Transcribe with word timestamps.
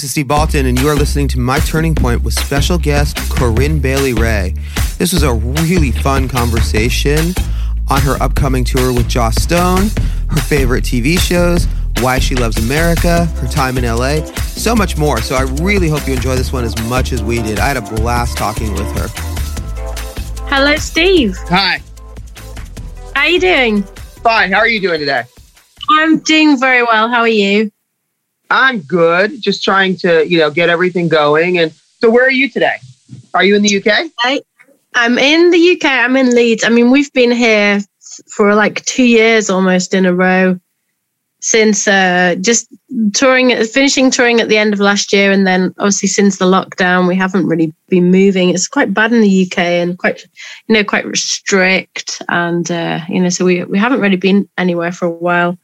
Hey, 0.00 0.04
this 0.04 0.08
is 0.08 0.10
Steve 0.12 0.28
Baltin, 0.28 0.66
and 0.66 0.80
you 0.80 0.88
are 0.88 0.94
listening 0.94 1.28
to 1.28 1.38
My 1.38 1.58
Turning 1.58 1.94
Point 1.94 2.22
with 2.22 2.32
special 2.32 2.78
guest 2.78 3.18
Corinne 3.28 3.80
Bailey 3.80 4.14
Rae. 4.14 4.54
This 4.96 5.12
was 5.12 5.22
a 5.22 5.34
really 5.34 5.90
fun 5.90 6.26
conversation 6.26 7.34
on 7.88 8.00
her 8.00 8.16
upcoming 8.22 8.64
tour 8.64 8.94
with 8.94 9.08
Joss 9.08 9.34
Stone, 9.42 9.88
her 10.30 10.40
favorite 10.40 10.84
TV 10.84 11.18
shows, 11.18 11.66
why 11.98 12.18
she 12.18 12.34
loves 12.34 12.56
America, 12.56 13.26
her 13.26 13.46
time 13.48 13.76
in 13.76 13.84
LA, 13.84 14.24
so 14.54 14.74
much 14.74 14.96
more. 14.96 15.20
So 15.20 15.34
I 15.34 15.42
really 15.62 15.90
hope 15.90 16.08
you 16.08 16.14
enjoy 16.14 16.34
this 16.34 16.50
one 16.50 16.64
as 16.64 16.82
much 16.84 17.12
as 17.12 17.22
we 17.22 17.42
did. 17.42 17.58
I 17.58 17.68
had 17.68 17.76
a 17.76 17.82
blast 17.82 18.38
talking 18.38 18.72
with 18.72 18.90
her. 18.96 19.08
Hello, 20.48 20.76
Steve. 20.76 21.36
Hi. 21.48 21.82
How 23.14 23.20
are 23.20 23.28
you 23.28 23.38
doing? 23.38 23.82
Fine. 24.22 24.50
How 24.50 24.60
are 24.60 24.68
you 24.68 24.80
doing 24.80 25.00
today? 25.00 25.24
I'm 25.90 26.20
doing 26.20 26.58
very 26.58 26.82
well. 26.84 27.10
How 27.10 27.20
are 27.20 27.28
you? 27.28 27.70
I'm 28.50 28.80
good. 28.80 29.40
Just 29.40 29.62
trying 29.62 29.96
to, 29.98 30.28
you 30.28 30.38
know, 30.38 30.50
get 30.50 30.68
everything 30.68 31.08
going. 31.08 31.58
And 31.58 31.72
so, 32.00 32.10
where 32.10 32.26
are 32.26 32.30
you 32.30 32.50
today? 32.50 32.76
Are 33.34 33.44
you 33.44 33.56
in 33.56 33.62
the 33.62 33.76
UK? 33.76 34.10
I, 34.20 34.40
I'm 34.94 35.18
in 35.18 35.50
the 35.50 35.72
UK. 35.72 35.84
I'm 35.84 36.16
in 36.16 36.34
Leeds. 36.34 36.64
I 36.64 36.68
mean, 36.68 36.90
we've 36.90 37.12
been 37.12 37.30
here 37.30 37.80
for 38.26 38.54
like 38.54 38.84
two 38.84 39.04
years 39.04 39.48
almost 39.50 39.94
in 39.94 40.04
a 40.04 40.14
row 40.14 40.58
since 41.40 41.88
uh, 41.88 42.36
just 42.40 42.68
touring, 43.14 43.50
finishing 43.64 44.10
touring 44.10 44.40
at 44.40 44.48
the 44.48 44.58
end 44.58 44.74
of 44.74 44.80
last 44.80 45.12
year, 45.12 45.32
and 45.32 45.46
then 45.46 45.74
obviously 45.78 46.08
since 46.08 46.38
the 46.38 46.44
lockdown, 46.44 47.08
we 47.08 47.16
haven't 47.16 47.46
really 47.46 47.72
been 47.88 48.10
moving. 48.10 48.50
It's 48.50 48.68
quite 48.68 48.92
bad 48.92 49.12
in 49.12 49.22
the 49.22 49.46
UK 49.46 49.58
and 49.58 49.98
quite, 49.98 50.26
you 50.68 50.74
know, 50.74 50.84
quite 50.84 51.04
strict, 51.16 52.22
and 52.28 52.70
uh, 52.70 53.00
you 53.08 53.20
know, 53.20 53.30
so 53.30 53.44
we 53.44 53.64
we 53.64 53.78
haven't 53.78 54.00
really 54.00 54.16
been 54.16 54.48
anywhere 54.58 54.92
for 54.92 55.06
a 55.06 55.10
while. 55.10 55.56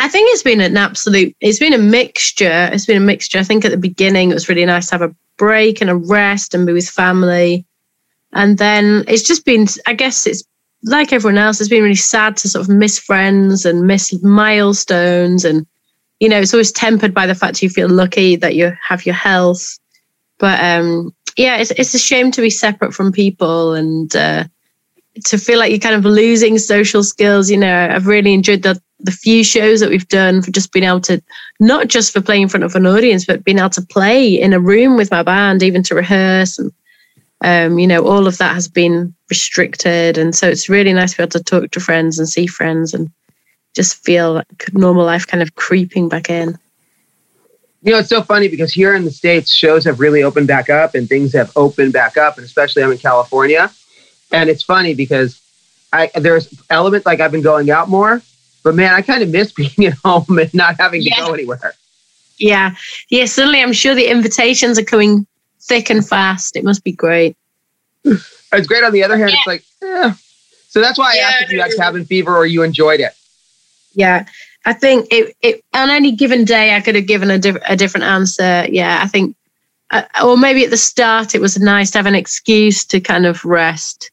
I 0.00 0.08
think 0.08 0.30
it's 0.32 0.42
been 0.42 0.60
an 0.60 0.76
absolute, 0.76 1.34
it's 1.40 1.58
been 1.58 1.72
a 1.72 1.78
mixture. 1.78 2.70
It's 2.72 2.86
been 2.86 3.02
a 3.02 3.04
mixture. 3.06 3.38
I 3.38 3.42
think 3.42 3.64
at 3.64 3.70
the 3.70 3.76
beginning, 3.76 4.30
it 4.30 4.34
was 4.34 4.48
really 4.48 4.64
nice 4.64 4.86
to 4.88 4.94
have 4.94 5.10
a 5.10 5.14
break 5.36 5.80
and 5.80 5.90
a 5.90 5.96
rest 5.96 6.54
and 6.54 6.66
be 6.66 6.72
with 6.72 6.88
family. 6.88 7.64
And 8.32 8.58
then 8.58 9.04
it's 9.08 9.22
just 9.22 9.44
been, 9.44 9.66
I 9.86 9.94
guess 9.94 10.26
it's 10.26 10.44
like 10.84 11.12
everyone 11.12 11.38
else, 11.38 11.60
it's 11.60 11.68
been 11.68 11.82
really 11.82 11.96
sad 11.96 12.36
to 12.38 12.48
sort 12.48 12.62
of 12.62 12.68
miss 12.68 12.98
friends 12.98 13.64
and 13.64 13.86
miss 13.86 14.22
milestones. 14.22 15.44
And, 15.44 15.66
you 16.20 16.28
know, 16.28 16.40
it's 16.40 16.54
always 16.54 16.72
tempered 16.72 17.12
by 17.12 17.26
the 17.26 17.34
fact 17.34 17.62
you 17.62 17.68
feel 17.68 17.88
lucky 17.88 18.36
that 18.36 18.54
you 18.54 18.72
have 18.86 19.04
your 19.04 19.16
health. 19.16 19.78
But 20.38 20.62
um, 20.62 21.12
yeah, 21.36 21.56
it's, 21.56 21.72
it's 21.72 21.94
a 21.94 21.98
shame 21.98 22.30
to 22.32 22.40
be 22.40 22.50
separate 22.50 22.94
from 22.94 23.10
people 23.10 23.74
and 23.74 24.14
uh, 24.14 24.44
to 25.24 25.38
feel 25.38 25.58
like 25.58 25.70
you're 25.70 25.80
kind 25.80 25.96
of 25.96 26.04
losing 26.04 26.58
social 26.58 27.02
skills. 27.02 27.50
You 27.50 27.56
know, 27.56 27.88
I've 27.90 28.06
really 28.06 28.32
enjoyed 28.32 28.62
the 28.62 28.80
the 29.00 29.12
few 29.12 29.44
shows 29.44 29.80
that 29.80 29.90
we've 29.90 30.08
done 30.08 30.42
for 30.42 30.50
just 30.50 30.72
being 30.72 30.84
able 30.84 31.00
to 31.00 31.22
not 31.60 31.88
just 31.88 32.12
for 32.12 32.20
playing 32.20 32.42
in 32.42 32.48
front 32.48 32.64
of 32.64 32.74
an 32.74 32.86
audience 32.86 33.24
but 33.24 33.44
being 33.44 33.58
able 33.58 33.70
to 33.70 33.82
play 33.82 34.28
in 34.28 34.52
a 34.52 34.60
room 34.60 34.96
with 34.96 35.10
my 35.10 35.22
band 35.22 35.62
even 35.62 35.82
to 35.82 35.94
rehearse 35.94 36.58
and 36.58 36.72
um, 37.42 37.78
you 37.78 37.86
know 37.86 38.04
all 38.04 38.26
of 38.26 38.38
that 38.38 38.54
has 38.54 38.68
been 38.68 39.14
restricted. 39.30 40.18
And 40.18 40.34
so 40.34 40.48
it's 40.48 40.68
really 40.68 40.92
nice 40.92 41.12
to 41.12 41.18
be 41.18 41.22
able 41.24 41.30
to 41.32 41.42
talk 41.42 41.70
to 41.70 41.80
friends 41.80 42.18
and 42.18 42.28
see 42.28 42.46
friends 42.46 42.94
and 42.94 43.10
just 43.74 44.02
feel 44.04 44.34
like 44.34 44.72
normal 44.72 45.04
life 45.04 45.26
kind 45.26 45.42
of 45.42 45.54
creeping 45.54 46.08
back 46.08 46.30
in. 46.30 46.58
You 47.82 47.92
know 47.92 47.98
it's 47.98 48.08
so 48.08 48.22
funny 48.22 48.48
because 48.48 48.72
here 48.72 48.94
in 48.94 49.04
the 49.04 49.10
states 49.10 49.52
shows 49.52 49.84
have 49.84 50.00
really 50.00 50.22
opened 50.22 50.48
back 50.48 50.68
up 50.68 50.94
and 50.94 51.08
things 51.08 51.32
have 51.34 51.52
opened 51.54 51.92
back 51.92 52.16
up 52.16 52.36
and 52.36 52.44
especially 52.44 52.82
i'm 52.82 52.90
in 52.90 52.98
california. 52.98 53.70
And 54.32 54.50
it's 54.50 54.64
funny 54.64 54.94
because 54.94 55.40
I, 55.92 56.10
there's 56.16 56.52
elements 56.68 57.06
like 57.06 57.20
i've 57.20 57.30
been 57.30 57.40
going 57.40 57.70
out 57.70 57.88
more 57.88 58.20
but 58.62 58.74
man, 58.74 58.94
I 58.94 59.02
kind 59.02 59.22
of 59.22 59.30
miss 59.30 59.52
being 59.78 59.86
at 59.86 59.94
home 60.04 60.38
and 60.38 60.52
not 60.54 60.76
having 60.78 61.02
to 61.02 61.08
yeah. 61.08 61.26
go 61.26 61.34
anywhere. 61.34 61.74
Yeah. 62.38 62.74
Yeah. 63.10 63.24
Suddenly, 63.24 63.62
I'm 63.62 63.72
sure 63.72 63.94
the 63.94 64.10
invitations 64.10 64.78
are 64.78 64.84
coming 64.84 65.26
thick 65.60 65.90
and 65.90 66.06
fast. 66.06 66.56
It 66.56 66.64
must 66.64 66.84
be 66.84 66.92
great. 66.92 67.36
It's 68.50 68.66
great. 68.66 68.82
On 68.82 68.92
the 68.94 69.04
other 69.04 69.18
hand, 69.18 69.30
yeah. 69.30 69.36
it's 69.36 69.46
like, 69.46 69.62
eh. 69.82 70.14
so 70.70 70.80
that's 70.80 70.98
why 70.98 71.12
I 71.12 71.16
yeah. 71.16 71.22
asked 71.26 71.42
if 71.42 71.52
you 71.52 71.60
had 71.60 71.70
cabin 71.76 72.06
fever 72.06 72.34
or 72.34 72.46
you 72.46 72.62
enjoyed 72.62 72.98
it. 72.98 73.12
Yeah. 73.92 74.24
I 74.64 74.72
think 74.72 75.06
it, 75.10 75.36
it 75.42 75.62
on 75.74 75.90
any 75.90 76.12
given 76.12 76.46
day, 76.46 76.74
I 76.74 76.80
could 76.80 76.94
have 76.94 77.06
given 77.06 77.30
a, 77.30 77.38
diff- 77.38 77.62
a 77.68 77.76
different 77.76 78.04
answer. 78.04 78.64
Yeah. 78.70 79.00
I 79.02 79.06
think, 79.06 79.36
uh, 79.90 80.04
or 80.24 80.38
maybe 80.38 80.64
at 80.64 80.70
the 80.70 80.78
start, 80.78 81.34
it 81.34 81.42
was 81.42 81.58
nice 81.58 81.90
to 81.90 81.98
have 81.98 82.06
an 82.06 82.14
excuse 82.14 82.86
to 82.86 83.00
kind 83.00 83.26
of 83.26 83.44
rest. 83.44 84.10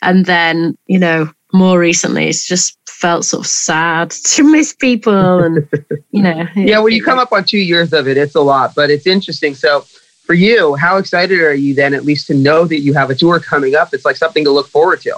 And 0.00 0.24
then, 0.24 0.78
you 0.86 0.98
know, 0.98 1.30
more 1.54 1.78
recently, 1.78 2.28
it's 2.28 2.46
just 2.46 2.76
felt 2.86 3.24
sort 3.24 3.44
of 3.44 3.46
sad 3.46 4.10
to 4.24 4.42
miss 4.42 4.72
people 4.74 5.42
and 5.42 5.68
you 6.10 6.22
know 6.22 6.46
yeah 6.56 6.78
when 6.78 6.92
you 6.92 7.02
come 7.02 7.18
up 7.18 7.32
on 7.32 7.44
two 7.44 7.58
years 7.58 7.92
of 7.92 8.06
it 8.06 8.16
it's 8.16 8.34
a 8.34 8.40
lot 8.40 8.74
but 8.74 8.90
it's 8.90 9.06
interesting. 9.06 9.54
So 9.54 9.84
for 10.26 10.34
you 10.34 10.74
how 10.74 10.96
excited 10.96 11.40
are 11.40 11.54
you 11.54 11.74
then 11.74 11.94
at 11.94 12.04
least 12.04 12.26
to 12.28 12.34
know 12.34 12.66
that 12.66 12.80
you 12.80 12.92
have 12.94 13.10
a 13.10 13.14
tour 13.14 13.40
coming 13.40 13.74
up? 13.74 13.92
It's 13.92 14.04
like 14.04 14.16
something 14.16 14.44
to 14.44 14.50
look 14.50 14.68
forward 14.68 15.00
to. 15.02 15.16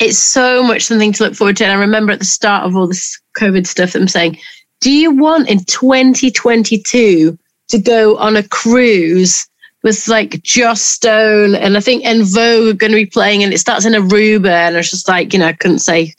It's 0.00 0.18
so 0.18 0.62
much 0.62 0.82
something 0.82 1.12
to 1.14 1.24
look 1.24 1.34
forward 1.34 1.56
to 1.58 1.64
and 1.64 1.72
i 1.72 1.80
remember 1.80 2.12
at 2.12 2.18
the 2.18 2.24
start 2.24 2.64
of 2.64 2.76
all 2.76 2.86
this 2.86 3.18
covid 3.38 3.66
stuff 3.66 3.94
i'm 3.94 4.08
saying 4.08 4.38
do 4.80 4.90
you 4.90 5.10
want 5.10 5.48
in 5.48 5.64
2022 5.64 7.38
to 7.68 7.78
go 7.78 8.16
on 8.18 8.36
a 8.36 8.42
cruise 8.42 9.48
with 9.86 10.08
like 10.08 10.42
Joss 10.42 10.82
Stone 10.82 11.54
and 11.54 11.76
I 11.76 11.80
think 11.80 12.04
En 12.04 12.24
Vogue 12.24 12.74
are 12.74 12.76
going 12.76 12.90
to 12.90 12.96
be 12.96 13.06
playing 13.06 13.44
and 13.44 13.52
it 13.52 13.58
starts 13.58 13.84
in 13.84 13.92
Aruba 13.92 14.50
and 14.50 14.74
I 14.74 14.78
was 14.78 14.90
just 14.90 15.06
like, 15.06 15.32
you 15.32 15.38
know, 15.38 15.46
I 15.46 15.52
couldn't 15.52 15.78
say 15.78 16.12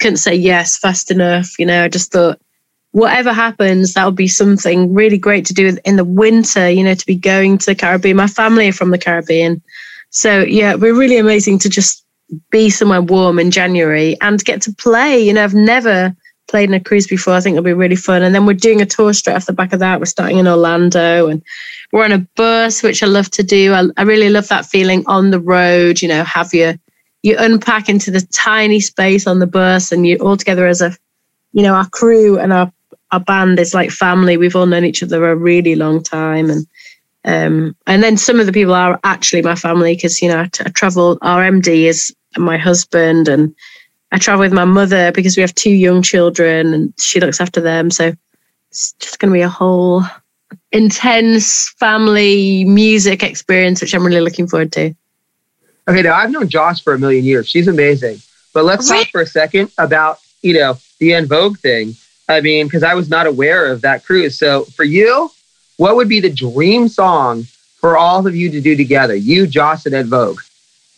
couldn't 0.00 0.16
say 0.16 0.34
yes 0.34 0.78
fast 0.78 1.10
enough. 1.10 1.58
You 1.58 1.66
know, 1.66 1.84
I 1.84 1.88
just 1.88 2.12
thought 2.12 2.40
whatever 2.92 3.30
happens, 3.34 3.92
that 3.92 4.06
would 4.06 4.16
be 4.16 4.26
something 4.26 4.94
really 4.94 5.18
great 5.18 5.44
to 5.44 5.52
do 5.52 5.76
in 5.84 5.96
the 5.96 6.04
winter, 6.04 6.70
you 6.70 6.82
know, 6.82 6.94
to 6.94 7.04
be 7.04 7.14
going 7.14 7.58
to 7.58 7.66
the 7.66 7.74
Caribbean. 7.74 8.16
My 8.16 8.26
family 8.26 8.68
are 8.68 8.72
from 8.72 8.90
the 8.90 8.96
Caribbean. 8.96 9.60
So 10.08 10.40
yeah, 10.40 10.76
be 10.76 10.90
really 10.90 11.18
amazing 11.18 11.58
to 11.58 11.68
just 11.68 12.02
be 12.50 12.70
somewhere 12.70 13.02
warm 13.02 13.38
in 13.38 13.50
January 13.50 14.16
and 14.22 14.42
get 14.42 14.62
to 14.62 14.72
play. 14.72 15.20
You 15.20 15.34
know, 15.34 15.44
I've 15.44 15.52
never 15.52 16.16
played 16.50 16.68
in 16.68 16.74
a 16.74 16.80
cruise 16.80 17.06
before. 17.06 17.34
I 17.34 17.40
think 17.40 17.54
it'll 17.54 17.64
be 17.64 17.72
really 17.72 17.96
fun. 17.96 18.22
And 18.22 18.34
then 18.34 18.44
we're 18.44 18.54
doing 18.54 18.82
a 18.82 18.86
tour 18.86 19.12
straight 19.12 19.36
off 19.36 19.46
the 19.46 19.52
back 19.52 19.72
of 19.72 19.78
that. 19.78 20.00
We're 20.00 20.06
starting 20.06 20.38
in 20.38 20.48
Orlando 20.48 21.28
and 21.28 21.42
we're 21.92 22.04
on 22.04 22.12
a 22.12 22.26
bus, 22.36 22.82
which 22.82 23.02
I 23.02 23.06
love 23.06 23.30
to 23.32 23.42
do. 23.42 23.72
I, 23.72 23.84
I 23.96 24.02
really 24.02 24.28
love 24.28 24.48
that 24.48 24.66
feeling 24.66 25.04
on 25.06 25.30
the 25.30 25.40
road, 25.40 26.02
you 26.02 26.08
know, 26.08 26.24
have 26.24 26.52
your 26.52 26.74
you 27.22 27.36
unpack 27.38 27.88
into 27.88 28.10
the 28.10 28.22
tiny 28.32 28.80
space 28.80 29.26
on 29.26 29.38
the 29.38 29.46
bus 29.46 29.92
and 29.92 30.06
you're 30.06 30.22
all 30.22 30.36
together 30.36 30.66
as 30.66 30.80
a 30.80 30.96
you 31.52 31.62
know 31.62 31.74
our 31.74 31.88
crew 31.88 32.38
and 32.38 32.52
our 32.52 32.72
our 33.10 33.20
band 33.20 33.58
is 33.58 33.74
like 33.74 33.90
family 33.90 34.36
we've 34.36 34.56
all 34.56 34.66
known 34.66 34.84
each 34.84 35.02
other 35.02 35.28
a 35.28 35.36
really 35.36 35.74
long 35.74 36.02
time 36.02 36.48
and 36.48 36.66
um 37.24 37.76
and 37.86 38.02
then 38.02 38.16
some 38.16 38.40
of 38.40 38.46
the 38.46 38.52
people 38.52 38.74
are 38.74 38.98
actually 39.04 39.42
my 39.42 39.54
family 39.54 39.94
because 39.94 40.22
you 40.22 40.28
know 40.28 40.40
I, 40.40 40.46
t- 40.46 40.64
I 40.64 40.70
travel 40.70 41.18
our 41.22 41.42
md 41.42 41.68
is 41.68 42.14
my 42.38 42.56
husband 42.56 43.28
and 43.28 43.54
i 44.12 44.18
travel 44.18 44.40
with 44.40 44.52
my 44.52 44.64
mother 44.64 45.12
because 45.12 45.36
we 45.36 45.40
have 45.40 45.54
two 45.54 45.70
young 45.70 46.02
children 46.02 46.72
and 46.74 46.94
she 46.98 47.20
looks 47.20 47.40
after 47.40 47.60
them 47.60 47.90
so 47.90 48.12
it's 48.70 48.92
just 48.94 49.18
going 49.18 49.30
to 49.30 49.34
be 49.34 49.42
a 49.42 49.48
whole 49.48 50.02
intense 50.72 51.68
family 51.78 52.64
music 52.64 53.22
experience 53.22 53.80
which 53.80 53.94
i'm 53.94 54.06
really 54.06 54.20
looking 54.20 54.46
forward 54.46 54.72
to 54.72 54.94
Okay, 55.88 56.02
now 56.02 56.14
I've 56.14 56.30
known 56.30 56.48
Joss 56.48 56.80
for 56.80 56.94
a 56.94 56.98
million 56.98 57.24
years. 57.24 57.48
She's 57.48 57.66
amazing. 57.66 58.18
But 58.54 58.64
let's 58.64 58.88
talk 58.88 59.08
for 59.08 59.22
a 59.22 59.26
second 59.26 59.72
about, 59.76 60.20
you 60.40 60.54
know, 60.54 60.76
the 61.00 61.14
En 61.14 61.26
Vogue 61.26 61.58
thing. 61.58 61.94
I 62.28 62.40
mean, 62.40 62.66
because 62.66 62.84
I 62.84 62.94
was 62.94 63.10
not 63.10 63.26
aware 63.26 63.66
of 63.66 63.80
that 63.80 64.04
cruise. 64.04 64.38
So 64.38 64.64
for 64.64 64.84
you, 64.84 65.30
what 65.78 65.96
would 65.96 66.08
be 66.08 66.20
the 66.20 66.30
dream 66.30 66.86
song 66.86 67.42
for 67.80 67.96
all 67.96 68.24
of 68.24 68.36
you 68.36 68.50
to 68.50 68.60
do 68.60 68.76
together? 68.76 69.16
You, 69.16 69.48
Joss, 69.48 69.86
and 69.86 69.94
En 69.94 70.06
Vogue. 70.06 70.40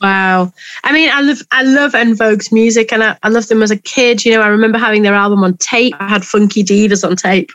Wow. 0.02 0.52
I 0.82 0.92
mean, 0.92 1.10
I 1.12 1.20
love 1.20 1.42
I 1.52 1.62
love 1.62 1.94
En 1.94 2.16
Vogue's 2.16 2.50
music 2.50 2.92
and 2.92 3.04
I, 3.04 3.16
I 3.22 3.28
loved 3.28 3.48
them 3.48 3.62
as 3.62 3.70
a 3.70 3.76
kid. 3.76 4.24
You 4.24 4.32
know, 4.32 4.42
I 4.42 4.48
remember 4.48 4.76
having 4.76 5.02
their 5.02 5.14
album 5.14 5.44
on 5.44 5.56
tape. 5.58 5.94
I 6.00 6.08
had 6.08 6.24
Funky 6.24 6.64
Divas 6.64 7.08
on 7.08 7.14
tape. 7.14 7.52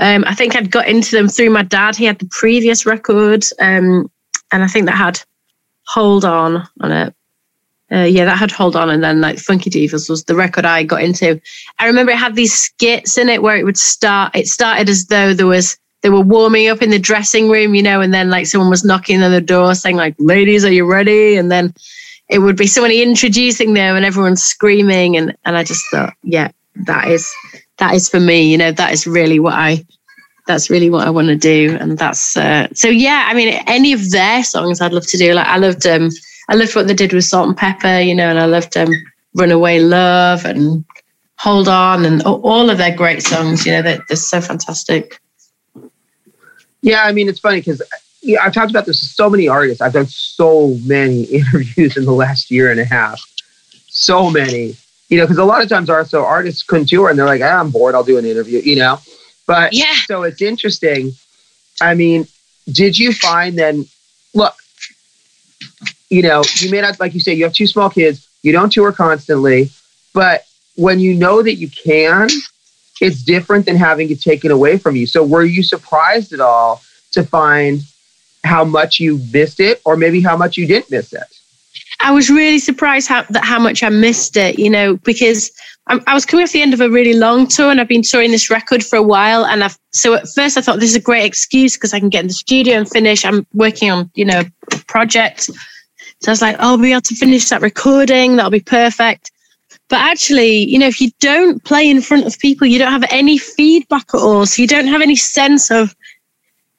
Um, 0.00 0.24
I 0.26 0.34
think 0.34 0.56
I'd 0.56 0.72
got 0.72 0.88
into 0.88 1.14
them 1.14 1.28
through 1.28 1.50
my 1.50 1.62
dad. 1.62 1.94
He 1.94 2.04
had 2.04 2.18
the 2.18 2.28
previous 2.30 2.84
record. 2.84 3.44
Um, 3.60 4.10
and 4.50 4.64
I 4.64 4.66
think 4.66 4.86
that 4.86 4.96
had 4.96 5.20
Hold 5.86 6.24
On 6.24 6.68
on 6.80 6.92
it. 6.92 7.14
Uh, 7.90 8.04
yeah, 8.04 8.24
that 8.24 8.38
had 8.38 8.50
Hold 8.50 8.76
On, 8.76 8.90
and 8.90 9.02
then 9.02 9.20
like 9.20 9.38
Funky 9.38 9.70
Divas 9.70 10.10
was 10.10 10.24
the 10.24 10.34
record 10.34 10.66
I 10.66 10.82
got 10.82 11.02
into. 11.02 11.40
I 11.78 11.86
remember 11.86 12.12
it 12.12 12.18
had 12.18 12.34
these 12.34 12.52
skits 12.52 13.16
in 13.16 13.28
it 13.28 13.40
where 13.40 13.56
it 13.56 13.64
would 13.64 13.78
start. 13.78 14.34
It 14.36 14.48
started 14.48 14.88
as 14.88 15.06
though 15.06 15.32
there 15.32 15.46
was 15.46 15.78
they 16.02 16.10
were 16.10 16.20
warming 16.20 16.68
up 16.68 16.82
in 16.82 16.90
the 16.90 16.98
dressing 16.98 17.48
room, 17.48 17.74
you 17.74 17.82
know, 17.82 18.00
and 18.00 18.14
then 18.14 18.30
like 18.30 18.46
someone 18.46 18.70
was 18.70 18.84
knocking 18.84 19.22
on 19.22 19.32
the 19.32 19.40
door 19.40 19.74
saying 19.74 19.96
like, 19.96 20.14
"Ladies, 20.18 20.64
are 20.64 20.72
you 20.72 20.84
ready?" 20.84 21.36
And 21.36 21.50
then 21.50 21.74
it 22.28 22.38
would 22.40 22.56
be 22.56 22.66
somebody 22.66 23.02
introducing 23.02 23.74
them, 23.74 23.96
and 23.96 24.04
everyone's 24.04 24.42
screaming, 24.42 25.16
and 25.16 25.36
and 25.44 25.56
I 25.56 25.64
just 25.64 25.84
thought, 25.90 26.14
yeah, 26.22 26.50
that 26.86 27.08
is 27.08 27.32
that 27.78 27.94
is 27.94 28.08
for 28.08 28.20
me. 28.20 28.50
You 28.50 28.58
know, 28.58 28.72
that 28.72 28.92
is 28.92 29.06
really 29.06 29.40
what 29.40 29.54
I 29.54 29.84
that's 30.46 30.70
really 30.70 30.90
what 30.90 31.06
I 31.06 31.10
want 31.10 31.28
to 31.28 31.36
do. 31.36 31.76
And 31.80 31.98
that's 31.98 32.36
uh, 32.36 32.68
so 32.74 32.88
yeah. 32.88 33.26
I 33.28 33.34
mean, 33.34 33.60
any 33.66 33.92
of 33.92 34.10
their 34.10 34.42
songs 34.42 34.80
I'd 34.80 34.92
love 34.92 35.06
to 35.06 35.18
do. 35.18 35.34
Like 35.34 35.46
I 35.46 35.58
loved 35.58 35.86
um, 35.86 36.10
I 36.48 36.54
loved 36.54 36.74
what 36.74 36.86
they 36.86 36.94
did 36.94 37.12
with 37.12 37.24
Salt-N-Pepa, 37.24 38.06
you 38.06 38.14
know, 38.14 38.28
and 38.28 38.38
I 38.38 38.46
loved 38.46 38.76
um, 38.76 38.90
Runaway 39.34 39.80
Love 39.80 40.44
and 40.44 40.84
Hold 41.38 41.68
On 41.68 42.04
and 42.04 42.22
all 42.22 42.70
of 42.70 42.78
their 42.78 42.96
great 42.96 43.22
songs. 43.22 43.66
You 43.66 43.72
know, 43.72 43.82
they're, 43.82 44.04
they're 44.08 44.16
so 44.16 44.40
fantastic. 44.40 45.20
Yeah, 46.82 47.02
I 47.02 47.12
mean, 47.12 47.28
it's 47.28 47.40
funny 47.40 47.60
because 47.60 47.82
yeah, 48.22 48.42
I've 48.42 48.52
talked 48.52 48.70
about 48.70 48.86
this 48.86 49.00
with 49.02 49.10
so 49.10 49.30
many 49.30 49.48
artists. 49.48 49.80
I've 49.80 49.92
done 49.92 50.06
so 50.06 50.76
many 50.84 51.22
interviews 51.24 51.96
in 51.96 52.04
the 52.04 52.12
last 52.12 52.50
year 52.50 52.70
and 52.70 52.80
a 52.80 52.84
half. 52.84 53.20
So 53.88 54.30
many. 54.30 54.76
You 55.08 55.16
know, 55.16 55.24
because 55.24 55.38
a 55.38 55.44
lot 55.44 55.62
of 55.62 55.68
times 55.68 55.88
also 55.88 56.22
artists 56.22 56.62
couldn't 56.62 56.88
tour 56.88 57.08
and 57.08 57.18
they're 57.18 57.26
like, 57.26 57.40
ah, 57.42 57.60
I'm 57.60 57.70
bored, 57.70 57.94
I'll 57.94 58.04
do 58.04 58.18
an 58.18 58.26
interview, 58.26 58.60
you 58.60 58.76
know? 58.76 58.98
But 59.46 59.72
yeah. 59.72 59.94
so 60.06 60.24
it's 60.24 60.42
interesting. 60.42 61.12
I 61.80 61.94
mean, 61.94 62.26
did 62.70 62.98
you 62.98 63.14
find 63.14 63.58
then, 63.58 63.86
look, 64.34 64.54
you 66.10 66.20
know, 66.20 66.42
you 66.56 66.70
may 66.70 66.82
not, 66.82 67.00
like 67.00 67.14
you 67.14 67.20
say, 67.20 67.32
you 67.32 67.44
have 67.44 67.54
two 67.54 67.66
small 67.66 67.88
kids, 67.88 68.28
you 68.42 68.52
don't 68.52 68.70
tour 68.70 68.92
constantly, 68.92 69.70
but 70.12 70.44
when 70.76 71.00
you 71.00 71.14
know 71.14 71.42
that 71.42 71.54
you 71.54 71.70
can, 71.70 72.28
it's 73.00 73.22
different 73.22 73.66
than 73.66 73.76
having 73.76 74.10
it 74.10 74.20
taken 74.20 74.50
away 74.50 74.78
from 74.78 74.96
you. 74.96 75.06
So 75.06 75.24
were 75.24 75.44
you 75.44 75.62
surprised 75.62 76.32
at 76.32 76.40
all 76.40 76.82
to 77.12 77.22
find 77.22 77.82
how 78.44 78.64
much 78.64 79.00
you 79.00 79.20
missed 79.32 79.60
it 79.60 79.80
or 79.84 79.96
maybe 79.96 80.20
how 80.20 80.36
much 80.36 80.56
you 80.56 80.66
didn't 80.66 80.90
miss 80.90 81.12
it? 81.12 81.22
I 82.00 82.12
was 82.12 82.30
really 82.30 82.58
surprised 82.58 83.08
how 83.08 83.22
that 83.30 83.44
how 83.44 83.58
much 83.58 83.82
I 83.82 83.88
missed 83.88 84.36
it, 84.36 84.58
you 84.58 84.70
know, 84.70 84.96
because 84.98 85.50
I, 85.88 86.00
I 86.06 86.14
was 86.14 86.24
coming 86.24 86.44
off 86.44 86.52
the 86.52 86.62
end 86.62 86.72
of 86.72 86.80
a 86.80 86.88
really 86.88 87.14
long 87.14 87.46
tour 87.46 87.70
and 87.70 87.80
I've 87.80 87.88
been 87.88 88.02
touring 88.02 88.30
this 88.30 88.50
record 88.50 88.84
for 88.84 88.96
a 88.96 89.02
while. 89.02 89.44
And 89.44 89.64
I've 89.64 89.78
so 89.92 90.14
at 90.14 90.28
first 90.28 90.56
I 90.56 90.60
thought 90.60 90.80
this 90.80 90.90
is 90.90 90.96
a 90.96 91.00
great 91.00 91.24
excuse 91.24 91.76
because 91.76 91.92
I 91.92 91.98
can 91.98 92.08
get 92.08 92.20
in 92.20 92.28
the 92.28 92.34
studio 92.34 92.76
and 92.76 92.88
finish. 92.88 93.24
I'm 93.24 93.46
working 93.52 93.90
on, 93.90 94.10
you 94.14 94.24
know, 94.24 94.42
project. 94.86 95.50
So 96.20 96.28
I 96.28 96.30
was 96.30 96.42
like, 96.42 96.56
oh, 96.56 96.70
I'll 96.70 96.78
be 96.78 96.92
able 96.92 97.00
to 97.02 97.14
finish 97.14 97.48
that 97.48 97.62
recording. 97.62 98.36
That'll 98.36 98.50
be 98.50 98.60
perfect. 98.60 99.30
But 99.88 100.00
actually, 100.00 100.64
you 100.64 100.78
know, 100.78 100.86
if 100.86 101.00
you 101.00 101.10
don't 101.18 101.62
play 101.64 101.88
in 101.88 102.02
front 102.02 102.26
of 102.26 102.38
people, 102.38 102.66
you 102.66 102.78
don't 102.78 102.92
have 102.92 103.06
any 103.10 103.38
feedback 103.38 104.14
at 104.14 104.20
all. 104.20 104.44
So 104.44 104.60
you 104.60 104.68
don't 104.68 104.86
have 104.86 105.00
any 105.00 105.16
sense 105.16 105.70
of 105.70 105.94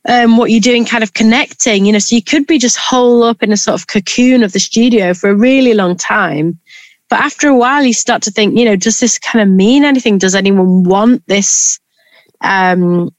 um, 0.07 0.37
what 0.37 0.51
you're 0.51 0.61
doing 0.61 0.85
kind 0.85 1.03
of 1.03 1.13
connecting, 1.13 1.85
you 1.85 1.91
know, 1.91 1.99
so 1.99 2.15
you 2.15 2.23
could 2.23 2.47
be 2.47 2.57
just 2.57 2.77
hole 2.77 3.23
up 3.23 3.43
in 3.43 3.51
a 3.51 3.57
sort 3.57 3.79
of 3.79 3.87
cocoon 3.87 4.43
of 4.43 4.53
the 4.53 4.59
studio 4.59 5.13
for 5.13 5.29
a 5.29 5.35
really 5.35 5.73
long 5.73 5.95
time. 5.97 6.59
But 7.09 7.19
after 7.21 7.47
a 7.47 7.57
while, 7.57 7.83
you 7.83 7.93
start 7.93 8.21
to 8.23 8.31
think, 8.31 8.57
you 8.57 8.65
know, 8.65 8.75
does 8.75 8.99
this 8.99 9.17
kind 9.17 9.41
of 9.41 9.49
mean 9.49 9.83
anything? 9.83 10.19
Does 10.19 10.35
anyone 10.35 10.83
want 10.83 11.25
this? 11.25 11.79
Um, 12.41 13.13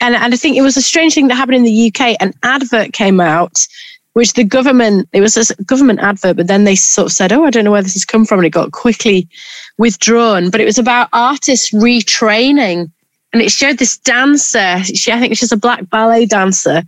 and, 0.00 0.14
and 0.14 0.32
I 0.32 0.36
think 0.36 0.56
it 0.56 0.62
was 0.62 0.76
a 0.76 0.82
strange 0.82 1.14
thing 1.14 1.28
that 1.28 1.34
happened 1.34 1.56
in 1.56 1.64
the 1.64 1.92
UK. 1.92 2.16
An 2.20 2.32
advert 2.42 2.92
came 2.92 3.20
out, 3.20 3.66
which 4.16 4.32
the 4.32 4.44
government, 4.44 5.06
it 5.12 5.20
was 5.20 5.36
a 5.36 5.62
government 5.64 6.00
advert, 6.00 6.38
but 6.38 6.46
then 6.46 6.64
they 6.64 6.74
sort 6.74 7.08
of 7.08 7.12
said, 7.12 7.34
oh, 7.34 7.44
I 7.44 7.50
don't 7.50 7.64
know 7.64 7.70
where 7.70 7.82
this 7.82 7.92
has 7.92 8.06
come 8.06 8.24
from. 8.24 8.38
And 8.38 8.46
it 8.46 8.50
got 8.50 8.72
quickly 8.72 9.28
withdrawn. 9.76 10.48
But 10.48 10.62
it 10.62 10.64
was 10.64 10.78
about 10.78 11.10
artists 11.12 11.70
retraining 11.70 12.90
and 13.34 13.42
it 13.42 13.50
showed 13.50 13.76
this 13.76 13.98
dancer. 13.98 14.82
She, 14.84 15.12
I 15.12 15.20
think 15.20 15.36
she's 15.36 15.52
a 15.52 15.58
black 15.58 15.90
ballet 15.90 16.24
dancer, 16.24 16.82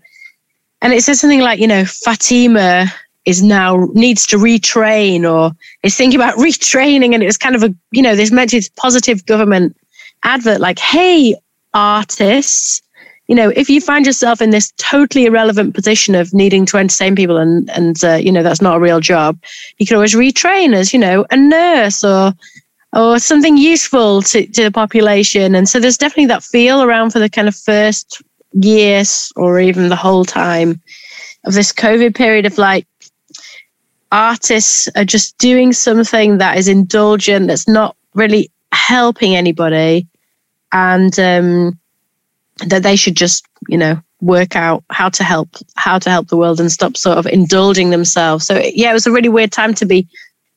and 0.80 0.94
it 0.94 1.02
said 1.02 1.16
something 1.16 1.40
like, 1.40 1.60
you 1.60 1.66
know, 1.66 1.84
Fatima 1.84 2.86
is 3.26 3.42
now 3.42 3.88
needs 3.92 4.26
to 4.28 4.38
retrain 4.38 5.30
or 5.30 5.54
is 5.82 5.94
thinking 5.94 6.18
about 6.18 6.38
retraining, 6.38 7.12
and 7.12 7.22
it 7.22 7.26
was 7.26 7.36
kind 7.36 7.54
of 7.54 7.62
a, 7.62 7.74
you 7.90 8.00
know, 8.00 8.16
this 8.16 8.32
meant 8.32 8.52
this 8.52 8.70
positive 8.70 9.26
government 9.26 9.76
advert, 10.22 10.60
like, 10.60 10.78
hey, 10.78 11.36
artists. 11.74 12.80
You 13.28 13.34
know, 13.34 13.50
if 13.50 13.68
you 13.68 13.80
find 13.80 14.06
yourself 14.06 14.40
in 14.40 14.50
this 14.50 14.72
totally 14.78 15.26
irrelevant 15.26 15.74
position 15.74 16.14
of 16.14 16.32
needing 16.32 16.64
to 16.66 16.78
entertain 16.78 17.14
people 17.14 17.36
and 17.36 17.70
and 17.70 18.02
uh, 18.02 18.14
you 18.14 18.32
know 18.32 18.42
that's 18.42 18.62
not 18.62 18.76
a 18.76 18.80
real 18.80 19.00
job, 19.00 19.38
you 19.78 19.86
can 19.86 19.96
always 19.96 20.14
retrain 20.14 20.74
as 20.74 20.92
you 20.92 20.98
know 20.98 21.26
a 21.30 21.36
nurse 21.36 22.02
or 22.02 22.32
or 22.94 23.18
something 23.18 23.58
useful 23.58 24.22
to, 24.22 24.46
to 24.46 24.64
the 24.64 24.70
population. 24.70 25.54
And 25.54 25.68
so 25.68 25.78
there's 25.78 25.98
definitely 25.98 26.26
that 26.26 26.42
feel 26.42 26.82
around 26.82 27.10
for 27.10 27.18
the 27.18 27.28
kind 27.28 27.46
of 27.46 27.54
first 27.54 28.22
years 28.52 29.30
or 29.36 29.60
even 29.60 29.88
the 29.88 29.96
whole 29.96 30.24
time 30.24 30.80
of 31.44 31.54
this 31.54 31.72
COVID 31.72 32.16
period 32.16 32.46
of 32.46 32.56
like 32.58 32.86
artists 34.10 34.88
are 34.96 35.04
just 35.04 35.36
doing 35.38 35.72
something 35.72 36.38
that 36.38 36.56
is 36.56 36.68
indulgent, 36.68 37.48
that's 37.48 37.68
not 37.68 37.94
really 38.14 38.50
helping 38.72 39.36
anybody, 39.36 40.06
and 40.72 41.18
um, 41.18 41.77
that 42.66 42.82
they 42.82 42.96
should 42.96 43.16
just, 43.16 43.46
you 43.68 43.78
know, 43.78 44.00
work 44.20 44.56
out 44.56 44.82
how 44.90 45.08
to 45.08 45.22
help 45.22 45.48
how 45.76 45.98
to 45.98 46.10
help 46.10 46.28
the 46.28 46.36
world 46.36 46.60
and 46.60 46.72
stop 46.72 46.96
sort 46.96 47.18
of 47.18 47.26
indulging 47.26 47.90
themselves. 47.90 48.46
So 48.46 48.60
yeah, 48.74 48.90
it 48.90 48.94
was 48.94 49.06
a 49.06 49.12
really 49.12 49.28
weird 49.28 49.52
time 49.52 49.74
to 49.74 49.86
be 49.86 50.08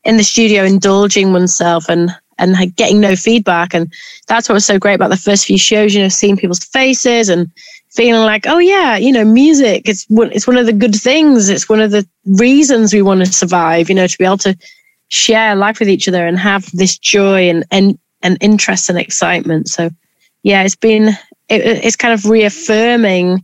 in 0.03 0.17
the 0.17 0.23
studio 0.23 0.63
indulging 0.63 1.31
oneself 1.31 1.87
and 1.89 2.11
and 2.37 2.75
getting 2.75 2.99
no 2.99 3.15
feedback. 3.15 3.73
And 3.73 3.93
that's 4.27 4.49
what 4.49 4.55
was 4.55 4.65
so 4.65 4.79
great 4.79 4.95
about 4.95 5.11
the 5.11 5.17
first 5.17 5.45
few 5.45 5.57
shows, 5.57 5.93
you 5.93 6.01
know, 6.01 6.09
seeing 6.09 6.37
people's 6.37 6.63
faces 6.63 7.29
and 7.29 7.51
feeling 7.91 8.23
like, 8.23 8.47
oh 8.47 8.57
yeah, 8.57 8.97
you 8.97 9.11
know, 9.11 9.23
music, 9.23 9.87
it's 9.87 10.05
one, 10.09 10.31
it's 10.31 10.47
one 10.47 10.57
of 10.57 10.65
the 10.65 10.73
good 10.73 10.95
things. 10.95 11.49
It's 11.49 11.69
one 11.69 11.81
of 11.81 11.91
the 11.91 12.07
reasons 12.25 12.93
we 12.93 13.01
want 13.01 13.19
to 13.19 13.31
survive, 13.31 13.89
you 13.89 13.95
know, 13.95 14.07
to 14.07 14.17
be 14.17 14.25
able 14.25 14.37
to 14.39 14.57
share 15.09 15.55
life 15.55 15.79
with 15.79 15.89
each 15.89 16.07
other 16.07 16.25
and 16.25 16.39
have 16.39 16.69
this 16.71 16.97
joy 16.97 17.49
and, 17.49 17.63
and, 17.69 17.99
and 18.23 18.37
interest 18.41 18.89
and 18.89 18.97
excitement. 18.97 19.67
So 19.67 19.89
yeah, 20.43 20.63
it's 20.63 20.75
been, 20.75 21.11
it, 21.51 21.85
it's 21.85 21.95
kind 21.95 22.13
of 22.13 22.25
reaffirming 22.25 23.43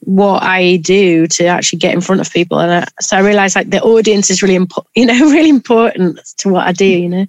what 0.00 0.42
I 0.42 0.76
do 0.76 1.26
to 1.26 1.46
actually 1.46 1.80
get 1.80 1.94
in 1.94 2.00
front 2.00 2.20
of 2.20 2.32
people. 2.32 2.60
And 2.60 2.84
I, 2.84 2.86
so 3.00 3.16
I 3.16 3.20
realized 3.20 3.56
like 3.56 3.70
the 3.70 3.82
audience 3.82 4.30
is 4.30 4.42
really 4.42 4.54
important, 4.54 4.88
you 4.96 5.06
know, 5.06 5.30
really 5.30 5.48
important 5.48 6.20
to 6.38 6.48
what 6.48 6.66
I 6.66 6.72
do, 6.72 6.86
you 6.86 7.08
know. 7.08 7.26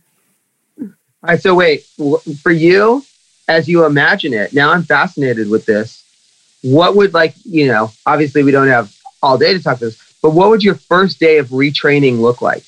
All 0.80 0.90
right. 1.24 1.42
So 1.42 1.56
wait, 1.56 1.86
for 2.42 2.52
you, 2.52 3.04
as 3.48 3.68
you 3.68 3.86
imagine 3.86 4.34
it, 4.34 4.54
now 4.54 4.72
I'm 4.72 4.84
fascinated 4.84 5.50
with 5.50 5.66
this. 5.66 6.04
What 6.62 6.96
would 6.96 7.14
like, 7.14 7.34
you 7.46 7.68
know, 7.68 7.92
obviously 8.06 8.44
we 8.44 8.52
don't 8.52 8.68
have 8.68 8.94
all 9.24 9.38
day 9.38 9.54
to 9.54 9.62
talk 9.62 9.80
this, 9.80 9.98
but 10.22 10.32
what 10.32 10.50
would 10.50 10.64
your 10.64 10.76
first 10.76 11.20
day 11.20 11.38
of 11.38 11.48
retraining 11.48 12.20
look 12.20 12.42
like? 12.42 12.64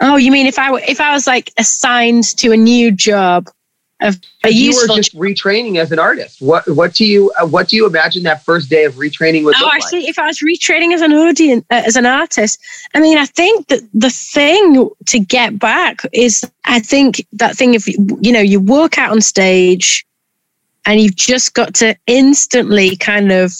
Oh, 0.00 0.16
you 0.16 0.30
mean 0.30 0.46
if 0.46 0.58
I 0.58 0.76
if 0.82 1.00
I 1.00 1.12
was 1.12 1.26
like 1.26 1.52
assigned 1.56 2.24
to 2.38 2.52
a 2.52 2.56
new 2.56 2.92
job 2.92 3.48
of 4.00 4.20
a 4.44 4.50
you 4.50 4.70
were 4.70 4.94
just 4.94 5.16
retraining 5.16 5.76
as 5.76 5.90
an 5.90 5.98
artist. 5.98 6.40
What 6.40 6.68
what 6.68 6.94
do 6.94 7.04
you 7.04 7.32
uh, 7.40 7.46
what 7.46 7.68
do 7.68 7.76
you 7.76 7.86
imagine 7.86 8.22
that 8.24 8.44
first 8.44 8.70
day 8.70 8.84
of 8.84 8.94
retraining 8.94 9.44
would 9.44 9.56
oh, 9.60 9.68
I 9.72 9.80
see. 9.80 10.08
If 10.08 10.18
I 10.18 10.26
was 10.26 10.38
retraining 10.38 10.94
as 10.94 11.00
an 11.00 11.12
audience 11.12 11.64
uh, 11.70 11.82
as 11.84 11.96
an 11.96 12.06
artist, 12.06 12.60
I 12.94 13.00
mean, 13.00 13.18
I 13.18 13.26
think 13.26 13.66
that 13.68 13.80
the 13.92 14.10
thing 14.10 14.88
to 15.06 15.18
get 15.18 15.58
back 15.58 16.02
is, 16.12 16.48
I 16.64 16.78
think 16.78 17.26
that 17.32 17.56
thing 17.56 17.74
if 17.74 17.88
you 17.88 18.32
know 18.32 18.40
you 18.40 18.60
walk 18.60 18.98
out 18.98 19.10
on 19.10 19.20
stage, 19.20 20.06
and 20.86 21.00
you've 21.00 21.16
just 21.16 21.54
got 21.54 21.74
to 21.74 21.96
instantly 22.06 22.96
kind 22.96 23.32
of 23.32 23.52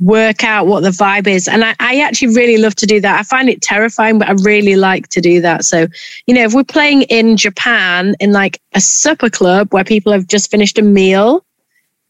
work 0.00 0.42
out 0.44 0.66
what 0.66 0.82
the 0.82 0.90
vibe 0.90 1.26
is. 1.26 1.46
And 1.46 1.64
I, 1.64 1.74
I, 1.78 2.00
actually 2.00 2.34
really 2.34 2.56
love 2.56 2.74
to 2.76 2.86
do 2.86 3.00
that. 3.00 3.20
I 3.20 3.22
find 3.22 3.48
it 3.48 3.60
terrifying, 3.60 4.18
but 4.18 4.28
I 4.28 4.32
really 4.32 4.74
like 4.74 5.08
to 5.08 5.20
do 5.20 5.40
that. 5.42 5.64
So, 5.64 5.86
you 6.26 6.34
know, 6.34 6.42
if 6.42 6.54
we're 6.54 6.64
playing 6.64 7.02
in 7.02 7.36
Japan 7.36 8.14
in 8.18 8.32
like 8.32 8.60
a 8.74 8.80
supper 8.80 9.28
club 9.28 9.72
where 9.72 9.84
people 9.84 10.12
have 10.12 10.26
just 10.26 10.50
finished 10.50 10.78
a 10.78 10.82
meal, 10.82 11.44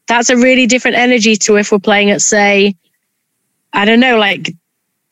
that's 0.07 0.31
a 0.31 0.37
really 0.37 0.67
different 0.67 0.97
energy 0.97 1.37
to 1.37 1.57
if 1.57 1.73
we're 1.73 1.81
playing 1.81 2.11
at, 2.11 2.23
say, 2.23 2.77
I 3.73 3.85
don't 3.85 4.01
know, 4.01 4.19
like 4.19 4.55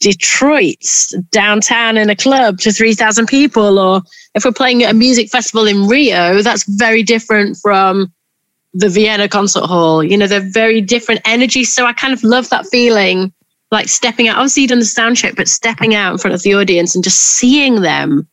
Detroit 0.00 0.84
downtown 1.30 1.96
in 1.96 2.10
a 2.10 2.16
club 2.16 2.58
to 2.60 2.72
3,000 2.72 3.26
people. 3.26 3.78
Or 3.78 4.02
if 4.34 4.44
we're 4.44 4.52
playing 4.52 4.84
at 4.84 4.92
a 4.92 4.94
music 4.94 5.30
festival 5.30 5.66
in 5.66 5.88
Rio, 5.88 6.42
that's 6.42 6.64
very 6.64 7.02
different 7.02 7.56
from 7.56 8.12
the 8.74 8.88
Vienna 8.88 9.28
Concert 9.28 9.64
Hall. 9.64 10.02
You 10.02 10.16
know, 10.16 10.26
they're 10.26 10.40
very 10.40 10.80
different 10.80 11.20
energies. 11.24 11.72
So 11.72 11.86
I 11.86 11.92
kind 11.92 12.12
of 12.12 12.22
love 12.22 12.48
that 12.50 12.66
feeling, 12.66 13.32
like 13.70 13.88
stepping 13.88 14.28
out. 14.28 14.36
Obviously, 14.36 14.62
you 14.62 14.68
done 14.68 14.78
the 14.78 14.84
sound 14.84 15.16
check, 15.16 15.36
but 15.36 15.48
stepping 15.48 15.94
out 15.94 16.12
in 16.12 16.18
front 16.18 16.34
of 16.34 16.42
the 16.42 16.54
audience 16.54 16.94
and 16.94 17.04
just 17.04 17.20
seeing 17.20 17.80
them 17.82 18.28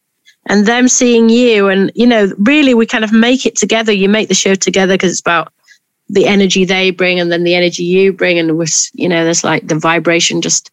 and 0.48 0.65
them 0.65 0.88
seeing 0.88 1.30
you. 1.30 1.70
And, 1.70 1.92
you 1.96 2.06
know, 2.06 2.32
really, 2.38 2.74
we 2.74 2.86
kind 2.86 3.04
of 3.04 3.12
make 3.12 3.46
it 3.46 3.56
together. 3.56 3.92
You 3.92 4.10
make 4.10 4.27
the 4.27 4.36
show 4.36 4.56
together 4.56 4.94
because 4.94 5.12
it's 5.12 5.22
about 5.22 5.51
the 6.08 6.27
energy 6.27 6.65
they 6.65 6.92
bring 6.92 7.20
and 7.20 7.32
then 7.32 7.44
the 7.44 7.56
energy 7.56 7.84
you 7.84 8.13
bring. 8.13 8.38
And, 8.38 8.58
we're, 8.58 8.68
you 8.94 9.10
know, 9.10 9.24
there's 9.24 9.44
like 9.44 9.68
the 9.68 9.80
vibration, 9.80 10.42
just 10.42 10.70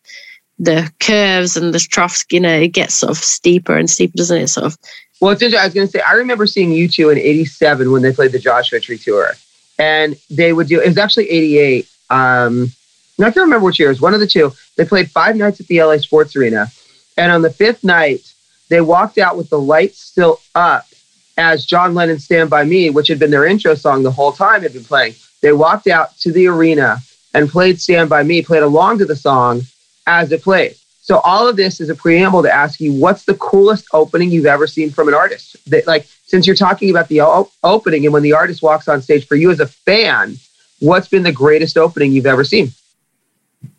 the 0.59 0.93
curves 1.01 1.57
and 1.57 1.75
the 1.75 1.79
troughs, 1.79 2.25
you 2.31 2.39
know, 2.39 2.55
it 2.55 2.69
gets 2.69 2.95
sort 2.95 3.11
of 3.11 3.17
steeper 3.17 3.77
and 3.77 3.91
steeper, 3.91 4.13
doesn't 4.17 4.43
it? 4.43 4.49
Sort 4.49 4.67
of. 4.67 4.79
Well, 5.21 5.33
it's 5.33 5.43
interesting. 5.43 5.61
I 5.61 5.67
was 5.67 5.75
going 5.75 5.87
to 5.87 5.91
say, 5.91 6.03
I 6.07 6.13
remember 6.13 6.47
seeing 6.47 6.71
U2 6.71 7.13
in 7.13 7.19
87 7.19 7.91
when 7.91 8.03
they 8.03 8.13
played 8.13 8.33
the 8.33 8.39
Joshua 8.39 8.79
Tree 8.81 8.99
Tour 8.99 9.33
and 9.79 10.17
they 10.31 10.53
would 10.53 10.69
do 10.69 10.81
it 10.81 10.89
was 10.89 10.99
actually 10.99 11.31
88 11.31 11.89
um 12.11 12.73
I 13.19 13.31
can't 13.31 13.37
remember 13.45 13.67
which 13.67 13.79
year. 13.79 13.89
It 13.89 13.93
was 13.93 14.01
one 14.01 14.15
of 14.15 14.21
the 14.21 14.27
two. 14.27 14.53
They 14.77 14.85
played 14.85 15.11
five 15.11 15.37
nights 15.37 15.61
at 15.61 15.67
the 15.67 15.83
LA 15.83 15.99
Sports 15.99 16.35
Arena. 16.35 16.69
And 17.17 17.31
on 17.31 17.43
the 17.43 17.51
fifth 17.51 17.85
night, 17.85 18.33
they 18.69 18.81
walked 18.81 19.19
out 19.19 19.37
with 19.37 19.51
the 19.51 19.61
lights 19.61 20.01
still 20.01 20.41
up 20.55 20.87
as 21.37 21.65
John 21.67 21.95
Lennon's 21.95 22.25
Stand 22.25 22.51
By 22.51 22.65
Me, 22.65 22.91
which 22.91 23.09
had 23.09 23.19
been 23.19 23.31
their 23.31 23.47
intro 23.47 23.75
song 23.75 24.03
the 24.03 24.11
whole 24.11 24.33
time, 24.33 24.63
had 24.63 24.73
been 24.73 24.85
playing. 24.85 25.15
They 25.41 25.53
walked 25.53 25.87
out 25.87 26.17
to 26.19 26.33
the 26.33 26.47
arena 26.47 26.99
and 27.35 27.49
played 27.49 27.81
Stand 27.81 28.09
By 28.09 28.23
Me, 28.23 28.43
played 28.43 28.63
along 28.63 28.99
to 28.99 29.05
the 29.05 29.17
song 29.17 29.63
as 30.07 30.33
it 30.33 30.43
played. 30.43 30.77
So 31.03 31.19
all 31.25 31.49
of 31.49 31.57
this 31.57 31.81
is 31.81 31.91
a 31.91 31.97
preamble 31.97 32.45
to 32.45 32.51
ask 32.51 32.79
you, 32.79 32.93
what's 32.93 33.25
the 33.25 33.35
coolest 33.35 33.87
opening 33.93 34.31
you've 34.31 34.47
ever 34.47 34.69
seen 34.69 34.89
from 34.89 35.09
an 35.09 35.15
artist? 35.15 35.57
That 35.69 35.85
like, 35.85 36.07
since 36.27 36.47
you're 36.47 36.55
talking 36.55 36.91
about 36.91 37.09
the 37.09 37.23
o- 37.23 37.51
opening 37.65 38.05
and 38.05 38.13
when 38.13 38.23
the 38.23 38.33
artist 38.33 38.63
walks 38.63 38.87
on 38.87 39.03
stage 39.03 39.27
for 39.27 39.35
you 39.35 39.51
as 39.51 39.59
a 39.59 39.67
fan, 39.67 40.37
what's 40.79 41.09
been 41.09 41.25
the 41.25 41.33
greatest 41.33 41.77
opening 41.77 42.13
you've 42.13 42.25
ever 42.25 42.45
seen? 42.45 42.71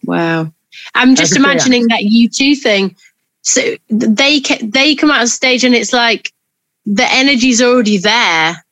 Wow. 0.04 0.52
I'm 0.96 1.16
just 1.16 1.38
imagining 1.38 1.88
that 1.88 2.02
U2 2.02 2.62
thing. 2.62 2.94
So 3.42 3.62
they 3.90 4.42
they 4.62 4.96
come 4.96 5.10
out 5.10 5.22
on 5.22 5.28
stage 5.28 5.64
and 5.64 5.76
it's 5.76 5.94
like 5.94 6.34
the 6.86 7.10
energy's 7.10 7.62
already 7.62 8.00
there. 8.00 8.66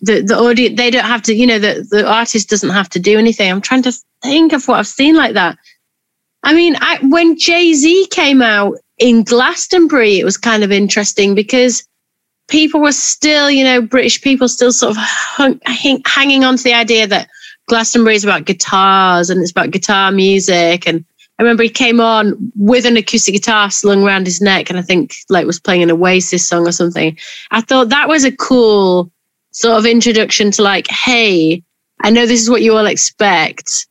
The 0.00 0.22
the 0.22 0.38
audience 0.38 0.78
they 0.78 0.90
don't 0.90 1.04
have 1.04 1.22
to, 1.22 1.34
you 1.34 1.46
know, 1.46 1.58
the, 1.58 1.86
the 1.90 2.10
artist 2.10 2.48
doesn't 2.48 2.70
have 2.70 2.88
to 2.90 2.98
do 2.98 3.18
anything. 3.18 3.50
I'm 3.50 3.60
trying 3.60 3.82
to 3.82 3.92
think 4.22 4.54
of 4.54 4.66
what 4.66 4.78
I've 4.78 4.86
seen 4.86 5.14
like 5.14 5.34
that. 5.34 5.58
I 6.46 6.54
mean, 6.54 6.76
I, 6.80 7.00
when 7.02 7.36
Jay 7.36 7.74
Z 7.74 8.06
came 8.12 8.40
out 8.40 8.76
in 8.98 9.24
Glastonbury, 9.24 10.20
it 10.20 10.24
was 10.24 10.36
kind 10.36 10.62
of 10.62 10.70
interesting 10.70 11.34
because 11.34 11.84
people 12.46 12.80
were 12.80 12.92
still, 12.92 13.50
you 13.50 13.64
know, 13.64 13.82
British 13.82 14.22
people 14.22 14.48
still 14.48 14.70
sort 14.70 14.92
of 14.92 14.96
hung, 14.96 15.60
hanging 16.06 16.44
on 16.44 16.56
to 16.56 16.62
the 16.62 16.72
idea 16.72 17.08
that 17.08 17.28
Glastonbury 17.66 18.14
is 18.14 18.22
about 18.22 18.44
guitars 18.44 19.28
and 19.28 19.42
it's 19.42 19.50
about 19.50 19.72
guitar 19.72 20.12
music. 20.12 20.86
And 20.86 21.04
I 21.40 21.42
remember 21.42 21.64
he 21.64 21.68
came 21.68 22.00
on 22.00 22.52
with 22.54 22.86
an 22.86 22.96
acoustic 22.96 23.34
guitar 23.34 23.68
slung 23.72 24.04
around 24.04 24.26
his 24.26 24.40
neck, 24.40 24.70
and 24.70 24.78
I 24.78 24.82
think 24.82 25.16
like 25.28 25.46
was 25.46 25.58
playing 25.58 25.82
an 25.82 25.90
Oasis 25.90 26.48
song 26.48 26.68
or 26.68 26.72
something. 26.72 27.18
I 27.50 27.60
thought 27.60 27.88
that 27.88 28.08
was 28.08 28.22
a 28.22 28.30
cool 28.30 29.10
sort 29.50 29.78
of 29.78 29.84
introduction 29.84 30.52
to 30.52 30.62
like, 30.62 30.86
hey, 30.86 31.64
I 32.02 32.10
know 32.10 32.24
this 32.24 32.40
is 32.40 32.48
what 32.48 32.62
you 32.62 32.76
all 32.76 32.86
expect. 32.86 33.88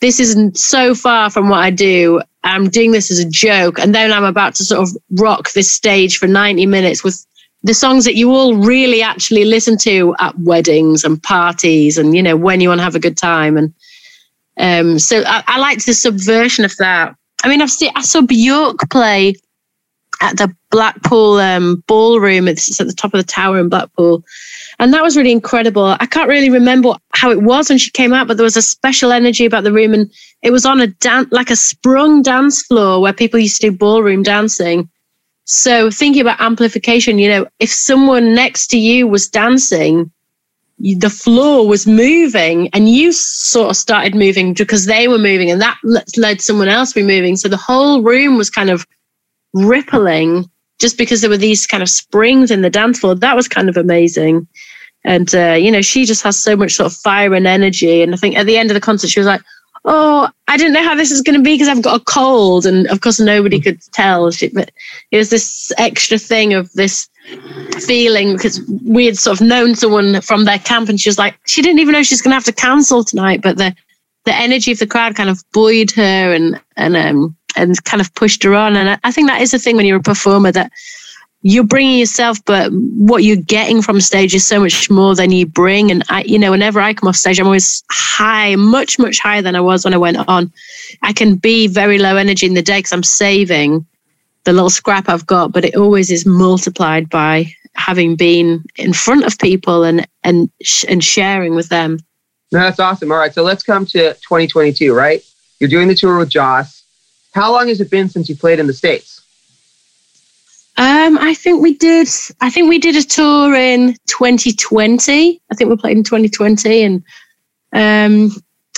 This 0.00 0.18
isn't 0.20 0.56
so 0.56 0.94
far 0.94 1.30
from 1.30 1.48
what 1.48 1.60
I 1.60 1.70
do. 1.70 2.22
I'm 2.42 2.70
doing 2.70 2.92
this 2.92 3.10
as 3.10 3.18
a 3.18 3.28
joke, 3.28 3.78
and 3.78 3.94
then 3.94 4.12
I'm 4.12 4.24
about 4.24 4.54
to 4.56 4.64
sort 4.64 4.80
of 4.80 4.96
rock 5.18 5.52
this 5.52 5.70
stage 5.70 6.16
for 6.16 6.26
90 6.26 6.64
minutes 6.66 7.04
with 7.04 7.26
the 7.62 7.74
songs 7.74 8.04
that 8.04 8.14
you 8.14 8.32
all 8.32 8.54
really 8.54 9.02
actually 9.02 9.44
listen 9.44 9.76
to 9.78 10.14
at 10.18 10.38
weddings 10.38 11.04
and 11.04 11.22
parties 11.22 11.98
and 11.98 12.16
you 12.16 12.22
know 12.22 12.36
when 12.36 12.60
you 12.60 12.68
want 12.68 12.78
to 12.78 12.84
have 12.84 12.94
a 12.94 13.00
good 13.00 13.16
time 13.16 13.56
and 13.56 13.74
um, 14.58 14.98
so 14.98 15.22
I, 15.26 15.42
I 15.46 15.58
liked 15.58 15.86
the 15.86 15.94
subversion 15.94 16.64
of 16.64 16.76
that 16.78 17.14
i 17.44 17.48
mean 17.48 17.60
i've 17.62 17.70
seen 17.70 17.90
i 17.96 18.02
saw 18.02 18.22
bjork 18.22 18.90
play 18.90 19.34
at 20.22 20.36
the 20.36 20.54
blackpool 20.70 21.38
um, 21.38 21.82
ballroom 21.86 22.48
it's 22.48 22.80
at 22.80 22.86
the 22.86 22.92
top 22.92 23.14
of 23.14 23.18
the 23.18 23.26
tower 23.26 23.58
in 23.58 23.68
blackpool 23.68 24.24
and 24.80 24.92
that 24.92 25.02
was 25.02 25.16
really 25.16 25.30
incredible 25.30 25.96
i 26.00 26.06
can't 26.06 26.28
really 26.28 26.50
remember 26.50 26.94
how 27.12 27.30
it 27.30 27.42
was 27.42 27.68
when 27.68 27.78
she 27.78 27.90
came 27.92 28.12
out 28.12 28.26
but 28.26 28.36
there 28.36 28.44
was 28.44 28.56
a 28.56 28.62
special 28.62 29.12
energy 29.12 29.44
about 29.44 29.62
the 29.62 29.72
room 29.72 29.94
and 29.94 30.10
it 30.42 30.50
was 30.50 30.66
on 30.66 30.80
a 30.80 30.88
dance 30.88 31.28
like 31.30 31.50
a 31.50 31.56
sprung 31.56 32.22
dance 32.22 32.62
floor 32.62 33.00
where 33.00 33.12
people 33.12 33.38
used 33.38 33.60
to 33.60 33.70
do 33.70 33.76
ballroom 33.76 34.22
dancing 34.24 34.90
so 35.52 35.90
thinking 35.90 36.22
about 36.22 36.40
amplification, 36.40 37.18
you 37.18 37.28
know, 37.28 37.44
if 37.58 37.70
someone 37.70 38.34
next 38.36 38.68
to 38.68 38.78
you 38.78 39.08
was 39.08 39.28
dancing, 39.28 40.08
the 40.78 41.10
floor 41.10 41.66
was 41.66 41.88
moving 41.88 42.68
and 42.72 42.88
you 42.88 43.10
sort 43.10 43.70
of 43.70 43.76
started 43.76 44.14
moving 44.14 44.54
because 44.54 44.86
they 44.86 45.08
were 45.08 45.18
moving 45.18 45.50
and 45.50 45.60
that 45.60 45.76
led 46.16 46.40
someone 46.40 46.68
else 46.68 46.90
to 46.92 47.00
be 47.00 47.06
moving. 47.06 47.34
So 47.34 47.48
the 47.48 47.56
whole 47.56 48.00
room 48.00 48.36
was 48.36 48.48
kind 48.48 48.70
of 48.70 48.86
rippling 49.52 50.48
just 50.78 50.96
because 50.96 51.20
there 51.20 51.28
were 51.28 51.36
these 51.36 51.66
kind 51.66 51.82
of 51.82 51.88
springs 51.88 52.52
in 52.52 52.62
the 52.62 52.70
dance 52.70 53.00
floor. 53.00 53.16
That 53.16 53.34
was 53.34 53.48
kind 53.48 53.68
of 53.68 53.76
amazing. 53.76 54.46
And, 55.04 55.34
uh, 55.34 55.56
you 55.58 55.70
know, 55.70 55.80
she 55.80 56.04
just 56.04 56.22
has 56.22 56.38
so 56.38 56.56
much 56.56 56.72
sort 56.72 56.92
of 56.92 56.98
fire 56.98 57.34
and 57.34 57.46
energy. 57.46 58.02
And 58.02 58.14
I 58.14 58.16
think 58.16 58.36
at 58.36 58.46
the 58.46 58.58
end 58.58 58.70
of 58.70 58.74
the 58.74 58.80
concert, 58.80 59.08
she 59.08 59.20
was 59.20 59.26
like, 59.26 59.42
oh, 59.84 60.28
I 60.48 60.56
didn't 60.56 60.74
know 60.74 60.84
how 60.84 60.94
this 60.94 61.10
is 61.10 61.22
going 61.22 61.38
to 61.38 61.42
be 61.42 61.54
because 61.54 61.68
I've 61.68 61.82
got 61.82 62.00
a 62.00 62.04
cold. 62.04 62.66
And 62.66 62.86
of 62.88 63.00
course, 63.00 63.18
nobody 63.18 63.60
could 63.60 63.80
tell. 63.92 64.30
But 64.52 64.70
it 65.10 65.16
was 65.16 65.30
this 65.30 65.72
extra 65.78 66.18
thing 66.18 66.52
of 66.52 66.70
this 66.72 67.08
feeling 67.80 68.34
because 68.34 68.60
we 68.84 69.06
had 69.06 69.16
sort 69.16 69.40
of 69.40 69.46
known 69.46 69.74
someone 69.74 70.20
from 70.20 70.44
their 70.44 70.58
camp 70.58 70.88
and 70.88 71.00
she 71.00 71.08
was 71.08 71.18
like, 71.18 71.38
she 71.46 71.62
didn't 71.62 71.78
even 71.78 71.92
know 71.92 72.02
she's 72.02 72.22
going 72.22 72.32
to 72.32 72.36
have 72.36 72.44
to 72.44 72.52
cancel 72.52 73.04
tonight. 73.04 73.40
But 73.42 73.56
the, 73.56 73.74
the 74.24 74.34
energy 74.34 74.72
of 74.72 74.78
the 74.78 74.86
crowd 74.86 75.16
kind 75.16 75.30
of 75.30 75.42
buoyed 75.52 75.90
her 75.92 76.34
and, 76.34 76.60
and, 76.76 76.96
um, 76.96 77.36
and 77.56 77.82
kind 77.84 78.00
of 78.00 78.14
pushed 78.14 78.42
her 78.42 78.54
on. 78.54 78.76
And 78.76 78.90
I, 78.90 78.98
I 79.04 79.12
think 79.12 79.28
that 79.28 79.40
is 79.40 79.52
the 79.52 79.58
thing 79.58 79.76
when 79.76 79.86
you're 79.86 79.98
a 79.98 80.02
performer 80.02 80.52
that 80.52 80.70
you're 81.42 81.64
bringing 81.64 81.98
yourself, 81.98 82.38
but 82.44 82.70
what 82.72 83.24
you're 83.24 83.36
getting 83.36 83.80
from 83.80 84.00
stage 84.00 84.34
is 84.34 84.46
so 84.46 84.60
much 84.60 84.90
more 84.90 85.14
than 85.14 85.32
you 85.32 85.46
bring. 85.46 85.90
And 85.90 86.04
I, 86.10 86.22
you 86.22 86.38
know, 86.38 86.50
whenever 86.50 86.80
I 86.80 86.92
come 86.92 87.08
off 87.08 87.16
stage, 87.16 87.40
I'm 87.40 87.46
always 87.46 87.82
high, 87.90 88.56
much, 88.56 88.98
much 88.98 89.18
higher 89.18 89.40
than 89.40 89.56
I 89.56 89.60
was 89.60 89.84
when 89.84 89.94
I 89.94 89.98
went 89.98 90.18
on. 90.28 90.52
I 91.02 91.12
can 91.12 91.36
be 91.36 91.66
very 91.66 91.98
low 91.98 92.16
energy 92.16 92.46
in 92.46 92.54
the 92.54 92.62
day 92.62 92.78
because 92.78 92.92
I'm 92.92 93.02
saving 93.02 93.86
the 94.44 94.52
little 94.52 94.70
scrap 94.70 95.08
I've 95.08 95.26
got, 95.26 95.52
but 95.52 95.64
it 95.64 95.76
always 95.76 96.10
is 96.10 96.26
multiplied 96.26 97.08
by 97.08 97.52
having 97.74 98.16
been 98.16 98.64
in 98.76 98.92
front 98.92 99.24
of 99.24 99.38
people 99.38 99.84
and 99.84 100.06
and 100.24 100.50
and 100.88 101.02
sharing 101.02 101.54
with 101.54 101.68
them. 101.68 101.98
No, 102.52 102.58
that's 102.58 102.80
awesome. 102.80 103.12
All 103.12 103.18
right, 103.18 103.32
so 103.32 103.42
let's 103.42 103.62
come 103.62 103.86
to 103.86 104.14
2022. 104.14 104.94
Right, 104.94 105.22
you're 105.58 105.70
doing 105.70 105.88
the 105.88 105.94
tour 105.94 106.18
with 106.18 106.30
Joss. 106.30 106.84
How 107.32 107.52
long 107.52 107.68
has 107.68 107.80
it 107.80 107.90
been 107.90 108.08
since 108.08 108.28
you 108.28 108.36
played 108.36 108.58
in 108.58 108.66
the 108.66 108.72
states? 108.72 109.09
Um, 110.76 111.18
I 111.18 111.34
think 111.34 111.60
we 111.60 111.74
did. 111.74 112.08
I 112.40 112.48
think 112.50 112.68
we 112.68 112.78
did 112.78 112.96
a 112.96 113.02
tour 113.02 113.54
in 113.54 113.96
2020. 114.06 115.40
I 115.50 115.54
think 115.54 115.68
we 115.68 115.76
played 115.76 115.96
in 115.96 116.04
2020, 116.04 116.82
and 116.82 117.04
um, 117.72 118.30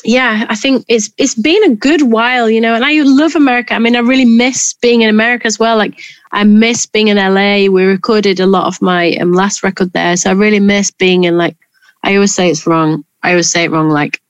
yeah, 0.05 0.47
I 0.49 0.55
think 0.57 0.85
it's 0.89 1.11
it's 1.17 1.35
been 1.35 1.63
a 1.65 1.77
good 1.77 2.03
while, 2.03 2.51
you 2.51 2.61
know. 2.61 2.75
And 2.75 2.85
I 2.85 3.03
love 3.03 3.37
America. 3.37 3.75
I 3.75 3.79
mean, 3.79 3.95
I 3.95 4.01
really 4.01 4.25
miss 4.25 4.75
being 4.75 5.03
in 5.03 5.11
America 5.11 5.47
as 5.47 5.59
well. 5.59 5.77
Like 5.77 6.01
I 6.33 6.45
miss 6.45 6.87
being 6.87 7.09
in 7.09 7.19
LA. 7.19 7.71
We 7.71 7.85
recorded 7.85 8.41
a 8.41 8.47
lot 8.47 8.67
of 8.67 8.83
my 8.83 9.15
um, 9.17 9.33
last 9.33 9.63
record 9.63 9.93
there, 9.93 10.17
so 10.17 10.31
I 10.31 10.33
really 10.33 10.61
miss 10.61 10.91
being 10.91 11.25
in 11.25 11.37
like. 11.37 11.57
I 12.05 12.17
always 12.17 12.35
say 12.35 12.51
it's 12.51 12.67
wrong. 12.67 13.05
I 13.23 13.31
always 13.31 13.51
say 13.51 13.65
it 13.65 13.71
wrong. 13.71 13.91
Like 13.91 14.21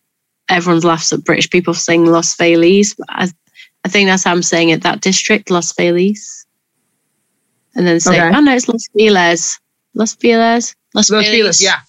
everyone 0.51 0.83
laughs 0.83 1.13
at 1.13 1.25
British 1.25 1.49
people 1.49 1.73
saying 1.73 2.05
Los 2.05 2.35
Feliz. 2.35 2.95
I, 3.09 3.31
I 3.85 3.89
think 3.89 4.09
that's 4.09 4.25
how 4.25 4.33
I'm 4.33 4.43
saying 4.43 4.69
it. 4.69 4.83
That 4.83 5.01
district, 5.01 5.51
Los 5.51 5.73
Feliz 5.73 6.42
and 7.75 7.87
then 7.87 8.01
say, 8.01 8.21
okay. 8.21 8.37
oh 8.37 8.41
no, 8.41 8.55
it's 8.55 8.69
Los 8.69 8.89
Feliz. 8.97 9.59
Los 9.95 10.15
Feliz. 10.15 10.75
Los, 10.95 11.11
Los 11.11 11.27
Feliz. 11.27 11.63
Yeah. 11.63 11.81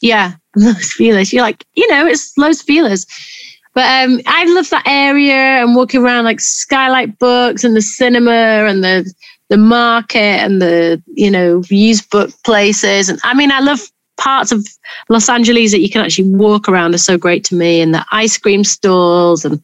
Yeah. 0.00 0.34
Los 0.56 0.92
Feliz. 0.92 1.32
You're 1.32 1.42
like, 1.42 1.64
you 1.74 1.88
know, 1.88 2.06
it's 2.06 2.36
Los 2.36 2.62
Feliz. 2.62 3.06
But 3.74 4.04
um, 4.04 4.20
I 4.26 4.44
love 4.54 4.70
that 4.70 4.86
area 4.86 5.34
and 5.34 5.74
walking 5.74 6.00
around 6.00 6.24
like 6.24 6.40
Skylight 6.40 7.18
Books 7.18 7.64
and 7.64 7.74
the 7.74 7.82
cinema 7.82 8.30
and 8.30 8.84
the 8.84 9.12
the 9.50 9.56
market 9.56 10.18
and 10.18 10.62
the 10.62 11.02
you 11.08 11.30
know 11.30 11.62
used 11.68 12.08
book 12.10 12.30
places. 12.44 13.08
And 13.08 13.18
I 13.24 13.34
mean, 13.34 13.50
I 13.50 13.60
love 13.60 13.80
parts 14.16 14.52
of 14.52 14.64
Los 15.08 15.28
Angeles 15.28 15.72
that 15.72 15.80
you 15.80 15.90
can 15.90 16.04
actually 16.04 16.28
walk 16.28 16.68
around 16.68 16.94
are 16.94 16.98
so 16.98 17.18
great 17.18 17.44
to 17.46 17.56
me, 17.56 17.80
and 17.80 17.92
the 17.92 18.04
ice 18.12 18.38
cream 18.38 18.62
stalls 18.62 19.44
and 19.44 19.60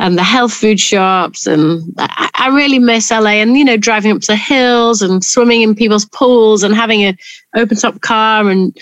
and 0.00 0.16
the 0.16 0.24
health 0.24 0.52
food 0.52 0.80
shops. 0.80 1.46
And 1.46 1.82
I, 1.98 2.30
I, 2.34 2.48
really 2.48 2.78
miss 2.78 3.10
LA 3.10 3.42
and, 3.42 3.56
you 3.56 3.64
know, 3.64 3.76
driving 3.76 4.10
up 4.10 4.22
to 4.22 4.28
the 4.28 4.36
hills 4.36 5.02
and 5.02 5.22
swimming 5.22 5.60
in 5.60 5.74
people's 5.74 6.06
pools 6.06 6.62
and 6.62 6.74
having 6.74 7.04
an 7.04 7.18
open 7.54 7.76
top 7.76 8.00
car 8.00 8.48
and 8.48 8.76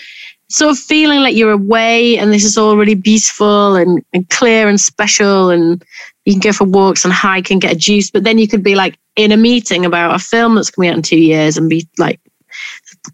sort 0.49 0.71
of 0.71 0.79
feeling 0.79 1.19
like 1.19 1.35
you're 1.35 1.51
away 1.51 2.17
and 2.17 2.31
this 2.31 2.45
is 2.45 2.57
all 2.57 2.77
really 2.77 2.95
beautiful 2.95 3.75
and, 3.75 4.03
and 4.13 4.29
clear 4.29 4.69
and 4.69 4.79
special. 4.79 5.49
And 5.49 5.83
you 6.23 6.33
can 6.33 6.39
go 6.39 6.53
for 6.53 6.63
walks 6.63 7.03
and 7.03 7.13
hike 7.13 7.51
and 7.51 7.61
get 7.61 7.73
a 7.73 7.77
juice. 7.77 8.09
But 8.09 8.23
then 8.23 8.37
you 8.37 8.47
could 8.47 8.63
be 8.63 8.75
like 8.75 8.97
in 9.17 9.33
a 9.33 9.37
meeting 9.37 9.85
about 9.85 10.15
a 10.15 10.19
film 10.19 10.55
that's 10.55 10.71
coming 10.71 10.89
out 10.89 10.95
in 10.95 11.01
two 11.01 11.19
years 11.19 11.57
and 11.57 11.69
be 11.69 11.85
like 11.97 12.21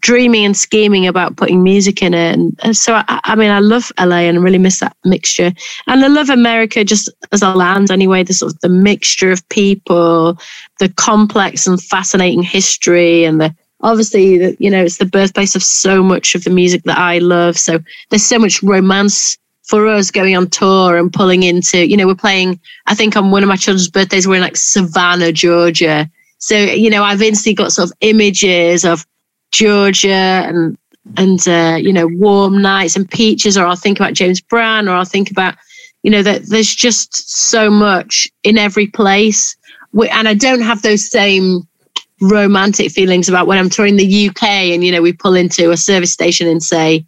dreaming 0.00 0.44
and 0.44 0.56
scheming 0.56 1.06
about 1.06 1.36
putting 1.36 1.62
music 1.62 2.02
in 2.02 2.14
it. 2.14 2.34
And 2.34 2.60
uh, 2.62 2.72
so, 2.72 2.94
I, 2.94 3.20
I, 3.24 3.34
mean, 3.34 3.50
I 3.50 3.60
love 3.60 3.92
LA 3.98 4.20
and 4.28 4.42
really 4.42 4.58
miss 4.58 4.80
that 4.80 4.96
mixture. 5.04 5.52
And 5.86 6.04
I 6.04 6.08
love 6.08 6.30
America 6.30 6.84
just 6.84 7.10
as 7.32 7.42
a 7.42 7.54
land 7.54 7.90
anyway, 7.90 8.22
the 8.22 8.34
sort 8.34 8.52
of 8.52 8.60
the 8.60 8.68
mixture 8.68 9.30
of 9.30 9.48
people, 9.48 10.38
the 10.78 10.88
complex 10.90 11.66
and 11.66 11.82
fascinating 11.82 12.42
history 12.42 13.24
and 13.24 13.40
the 13.40 13.54
obviously 13.82 14.38
the, 14.38 14.56
you 14.58 14.70
know 14.70 14.82
it's 14.82 14.96
the 14.96 15.04
birthplace 15.04 15.54
of 15.54 15.62
so 15.62 16.02
much 16.02 16.34
of 16.34 16.44
the 16.44 16.50
music 16.50 16.82
that 16.84 16.98
I 16.98 17.18
love. 17.18 17.58
So 17.58 17.78
there's 18.10 18.24
so 18.24 18.38
much 18.38 18.62
romance 18.62 19.38
for 19.66 19.88
us 19.88 20.10
going 20.10 20.36
on 20.36 20.48
tour 20.48 20.96
and 20.96 21.12
pulling 21.12 21.42
into, 21.42 21.86
you 21.86 21.96
know, 21.96 22.06
we're 22.06 22.14
playing, 22.14 22.60
I 22.86 22.94
think 22.94 23.16
on 23.16 23.30
one 23.30 23.42
of 23.42 23.48
my 23.48 23.56
children's 23.56 23.90
birthdays, 23.90 24.26
we're 24.26 24.36
in 24.36 24.40
like 24.40 24.56
Savannah, 24.56 25.32
Georgia. 25.32 26.08
So, 26.38 26.56
you 26.56 26.88
know, 26.88 27.02
I've 27.02 27.20
instantly 27.20 27.54
got 27.54 27.72
sort 27.72 27.90
of 27.90 27.96
images 28.00 28.84
of 28.84 29.04
Georgia 29.56 30.44
and 30.46 30.76
and 31.16 31.48
uh, 31.48 31.78
you 31.80 31.92
know 31.92 32.08
warm 32.08 32.60
nights 32.60 32.94
and 32.94 33.10
peaches, 33.10 33.56
or 33.56 33.64
I'll 33.64 33.74
think 33.74 33.98
about 33.98 34.12
James 34.12 34.38
Brown, 34.38 34.86
or 34.86 34.92
I'll 34.92 35.06
think 35.06 35.30
about 35.30 35.56
you 36.02 36.10
know 36.10 36.22
that 36.22 36.42
there's 36.48 36.74
just 36.74 37.30
so 37.30 37.70
much 37.70 38.28
in 38.42 38.58
every 38.58 38.86
place, 38.86 39.56
and 39.94 40.28
I 40.28 40.34
don't 40.34 40.60
have 40.60 40.82
those 40.82 41.10
same 41.10 41.66
romantic 42.20 42.92
feelings 42.92 43.30
about 43.30 43.46
when 43.46 43.56
I'm 43.56 43.70
touring 43.70 43.96
the 43.96 44.28
UK 44.28 44.42
and 44.72 44.84
you 44.84 44.92
know 44.92 45.02
we 45.02 45.12
pull 45.12 45.34
into 45.34 45.70
a 45.70 45.76
service 45.76 46.12
station 46.12 46.48
and 46.48 46.62
say 46.62 47.04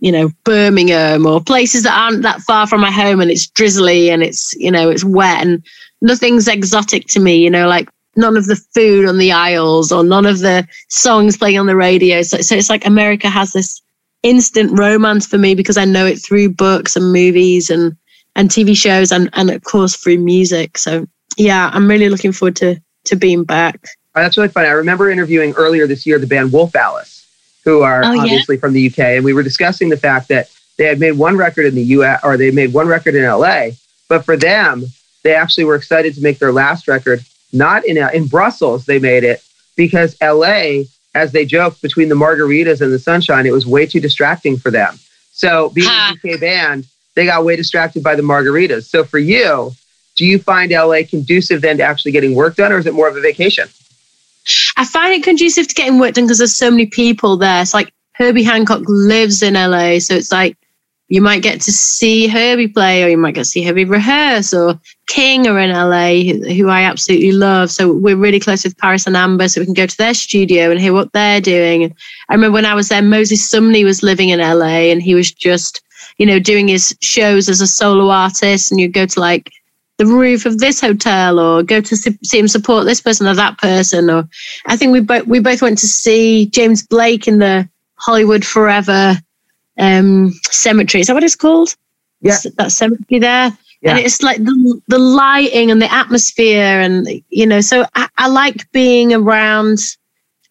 you 0.00 0.12
know 0.12 0.30
Birmingham 0.44 1.26
or 1.26 1.40
places 1.40 1.82
that 1.84 1.98
aren't 1.98 2.22
that 2.22 2.42
far 2.42 2.66
from 2.66 2.82
my 2.82 2.90
home 2.90 3.20
and 3.20 3.30
it's 3.30 3.46
drizzly 3.46 4.10
and 4.10 4.22
it's 4.22 4.52
you 4.54 4.70
know 4.70 4.90
it's 4.90 5.04
wet 5.04 5.46
and 5.46 5.64
nothing's 6.02 6.46
exotic 6.46 7.06
to 7.06 7.20
me 7.20 7.36
you 7.36 7.48
know 7.48 7.66
like 7.66 7.88
none 8.16 8.36
of 8.36 8.46
the 8.46 8.56
food 8.56 9.06
on 9.06 9.18
the 9.18 9.32
aisles 9.32 9.90
or 9.90 10.04
none 10.04 10.26
of 10.26 10.40
the 10.40 10.66
songs 10.88 11.36
playing 11.36 11.58
on 11.58 11.66
the 11.66 11.76
radio. 11.76 12.22
So, 12.22 12.38
so 12.38 12.54
it's 12.54 12.70
like 12.70 12.86
America 12.86 13.28
has 13.28 13.52
this 13.52 13.80
instant 14.22 14.78
romance 14.78 15.26
for 15.26 15.38
me 15.38 15.54
because 15.54 15.76
I 15.76 15.84
know 15.84 16.06
it 16.06 16.16
through 16.16 16.50
books 16.50 16.96
and 16.96 17.12
movies 17.12 17.70
and 17.70 17.96
and 18.34 18.48
TV 18.48 18.76
shows 18.76 19.12
and 19.12 19.28
and 19.32 19.50
of 19.50 19.64
course 19.64 19.96
through 19.96 20.18
music. 20.18 20.78
So 20.78 21.06
yeah, 21.36 21.70
I'm 21.72 21.88
really 21.88 22.08
looking 22.08 22.32
forward 22.32 22.56
to 22.56 22.80
to 23.04 23.16
being 23.16 23.44
back. 23.44 23.84
Oh, 24.14 24.20
that's 24.20 24.36
really 24.36 24.48
funny. 24.48 24.68
I 24.68 24.72
remember 24.72 25.10
interviewing 25.10 25.54
earlier 25.54 25.86
this 25.86 26.06
year 26.06 26.18
the 26.18 26.26
band 26.26 26.52
Wolf 26.52 26.76
Alice, 26.76 27.26
who 27.64 27.82
are 27.82 28.04
oh, 28.04 28.20
obviously 28.20 28.56
yeah? 28.56 28.60
from 28.60 28.74
the 28.74 28.86
UK, 28.86 28.98
and 28.98 29.24
we 29.24 29.32
were 29.32 29.42
discussing 29.42 29.88
the 29.88 29.96
fact 29.96 30.28
that 30.28 30.50
they 30.78 30.84
had 30.84 31.00
made 31.00 31.12
one 31.12 31.36
record 31.36 31.66
in 31.66 31.74
the 31.74 31.82
US 31.82 32.20
or 32.22 32.36
they 32.36 32.50
made 32.50 32.72
one 32.72 32.86
record 32.86 33.14
in 33.14 33.24
LA, 33.24 33.70
but 34.08 34.24
for 34.24 34.36
them, 34.36 34.84
they 35.22 35.34
actually 35.34 35.64
were 35.64 35.74
excited 35.74 36.14
to 36.14 36.20
make 36.20 36.38
their 36.38 36.52
last 36.52 36.88
record 36.88 37.24
not 37.52 37.84
in 37.84 37.98
uh, 37.98 38.10
in 38.12 38.26
Brussels. 38.26 38.86
They 38.86 38.98
made 38.98 39.24
it 39.24 39.42
because 39.76 40.16
LA, 40.22 40.84
as 41.14 41.32
they 41.32 41.44
joked, 41.44 41.82
between 41.82 42.08
the 42.08 42.14
margaritas 42.14 42.80
and 42.80 42.92
the 42.92 42.98
sunshine, 42.98 43.46
it 43.46 43.52
was 43.52 43.66
way 43.66 43.86
too 43.86 44.00
distracting 44.00 44.56
for 44.56 44.70
them. 44.70 44.98
So 45.32 45.70
being 45.70 45.88
ha. 45.88 46.14
a 46.24 46.34
UK 46.34 46.40
band, 46.40 46.86
they 47.14 47.26
got 47.26 47.44
way 47.44 47.56
distracted 47.56 48.02
by 48.02 48.14
the 48.14 48.22
margaritas. 48.22 48.84
So 48.84 49.04
for 49.04 49.18
you, 49.18 49.72
do 50.16 50.24
you 50.24 50.38
find 50.38 50.70
LA 50.70 51.00
conducive 51.08 51.62
then 51.62 51.78
to 51.78 51.82
actually 51.82 52.12
getting 52.12 52.34
work 52.34 52.56
done, 52.56 52.72
or 52.72 52.78
is 52.78 52.86
it 52.86 52.94
more 52.94 53.08
of 53.08 53.16
a 53.16 53.20
vacation? 53.20 53.68
I 54.76 54.84
find 54.84 55.14
it 55.14 55.22
conducive 55.22 55.68
to 55.68 55.74
getting 55.74 55.98
work 55.98 56.14
done 56.14 56.24
because 56.24 56.38
there's 56.38 56.56
so 56.56 56.70
many 56.70 56.86
people 56.86 57.36
there. 57.36 57.62
It's 57.62 57.74
like 57.74 57.92
Herbie 58.14 58.42
Hancock 58.42 58.82
lives 58.86 59.42
in 59.42 59.54
LA, 59.54 59.98
so 59.98 60.14
it's 60.14 60.32
like 60.32 60.56
you 61.12 61.20
might 61.20 61.42
get 61.42 61.60
to 61.60 61.70
see 61.70 62.26
Herbie 62.26 62.68
play, 62.68 63.04
or 63.04 63.08
you 63.08 63.18
might 63.18 63.34
get 63.34 63.42
to 63.42 63.50
see 63.50 63.62
Herbie 63.62 63.84
rehearse, 63.84 64.54
or 64.54 64.80
King 65.08 65.46
are 65.46 65.58
in 65.58 65.68
LA, 65.68 66.32
who 66.54 66.70
I 66.70 66.84
absolutely 66.84 67.32
love. 67.32 67.70
So 67.70 67.92
we're 67.92 68.16
really 68.16 68.40
close 68.40 68.64
with 68.64 68.78
Paris 68.78 69.06
and 69.06 69.14
Amber, 69.14 69.46
so 69.46 69.60
we 69.60 69.66
can 69.66 69.74
go 69.74 69.84
to 69.84 69.98
their 69.98 70.14
studio 70.14 70.70
and 70.70 70.80
hear 70.80 70.94
what 70.94 71.12
they're 71.12 71.42
doing. 71.42 71.94
I 72.30 72.32
remember 72.32 72.54
when 72.54 72.64
I 72.64 72.72
was 72.72 72.88
there, 72.88 73.02
Moses 73.02 73.46
Sumney 73.46 73.84
was 73.84 74.02
living 74.02 74.30
in 74.30 74.40
LA, 74.40 74.88
and 74.88 75.02
he 75.02 75.14
was 75.14 75.30
just, 75.30 75.82
you 76.16 76.24
know, 76.24 76.38
doing 76.38 76.66
his 76.68 76.96
shows 77.02 77.50
as 77.50 77.60
a 77.60 77.66
solo 77.66 78.08
artist, 78.08 78.70
and 78.70 78.80
you 78.80 78.88
go 78.88 79.04
to 79.04 79.20
like 79.20 79.52
the 79.98 80.06
roof 80.06 80.46
of 80.46 80.60
this 80.60 80.80
hotel 80.80 81.38
or 81.38 81.62
go 81.62 81.82
to 81.82 81.94
see 81.94 82.38
him 82.38 82.48
support 82.48 82.86
this 82.86 83.02
person 83.02 83.26
or 83.26 83.34
that 83.34 83.58
person 83.58 84.10
or 84.10 84.26
i 84.66 84.76
think 84.76 84.90
we 84.90 84.98
both 84.98 85.26
we 85.26 85.38
both 85.38 85.62
went 85.62 85.78
to 85.78 85.86
see 85.86 86.46
james 86.46 86.84
blake 86.84 87.28
in 87.28 87.38
the 87.38 87.68
hollywood 87.96 88.44
forever 88.44 89.16
um, 89.78 90.32
cemetery. 90.62 91.00
Is 91.00 91.08
that 91.08 91.14
what 91.14 91.24
it's 91.24 91.36
called? 91.36 91.74
Yeah. 92.20 92.38
That 92.56 92.72
cemetery 92.72 93.18
there. 93.18 93.56
Yeah. 93.82 93.90
And 93.90 93.98
it's 93.98 94.22
like 94.22 94.38
the, 94.38 94.80
the 94.86 94.98
lighting 94.98 95.70
and 95.70 95.82
the 95.82 95.92
atmosphere. 95.92 96.80
And, 96.80 97.08
you 97.30 97.46
know, 97.46 97.60
so 97.60 97.84
I, 97.94 98.08
I 98.16 98.28
like 98.28 98.70
being 98.72 99.12
around. 99.12 99.78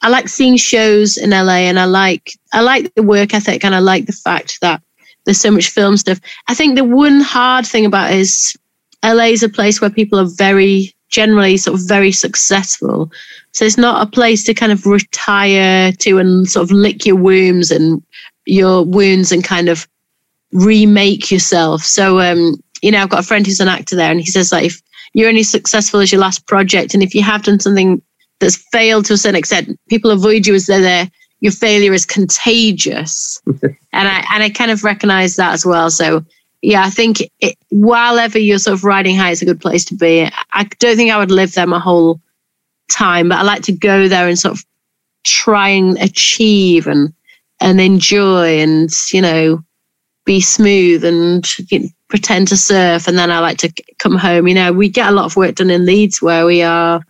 I 0.01 0.09
like 0.09 0.27
seeing 0.27 0.57
shows 0.57 1.17
in 1.17 1.29
LA 1.29 1.67
and 1.69 1.79
I 1.79 1.85
like, 1.85 2.33
I 2.53 2.61
like 2.61 2.93
the 2.95 3.03
work 3.03 3.33
ethic 3.33 3.63
and 3.63 3.73
I 3.75 3.79
like 3.79 4.07
the 4.07 4.11
fact 4.11 4.59
that 4.61 4.81
there's 5.25 5.39
so 5.39 5.51
much 5.51 5.69
film 5.69 5.95
stuff. 5.95 6.19
I 6.47 6.55
think 6.55 6.75
the 6.75 6.83
one 6.83 7.21
hard 7.21 7.65
thing 7.65 7.85
about 7.85 8.11
it 8.11 8.17
is 8.17 8.57
LA 9.03 9.25
is 9.25 9.43
a 9.43 9.49
place 9.49 9.79
where 9.79 9.89
people 9.89 10.19
are 10.19 10.25
very 10.25 10.93
generally 11.09 11.57
sort 11.57 11.79
of 11.79 11.87
very 11.87 12.11
successful. 12.11 13.11
So 13.51 13.65
it's 13.65 13.77
not 13.77 14.05
a 14.05 14.09
place 14.09 14.43
to 14.45 14.53
kind 14.53 14.71
of 14.71 14.85
retire 14.85 15.91
to 15.91 16.17
and 16.17 16.49
sort 16.49 16.63
of 16.63 16.71
lick 16.71 17.05
your 17.05 17.17
wounds 17.17 17.69
and 17.69 18.01
your 18.45 18.83
wounds 18.83 19.31
and 19.31 19.43
kind 19.43 19.69
of 19.69 19.87
remake 20.51 21.31
yourself. 21.31 21.83
So, 21.83 22.19
um, 22.19 22.61
you 22.81 22.91
know, 22.91 23.01
I've 23.01 23.09
got 23.09 23.19
a 23.19 23.27
friend 23.27 23.45
who's 23.45 23.59
an 23.59 23.67
actor 23.67 23.95
there, 23.95 24.11
and 24.11 24.19
he 24.19 24.25
says 24.25 24.51
like, 24.51 24.65
if 24.65 24.81
you're 25.13 25.29
only 25.29 25.43
successful 25.43 25.99
as 25.99 26.11
your 26.11 26.21
last 26.21 26.47
project, 26.47 26.93
and 26.93 27.03
if 27.03 27.13
you 27.13 27.23
have 27.23 27.43
done 27.43 27.59
something 27.59 28.01
that's 28.39 28.57
failed 28.71 29.05
to 29.05 29.13
a 29.13 29.17
certain 29.17 29.35
extent, 29.35 29.79
people 29.89 30.11
avoid 30.11 30.47
you 30.47 30.55
as 30.55 30.65
they're 30.65 30.81
there. 30.81 31.09
Your 31.41 31.51
failure 31.51 31.93
is 31.93 32.05
contagious, 32.05 33.41
and 33.63 33.77
I 33.93 34.25
and 34.33 34.43
I 34.43 34.49
kind 34.49 34.71
of 34.71 34.83
recognize 34.83 35.35
that 35.37 35.53
as 35.53 35.65
well. 35.65 35.89
So, 35.89 36.23
yeah, 36.61 36.83
I 36.83 36.89
think 36.89 37.21
it, 37.39 37.57
while 37.69 38.19
ever 38.19 38.37
you're 38.37 38.59
sort 38.59 38.75
of 38.75 38.83
riding 38.83 39.15
high, 39.15 39.31
it's 39.31 39.41
a 39.41 39.45
good 39.45 39.61
place 39.61 39.83
to 39.85 39.95
be. 39.95 40.29
I 40.53 40.63
don't 40.79 40.95
think 40.95 41.11
I 41.11 41.17
would 41.17 41.31
live 41.31 41.53
there 41.53 41.65
my 41.65 41.79
whole 41.79 42.21
time, 42.91 43.29
but 43.29 43.39
I 43.39 43.41
like 43.41 43.63
to 43.63 43.71
go 43.71 44.07
there 44.07 44.27
and 44.27 44.37
sort 44.37 44.53
of 44.55 44.65
try 45.23 45.69
and 45.69 45.97
achieve 45.97 46.87
and 46.87 47.13
and 47.59 47.79
enjoy 47.79 48.59
and 48.59 48.89
you 49.11 49.21
know 49.21 49.63
be 50.25 50.39
smooth 50.39 51.03
and 51.03 51.47
pretend 52.07 52.47
to 52.47 52.57
surf 52.57 53.07
and 53.07 53.17
then 53.17 53.31
i 53.31 53.39
like 53.39 53.57
to 53.57 53.71
come 53.97 54.17
home. 54.17 54.47
You 54.47 54.53
know 54.53 54.73
we 54.73 54.89
get 54.89 55.09
a 55.09 55.11
lot 55.11 55.25
of 55.25 55.35
work 55.35 55.55
done 55.55 55.69
in 55.69 55.85
leeds 55.85 56.21
where 56.21 56.45
we 56.45 56.61
are 56.61 57.01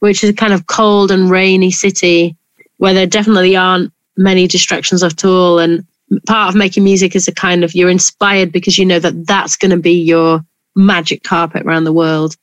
which 0.00 0.22
is 0.22 0.30
a 0.30 0.34
kind 0.34 0.52
of 0.52 0.66
cold 0.66 1.10
and 1.10 1.30
rainy 1.30 1.70
city 1.70 2.36
where 2.78 2.94
there 2.94 3.06
definitely 3.06 3.56
aren't 3.56 3.92
many 4.16 4.46
distractions 4.46 5.02
at 5.02 5.24
all. 5.24 5.58
And 5.58 5.86
part 6.26 6.48
of 6.48 6.58
making 6.58 6.84
music 6.84 7.14
is 7.14 7.28
a 7.28 7.32
kind 7.32 7.64
of 7.64 7.74
you're 7.74 7.90
inspired 7.90 8.52
because 8.52 8.78
you 8.78 8.86
know 8.86 8.98
that 8.98 9.26
that's 9.26 9.56
going 9.56 9.70
to 9.70 9.76
be 9.76 10.00
your 10.00 10.44
magic 10.74 11.22
carpet 11.22 11.66
around 11.66 11.84
the 11.84 11.92
world. 11.92 12.36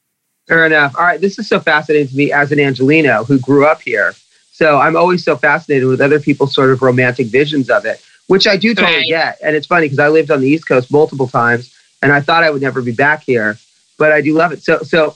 Fair 0.48 0.66
enough. 0.66 0.96
All 0.96 1.04
right 1.04 1.20
this 1.20 1.40
is 1.40 1.48
so 1.48 1.60
fascinating 1.60 2.10
to 2.10 2.16
me 2.16 2.32
as 2.32 2.52
an 2.52 2.60
angelino 2.60 3.24
who 3.24 3.40
grew 3.40 3.66
up 3.66 3.82
here. 3.82 4.14
So 4.52 4.78
I'm 4.80 4.96
always 4.96 5.24
so 5.24 5.36
fascinated 5.36 5.88
with 5.88 6.00
other 6.00 6.20
people's 6.20 6.54
sort 6.54 6.72
of 6.72 6.82
romantic 6.82 7.28
visions 7.28 7.70
of 7.70 7.86
it, 7.86 8.02
which 8.28 8.48
I 8.48 8.58
do 8.58 8.74
totally 8.74 8.98
right. 8.98 9.08
get. 9.08 9.40
And 9.44 9.56
it's 9.56 9.68
funny 9.68 9.86
because 9.86 10.00
I 10.00 10.10
lived 10.10 10.32
on 10.32 10.42
the 10.42 10.48
East 10.48 10.68
Coast 10.68 10.92
multiple 10.92 11.28
times 11.28 11.74
and 12.02 12.12
I 12.12 12.22
thought 12.22 12.44
I 12.44 12.50
would 12.50 12.62
never 12.62 12.82
be 12.82 12.92
back 12.92 13.24
here, 13.24 13.58
but 13.98 14.12
I 14.12 14.22
do 14.22 14.34
love 14.34 14.52
it. 14.52 14.64
So, 14.64 14.80
so 14.80 15.16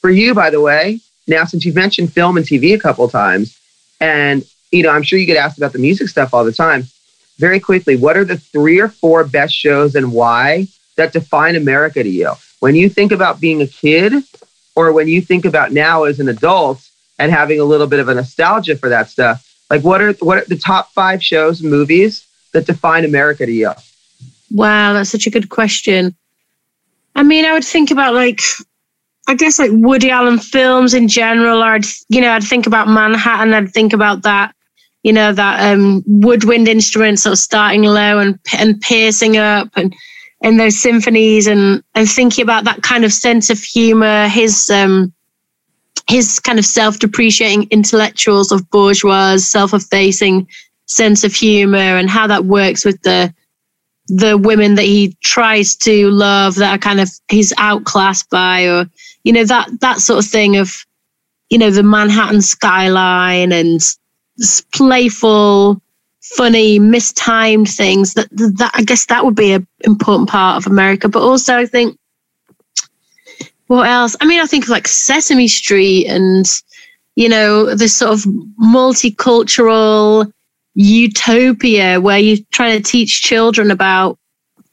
for 0.00 0.10
you, 0.10 0.34
by 0.34 0.50
the 0.50 0.60
way, 0.60 1.00
now 1.26 1.44
since 1.44 1.64
you've 1.64 1.74
mentioned 1.74 2.12
film 2.12 2.36
and 2.36 2.46
TV 2.46 2.74
a 2.74 2.78
couple 2.78 3.08
times, 3.08 3.58
and 4.00 4.44
you 4.70 4.82
know, 4.82 4.90
I'm 4.90 5.02
sure 5.02 5.18
you 5.18 5.26
get 5.26 5.36
asked 5.36 5.58
about 5.58 5.72
the 5.72 5.78
music 5.78 6.08
stuff 6.08 6.34
all 6.34 6.44
the 6.44 6.52
time. 6.52 6.86
Very 7.38 7.60
quickly, 7.60 7.96
what 7.96 8.16
are 8.16 8.24
the 8.24 8.36
three 8.36 8.80
or 8.80 8.88
four 8.88 9.24
best 9.24 9.54
shows 9.54 9.94
and 9.94 10.12
why 10.12 10.66
that 10.96 11.12
define 11.12 11.56
America 11.56 12.02
to 12.02 12.08
you? 12.08 12.32
When 12.60 12.74
you 12.74 12.88
think 12.88 13.12
about 13.12 13.40
being 13.40 13.62
a 13.62 13.66
kid, 13.66 14.12
or 14.74 14.92
when 14.92 15.08
you 15.08 15.20
think 15.20 15.44
about 15.44 15.72
now 15.72 16.04
as 16.04 16.20
an 16.20 16.28
adult, 16.28 16.88
and 17.18 17.32
having 17.32 17.60
a 17.60 17.64
little 17.64 17.86
bit 17.86 18.00
of 18.00 18.08
a 18.08 18.14
nostalgia 18.14 18.76
for 18.76 18.88
that 18.88 19.10
stuff. 19.10 19.44
Like, 19.70 19.82
what 19.82 20.00
are 20.00 20.12
what 20.14 20.38
are 20.38 20.44
the 20.46 20.56
top 20.56 20.92
five 20.92 21.22
shows, 21.22 21.60
and 21.60 21.70
movies 21.70 22.26
that 22.52 22.66
define 22.66 23.04
America 23.04 23.44
to 23.44 23.52
you? 23.52 23.72
Wow, 24.50 24.94
that's 24.94 25.10
such 25.10 25.26
a 25.26 25.30
good 25.30 25.50
question. 25.50 26.16
I 27.14 27.22
mean, 27.22 27.44
I 27.44 27.52
would 27.52 27.64
think 27.64 27.90
about 27.90 28.14
like, 28.14 28.40
I 29.26 29.34
guess 29.34 29.58
like 29.58 29.70
Woody 29.74 30.10
Allen 30.10 30.38
films 30.38 30.94
in 30.94 31.08
general. 31.08 31.62
Or 31.62 31.74
I'd 31.74 31.84
you 32.08 32.20
know, 32.20 32.32
I'd 32.32 32.44
think 32.44 32.66
about 32.66 32.88
Manhattan. 32.88 33.52
I'd 33.52 33.72
think 33.72 33.92
about 33.92 34.22
that, 34.22 34.54
you 35.02 35.12
know, 35.12 35.32
that 35.32 35.72
um, 35.72 36.02
woodwind 36.06 36.68
instrument 36.68 37.18
sort 37.18 37.34
of 37.34 37.38
starting 37.38 37.82
low 37.82 38.18
and 38.18 38.38
and 38.56 38.80
piercing 38.80 39.36
up 39.36 39.68
and 39.76 39.94
and 40.42 40.58
those 40.58 40.80
symphonies 40.80 41.46
and 41.46 41.82
and 41.94 42.08
thinking 42.08 42.42
about 42.42 42.64
that 42.64 42.82
kind 42.82 43.04
of 43.04 43.12
sense 43.12 43.50
of 43.50 43.58
humor. 43.58 44.28
His 44.28 44.70
um, 44.70 45.12
his 46.08 46.40
kind 46.40 46.58
of 46.58 46.64
self-depreciating 46.64 47.68
intellectuals 47.70 48.50
of 48.50 48.68
bourgeois, 48.70 49.36
self-effacing 49.36 50.48
sense 50.86 51.22
of 51.22 51.34
humor 51.34 51.76
and 51.76 52.08
how 52.08 52.26
that 52.26 52.46
works 52.46 52.84
with 52.84 53.00
the 53.02 53.32
the 54.08 54.38
women 54.38 54.74
that 54.76 54.86
he 54.86 55.14
tries 55.22 55.76
to 55.76 56.10
love 56.10 56.54
that 56.54 56.74
are 56.74 56.78
kind 56.78 56.98
of 56.98 57.10
he's 57.30 57.52
outclassed 57.58 58.30
by 58.30 58.62
or 58.62 58.88
you 59.22 59.32
know 59.34 59.44
that 59.44 59.68
that 59.80 59.98
sort 59.98 60.24
of 60.24 60.30
thing 60.30 60.56
of 60.56 60.86
you 61.50 61.58
know 61.58 61.70
the 61.70 61.82
manhattan 61.82 62.40
skyline 62.40 63.52
and 63.52 63.82
playful 64.72 65.78
funny 66.22 66.78
mistimed 66.78 67.68
things 67.68 68.14
that 68.14 68.28
that 68.30 68.70
i 68.72 68.82
guess 68.82 69.04
that 69.06 69.26
would 69.26 69.34
be 69.34 69.52
an 69.52 69.66
important 69.80 70.28
part 70.28 70.56
of 70.56 70.70
america. 70.70 71.06
But 71.06 71.22
also 71.22 71.56
i 71.56 71.66
think 71.66 71.98
what 73.68 73.86
else? 73.86 74.16
I 74.20 74.26
mean, 74.26 74.40
I 74.40 74.46
think 74.46 74.64
of 74.64 74.70
like 74.70 74.88
Sesame 74.88 75.46
Street 75.46 76.06
and, 76.06 76.46
you 77.16 77.28
know, 77.28 77.74
this 77.74 77.96
sort 77.96 78.12
of 78.12 78.20
multicultural 78.60 80.30
utopia 80.74 82.00
where 82.00 82.18
you're 82.18 82.44
trying 82.50 82.76
to 82.76 82.82
teach 82.82 83.22
children 83.22 83.70
about 83.70 84.18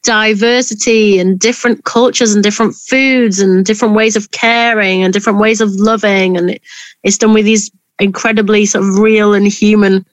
diversity 0.03 1.19
and 1.19 1.39
different 1.39 1.84
cultures 1.84 2.34
and 2.34 2.43
different 2.43 2.73
foods 2.75 3.39
and 3.39 3.65
different 3.65 3.95
ways 3.95 4.15
of 4.15 4.31
caring 4.31 5.03
and 5.03 5.13
different 5.13 5.39
ways 5.39 5.60
of 5.60 5.71
loving. 5.73 6.38
And 6.38 6.58
it's 7.03 7.17
done 7.17 7.34
with 7.34 7.45
these 7.45 7.69
incredibly 7.99 8.65
sort 8.65 8.86
of 8.86 8.99
real 8.99 9.34
and 9.34 9.47
human 9.47 10.05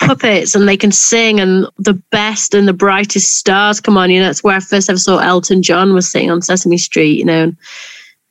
puppets 0.00 0.54
and 0.54 0.66
they 0.66 0.76
can 0.76 0.92
sing 0.92 1.38
and 1.38 1.66
the 1.78 1.94
best 2.10 2.54
and 2.54 2.66
the 2.66 2.72
brightest 2.72 3.38
stars 3.38 3.80
come 3.80 3.98
on. 3.98 4.10
You 4.10 4.20
know, 4.20 4.26
that's 4.26 4.44
where 4.44 4.56
I 4.56 4.60
first 4.60 4.88
ever 4.88 4.98
saw 4.98 5.18
Elton 5.18 5.62
John 5.62 5.92
was 5.92 6.10
singing 6.10 6.30
on 6.30 6.40
Sesame 6.40 6.78
Street, 6.78 7.18
you 7.18 7.24
know. 7.24 7.42
And, 7.42 7.56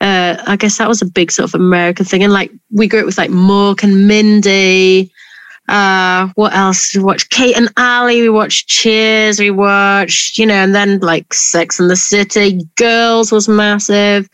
uh, 0.02 0.42
I 0.48 0.56
guess 0.56 0.78
that 0.78 0.88
was 0.88 1.00
a 1.00 1.06
big 1.06 1.30
sort 1.30 1.48
of 1.48 1.54
American 1.54 2.04
thing. 2.04 2.24
And 2.24 2.32
like 2.32 2.50
we 2.72 2.88
grew 2.88 3.00
up 3.00 3.06
with 3.06 3.18
like 3.18 3.30
Mork 3.30 3.84
and 3.84 4.08
Mindy. 4.08 5.12
Uh, 5.68 6.26
what 6.34 6.52
else? 6.52 6.90
did 6.90 6.98
We 6.98 7.04
watched 7.04 7.30
Kate 7.30 7.56
and 7.56 7.72
Allie. 7.76 8.20
We 8.20 8.28
watched 8.28 8.68
Cheers. 8.68 9.38
We 9.38 9.52
watched, 9.52 10.38
you 10.38 10.44
know, 10.44 10.54
and 10.54 10.74
then 10.74 10.98
like 10.98 11.32
Sex 11.32 11.78
and 11.78 11.88
the 11.88 11.94
City. 11.94 12.66
Girls 12.76 13.30
was 13.30 13.48
massive. 13.48 14.28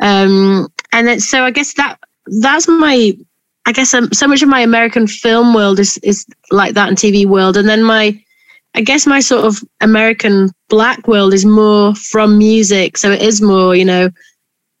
Um, 0.00 0.66
and 0.92 1.06
then, 1.06 1.20
so 1.20 1.44
I 1.44 1.52
guess 1.52 1.74
that 1.74 1.96
that's 2.40 2.66
my. 2.66 3.16
I 3.66 3.72
guess 3.72 3.92
um, 3.94 4.10
so 4.12 4.26
much 4.26 4.42
of 4.42 4.48
my 4.48 4.60
American 4.60 5.06
film 5.06 5.54
world 5.54 5.78
is 5.78 5.98
is 5.98 6.26
like 6.50 6.74
that 6.74 6.88
and 6.88 6.96
TV 6.96 7.24
world, 7.24 7.56
and 7.56 7.68
then 7.68 7.84
my 7.84 8.20
I 8.74 8.80
guess 8.80 9.06
my 9.06 9.20
sort 9.20 9.44
of 9.44 9.58
American 9.80 10.50
black 10.68 11.06
world 11.06 11.34
is 11.34 11.44
more 11.44 11.94
from 11.94 12.36
music. 12.36 12.96
So 12.96 13.12
it 13.12 13.22
is 13.22 13.40
more, 13.40 13.76
you 13.76 13.84
know, 13.84 14.10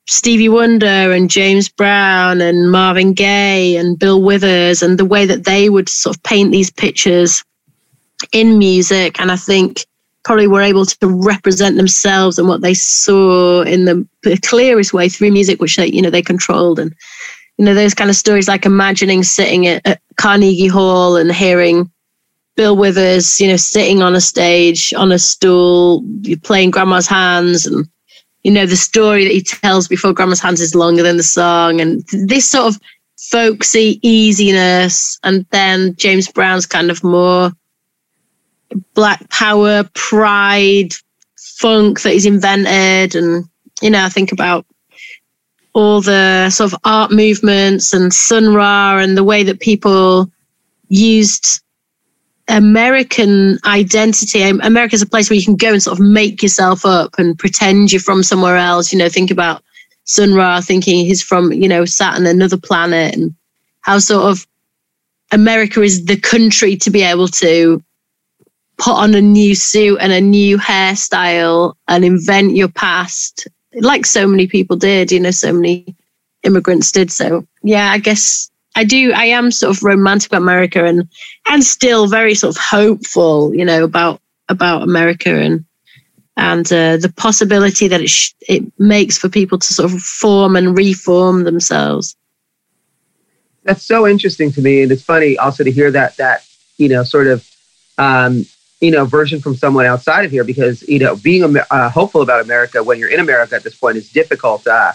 Stevie 0.08 0.48
Wonder 0.48 0.86
and 1.12 1.28
James 1.28 1.68
Brown 1.68 2.40
and 2.40 2.72
Marvin 2.72 3.12
Gaye 3.12 3.76
and 3.76 3.98
Bill 3.98 4.22
Withers 4.22 4.82
and 4.82 4.98
the 4.98 5.04
way 5.04 5.26
that 5.26 5.44
they 5.44 5.68
would 5.68 5.88
sort 5.90 6.16
of 6.16 6.22
paint 6.22 6.50
these 6.50 6.70
pictures 6.70 7.44
in 8.32 8.58
music. 8.58 9.20
And 9.20 9.30
I 9.30 9.36
think 9.36 9.84
probably 10.24 10.46
were 10.46 10.62
able 10.62 10.86
to 10.86 11.06
represent 11.06 11.76
themselves 11.76 12.38
and 12.38 12.48
what 12.48 12.62
they 12.62 12.72
saw 12.72 13.62
in 13.62 13.84
the, 13.84 14.08
clearest 14.42 14.92
way 14.92 15.08
through 15.08 15.30
music, 15.30 15.60
which 15.60 15.76
they, 15.76 15.86
you 15.86 16.02
know, 16.02 16.10
they 16.10 16.22
controlled. 16.22 16.78
And, 16.78 16.94
you 17.58 17.64
know, 17.66 17.74
those 17.74 17.94
kind 17.94 18.10
of 18.10 18.16
stories 18.16 18.48
like 18.48 18.64
imagining 18.64 19.22
sitting 19.22 19.66
at, 19.66 19.86
at 19.86 20.00
Carnegie 20.16 20.66
Hall 20.68 21.16
and 21.16 21.32
hearing 21.32 21.90
Bill 22.56 22.76
Withers, 22.76 23.40
you 23.40 23.48
know, 23.48 23.56
sitting 23.56 24.02
on 24.02 24.14
a 24.14 24.20
stage 24.20 24.92
on 24.94 25.12
a 25.12 25.18
stool, 25.18 26.02
playing 26.42 26.70
Grandma's 26.70 27.06
Hands 27.06 27.66
and 27.66 27.86
you 28.44 28.50
know, 28.50 28.66
the 28.66 28.76
story 28.76 29.24
that 29.24 29.32
he 29.32 29.42
tells 29.42 29.88
before 29.88 30.12
Grandma's 30.12 30.40
Hands 30.40 30.60
is 30.60 30.74
longer 30.74 31.02
than 31.02 31.16
the 31.16 31.22
song, 31.22 31.80
and 31.80 32.04
this 32.12 32.48
sort 32.48 32.74
of 32.74 32.80
folksy 33.18 33.98
easiness, 34.02 35.18
and 35.24 35.44
then 35.50 35.94
James 35.96 36.30
Brown's 36.30 36.66
kind 36.66 36.90
of 36.90 37.02
more 37.02 37.52
black 38.94 39.28
power, 39.30 39.88
pride, 39.94 40.92
funk 41.36 42.02
that 42.02 42.12
he's 42.12 42.26
invented, 42.26 43.14
and 43.14 43.44
you 43.82 43.90
know, 43.90 44.04
I 44.04 44.08
think 44.08 44.32
about 44.32 44.66
all 45.72 46.00
the 46.00 46.50
sort 46.50 46.72
of 46.72 46.78
art 46.84 47.12
movements 47.12 47.92
and 47.92 48.12
Sun 48.12 48.54
Ra 48.54 48.98
and 48.98 49.16
the 49.16 49.24
way 49.24 49.42
that 49.44 49.60
people 49.60 50.30
used 50.88 51.60
American 52.48 53.58
identity. 53.64 54.42
America 54.42 54.94
is 54.94 55.02
a 55.02 55.06
place 55.06 55.28
where 55.28 55.38
you 55.38 55.44
can 55.44 55.56
go 55.56 55.72
and 55.72 55.82
sort 55.82 55.98
of 55.98 56.04
make 56.04 56.42
yourself 56.42 56.84
up 56.84 57.18
and 57.18 57.38
pretend 57.38 57.92
you're 57.92 58.00
from 58.00 58.22
somewhere 58.22 58.56
else. 58.56 58.92
You 58.92 58.98
know, 58.98 59.08
think 59.08 59.30
about 59.30 59.62
Sun 60.04 60.34
Ra 60.34 60.60
thinking 60.60 61.04
he's 61.04 61.22
from, 61.22 61.52
you 61.52 61.68
know, 61.68 61.84
Saturn, 61.84 62.26
another 62.26 62.56
planet, 62.56 63.14
and 63.14 63.34
how 63.82 63.98
sort 63.98 64.24
of 64.24 64.46
America 65.30 65.82
is 65.82 66.06
the 66.06 66.18
country 66.18 66.76
to 66.76 66.90
be 66.90 67.02
able 67.02 67.28
to 67.28 67.82
put 68.78 68.94
on 68.94 69.14
a 69.14 69.20
new 69.20 69.54
suit 69.54 69.98
and 70.00 70.12
a 70.12 70.20
new 70.20 70.56
hairstyle 70.56 71.74
and 71.88 72.04
invent 72.04 72.56
your 72.56 72.68
past, 72.68 73.46
like 73.74 74.06
so 74.06 74.26
many 74.26 74.46
people 74.46 74.76
did, 74.76 75.12
you 75.12 75.20
know, 75.20 75.30
so 75.30 75.52
many 75.52 75.94
immigrants 76.44 76.92
did. 76.92 77.12
So, 77.12 77.46
yeah, 77.62 77.90
I 77.90 77.98
guess 77.98 78.50
I 78.78 78.84
do. 78.84 79.12
I 79.12 79.24
am 79.24 79.50
sort 79.50 79.76
of 79.76 79.82
romantic 79.82 80.30
about 80.30 80.42
America 80.42 80.84
and 80.84 81.08
and 81.48 81.64
still 81.64 82.06
very 82.06 82.36
sort 82.36 82.54
of 82.54 82.62
hopeful, 82.62 83.52
you 83.52 83.64
know, 83.64 83.82
about 83.82 84.20
about 84.48 84.84
America 84.84 85.30
and 85.30 85.64
and 86.36 86.64
uh, 86.72 86.96
the 86.96 87.12
possibility 87.16 87.88
that 87.88 88.00
it 88.00 88.08
sh- 88.08 88.34
it 88.48 88.62
makes 88.78 89.18
for 89.18 89.28
people 89.28 89.58
to 89.58 89.74
sort 89.74 89.92
of 89.92 90.00
form 90.00 90.54
and 90.54 90.78
reform 90.78 91.42
themselves. 91.42 92.14
That's 93.64 93.82
so 93.82 94.06
interesting 94.06 94.52
to 94.52 94.62
me, 94.62 94.84
and 94.84 94.92
it's 94.92 95.02
funny 95.02 95.36
also 95.36 95.64
to 95.64 95.72
hear 95.72 95.90
that 95.90 96.16
that 96.18 96.46
you 96.76 96.88
know 96.88 97.02
sort 97.02 97.26
of 97.26 97.44
um, 97.98 98.46
you 98.80 98.92
know 98.92 99.04
version 99.04 99.40
from 99.40 99.56
someone 99.56 99.86
outside 99.86 100.24
of 100.24 100.30
here 100.30 100.44
because 100.44 100.84
you 100.84 101.00
know 101.00 101.16
being 101.16 101.42
uh, 101.42 101.90
hopeful 101.90 102.22
about 102.22 102.42
America 102.42 102.80
when 102.84 103.00
you're 103.00 103.10
in 103.10 103.18
America 103.18 103.56
at 103.56 103.64
this 103.64 103.76
point 103.76 103.96
is 103.96 104.08
difficult 104.12 104.64
uh, 104.68 104.92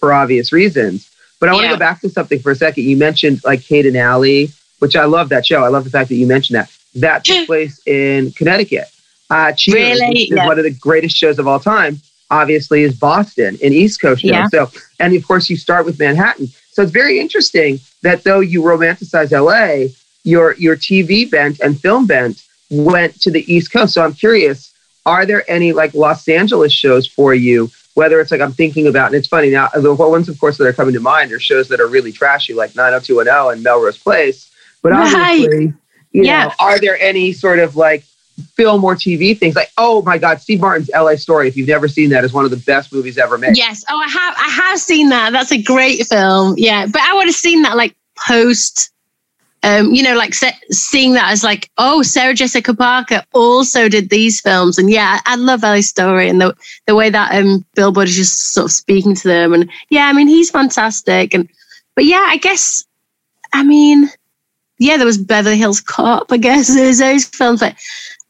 for 0.00 0.14
obvious 0.14 0.50
reasons. 0.50 1.10
But 1.40 1.48
I 1.48 1.52
want 1.52 1.64
to 1.66 1.72
go 1.72 1.78
back 1.78 2.00
to 2.00 2.08
something 2.08 2.40
for 2.40 2.50
a 2.50 2.56
second. 2.56 2.84
You 2.84 2.96
mentioned 2.96 3.40
like 3.44 3.62
Kate 3.62 3.86
and 3.86 3.96
Allie, 3.96 4.50
which 4.80 4.96
I 4.96 5.04
love 5.04 5.28
that 5.28 5.46
show. 5.46 5.62
I 5.62 5.68
love 5.68 5.84
the 5.84 5.90
fact 5.90 6.08
that 6.08 6.16
you 6.16 6.26
mentioned 6.26 6.56
that. 6.56 6.70
That 6.96 7.24
took 7.24 7.46
place 7.46 7.80
in 7.86 8.32
Connecticut. 8.32 8.86
Uh, 9.30 9.52
Cheers, 9.52 10.00
really? 10.00 10.22
is 10.22 10.30
yeah. 10.30 10.46
one 10.46 10.58
of 10.58 10.64
the 10.64 10.70
greatest 10.70 11.16
shows 11.16 11.38
of 11.38 11.46
all 11.46 11.60
time. 11.60 12.00
Obviously, 12.30 12.82
is 12.82 12.94
Boston, 12.94 13.56
in 13.62 13.72
East 13.72 14.00
Coast 14.00 14.22
show. 14.22 14.28
Yeah. 14.28 14.48
So, 14.48 14.70
and 15.00 15.14
of 15.14 15.26
course, 15.26 15.48
you 15.48 15.56
start 15.56 15.86
with 15.86 15.98
Manhattan. 15.98 16.48
So 16.72 16.82
it's 16.82 16.92
very 16.92 17.18
interesting 17.18 17.80
that 18.02 18.22
though 18.24 18.40
you 18.40 18.62
romanticize 18.62 19.32
LA, 19.32 19.92
your 20.24 20.54
your 20.54 20.76
TV 20.76 21.30
bent 21.30 21.60
and 21.60 21.80
film 21.80 22.06
bent 22.06 22.44
went 22.70 23.20
to 23.22 23.30
the 23.30 23.50
East 23.52 23.72
Coast. 23.72 23.94
So 23.94 24.04
I'm 24.04 24.12
curious, 24.12 24.72
are 25.06 25.24
there 25.24 25.50
any 25.50 25.72
like 25.72 25.94
Los 25.94 26.28
Angeles 26.28 26.72
shows 26.72 27.06
for 27.06 27.34
you 27.34 27.70
whether 27.98 28.20
it's 28.20 28.30
like 28.30 28.40
I'm 28.40 28.52
thinking 28.52 28.86
about, 28.86 29.06
and 29.06 29.16
it's 29.16 29.26
funny 29.26 29.50
now, 29.50 29.66
the 29.74 29.92
ones, 29.92 30.28
of 30.28 30.38
course, 30.38 30.56
that 30.58 30.68
are 30.68 30.72
coming 30.72 30.94
to 30.94 31.00
mind 31.00 31.32
are 31.32 31.40
shows 31.40 31.66
that 31.66 31.80
are 31.80 31.88
really 31.88 32.12
trashy, 32.12 32.54
like 32.54 32.76
90210 32.76 33.54
and 33.54 33.64
Melrose 33.64 33.98
Place. 33.98 34.48
But 34.84 34.92
obviously, 34.92 35.74
you 36.12 36.22
yeah. 36.22 36.44
know, 36.44 36.52
are 36.60 36.78
there 36.78 36.96
any 37.00 37.32
sort 37.32 37.58
of 37.58 37.74
like 37.74 38.04
film 38.54 38.84
or 38.84 38.94
TV 38.94 39.36
things 39.36 39.56
like, 39.56 39.72
oh 39.78 40.00
my 40.02 40.16
God, 40.16 40.40
Steve 40.40 40.60
Martin's 40.60 40.88
LA 40.94 41.16
Story. 41.16 41.48
If 41.48 41.56
you've 41.56 41.66
never 41.66 41.88
seen 41.88 42.10
that, 42.10 42.22
is 42.22 42.32
one 42.32 42.44
of 42.44 42.52
the 42.52 42.56
best 42.58 42.92
movies 42.92 43.18
ever 43.18 43.36
made. 43.36 43.56
Yes. 43.56 43.84
Oh, 43.90 43.98
I 43.98 44.08
have. 44.08 44.34
I 44.38 44.48
have 44.48 44.78
seen 44.78 45.08
that. 45.08 45.32
That's 45.32 45.50
a 45.50 45.60
great 45.60 46.06
film. 46.06 46.54
Yeah, 46.56 46.86
but 46.86 47.02
I 47.02 47.14
would 47.14 47.26
have 47.26 47.34
seen 47.34 47.62
that 47.62 47.76
like 47.76 47.96
post 48.16 48.92
um, 49.62 49.92
you 49.92 50.02
know, 50.02 50.16
like 50.16 50.34
se- 50.34 50.58
seeing 50.70 51.14
that 51.14 51.32
as 51.32 51.42
like, 51.42 51.70
oh, 51.78 52.02
Sarah 52.02 52.34
Jessica 52.34 52.74
Parker 52.74 53.22
also 53.34 53.88
did 53.88 54.10
these 54.10 54.40
films, 54.40 54.78
and 54.78 54.90
yeah, 54.90 55.20
I 55.26 55.36
love 55.36 55.62
LA 55.62 55.80
Story 55.80 56.28
and 56.28 56.40
the 56.40 56.54
the 56.86 56.94
way 56.94 57.10
that 57.10 57.34
um 57.34 57.64
Billboard 57.74 58.08
is 58.08 58.16
just 58.16 58.52
sort 58.52 58.66
of 58.66 58.72
speaking 58.72 59.14
to 59.16 59.28
them, 59.28 59.52
and 59.52 59.70
yeah, 59.90 60.06
I 60.06 60.12
mean 60.12 60.28
he's 60.28 60.50
fantastic, 60.50 61.34
and 61.34 61.48
but 61.96 62.04
yeah, 62.04 62.24
I 62.26 62.36
guess, 62.36 62.84
I 63.52 63.64
mean, 63.64 64.08
yeah, 64.78 64.96
there 64.96 65.06
was 65.06 65.18
Beverly 65.18 65.58
Hills 65.58 65.80
Cop, 65.80 66.30
I 66.30 66.36
guess 66.36 66.68
there's 66.74 66.98
those 66.98 67.24
films, 67.24 67.60
but 67.60 67.74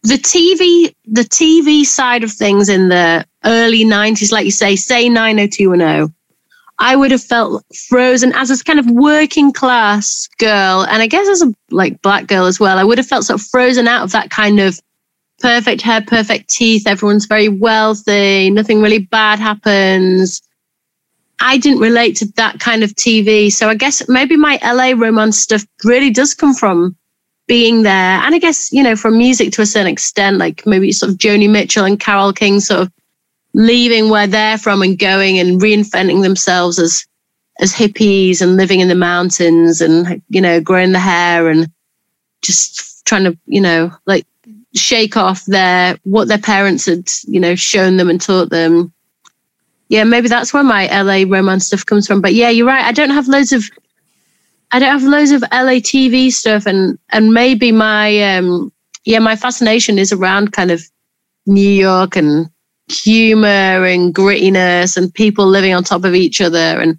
the 0.03 0.15
TV 0.15 0.95
the 1.05 1.23
TV 1.23 1.85
side 1.85 2.25
of 2.25 2.33
things 2.33 2.69
in 2.69 2.89
the 2.89 3.27
early 3.45 3.85
'90s, 3.85 4.33
like 4.33 4.47
you 4.47 4.51
say, 4.51 4.77
say 4.77 5.09
90210 5.09 6.15
I 6.81 6.95
would 6.95 7.11
have 7.11 7.23
felt 7.23 7.65
frozen 7.89 8.33
as 8.35 8.51
a 8.51 8.63
kind 8.63 8.79
of 8.79 8.89
working 8.91 9.53
class 9.53 10.29
girl, 10.39 10.87
and 10.89 11.03
I 11.03 11.07
guess 11.07 11.29
as 11.29 11.43
a 11.43 11.53
like 11.71 12.01
black 12.03 12.27
girl 12.27 12.47
as 12.47 12.61
well. 12.61 12.79
I 12.79 12.85
would 12.85 12.99
have 12.99 13.07
felt 13.07 13.25
sort 13.25 13.41
of 13.41 13.47
frozen 13.47 13.89
out 13.89 14.05
of 14.05 14.13
that 14.13 14.31
kind 14.31 14.61
of 14.61 14.79
perfect 15.41 15.83
hair, 15.83 16.03
perfect 16.03 16.51
teeth. 16.51 16.87
Everyone's 16.87 17.27
very 17.27 17.49
wealthy. 17.49 18.51
Nothing 18.51 18.81
really 18.81 18.99
bad 18.99 19.39
happens. 19.39 20.43
I 21.41 21.59
didn't 21.59 21.81
relate 21.81 22.17
to 22.17 22.27
that 22.37 22.59
kind 22.61 22.83
of 22.83 22.91
TV. 22.95 23.51
So 23.53 23.69
I 23.69 23.75
guess 23.75 24.09
maybe 24.09 24.37
my 24.37 24.59
LA 24.63 24.93
romance 24.97 25.39
stuff 25.39 25.65
really 25.85 26.11
does 26.11 26.35
come 26.35 26.55
from 26.55 26.97
being 27.47 27.83
there. 27.83 28.21
And 28.21 28.35
I 28.35 28.39
guess, 28.39 28.73
you 28.73 28.83
know, 28.83 28.97
from 28.97 29.17
music 29.17 29.53
to 29.53 29.63
a 29.63 29.67
certain 29.67 29.91
extent, 29.91 30.39
like 30.39 30.67
maybe 30.67 30.93
sort 30.93 31.13
of 31.13 31.19
Joni 31.19 31.49
Mitchell 31.49 31.85
and 31.85 31.99
Carole 31.99 32.33
King 32.33 32.61
sort 32.61 32.81
of 32.81 32.93
leaving 33.59 34.09
where 34.09 34.29
they're 34.29 34.57
from 34.57 34.83
and 34.83 35.01
going 35.01 35.37
and 35.37 35.61
reinventing 35.61 36.23
themselves 36.23 36.79
as 36.79 37.05
as 37.59 37.73
hippies 37.73 38.41
and 38.41 38.57
living 38.57 38.79
in 38.79 38.87
the 38.87 38.95
mountains 38.95 39.81
and 39.81 40.23
you 40.29 40.41
know 40.41 40.61
growing 40.61 40.93
the 40.93 40.99
hair 41.01 41.49
and 41.49 41.69
just 42.41 43.05
trying 43.05 43.25
to 43.25 43.37
you 43.47 43.61
know 43.61 43.91
like 44.07 44.25
shake 44.77 45.17
off 45.17 45.45
their 45.47 45.99
what 46.05 46.29
their 46.29 46.39
parents 46.39 46.87
had 46.87 47.11
you 47.25 47.41
know 47.41 47.57
shown 47.57 47.97
them 47.97 48.09
and 48.09 48.21
taught 48.21 48.49
them. 48.51 48.93
Yeah 49.89 50.05
maybe 50.05 50.29
that's 50.29 50.55
where 50.55 50.63
my 50.63 50.87
la 51.03 51.25
romance 51.29 51.67
stuff 51.67 51.85
comes 51.85 52.07
from. 52.07 52.21
But 52.21 52.35
yeah 52.35 52.51
you're 52.51 52.67
right. 52.67 52.85
I 52.85 52.93
don't 52.93 53.11
have 53.11 53.27
loads 53.27 53.53
of 53.53 53.65
i 54.71 54.79
don't 54.79 54.93
have 54.93 55.03
loads 55.03 55.33
of 55.33 55.43
la 55.43 55.81
tv 55.83 56.31
stuff. 56.31 56.65
And 56.65 56.97
and 57.11 57.35
maybe 57.35 57.73
my 57.73 58.37
um 58.37 58.73
yeah 59.05 59.19
my 59.19 59.35
fascination 59.35 59.99
is 59.99 60.13
around 60.13 60.53
kind 60.53 60.71
of 60.71 60.81
new 61.47 61.69
york 61.69 62.15
and 62.15 62.49
humor 62.91 63.85
and 63.85 64.15
grittiness 64.15 64.97
and 64.97 65.13
people 65.13 65.47
living 65.47 65.75
on 65.75 65.85
top 65.85 66.05
of 66.05 66.15
each 66.15 66.41
other 66.41 66.59
and 66.59 66.99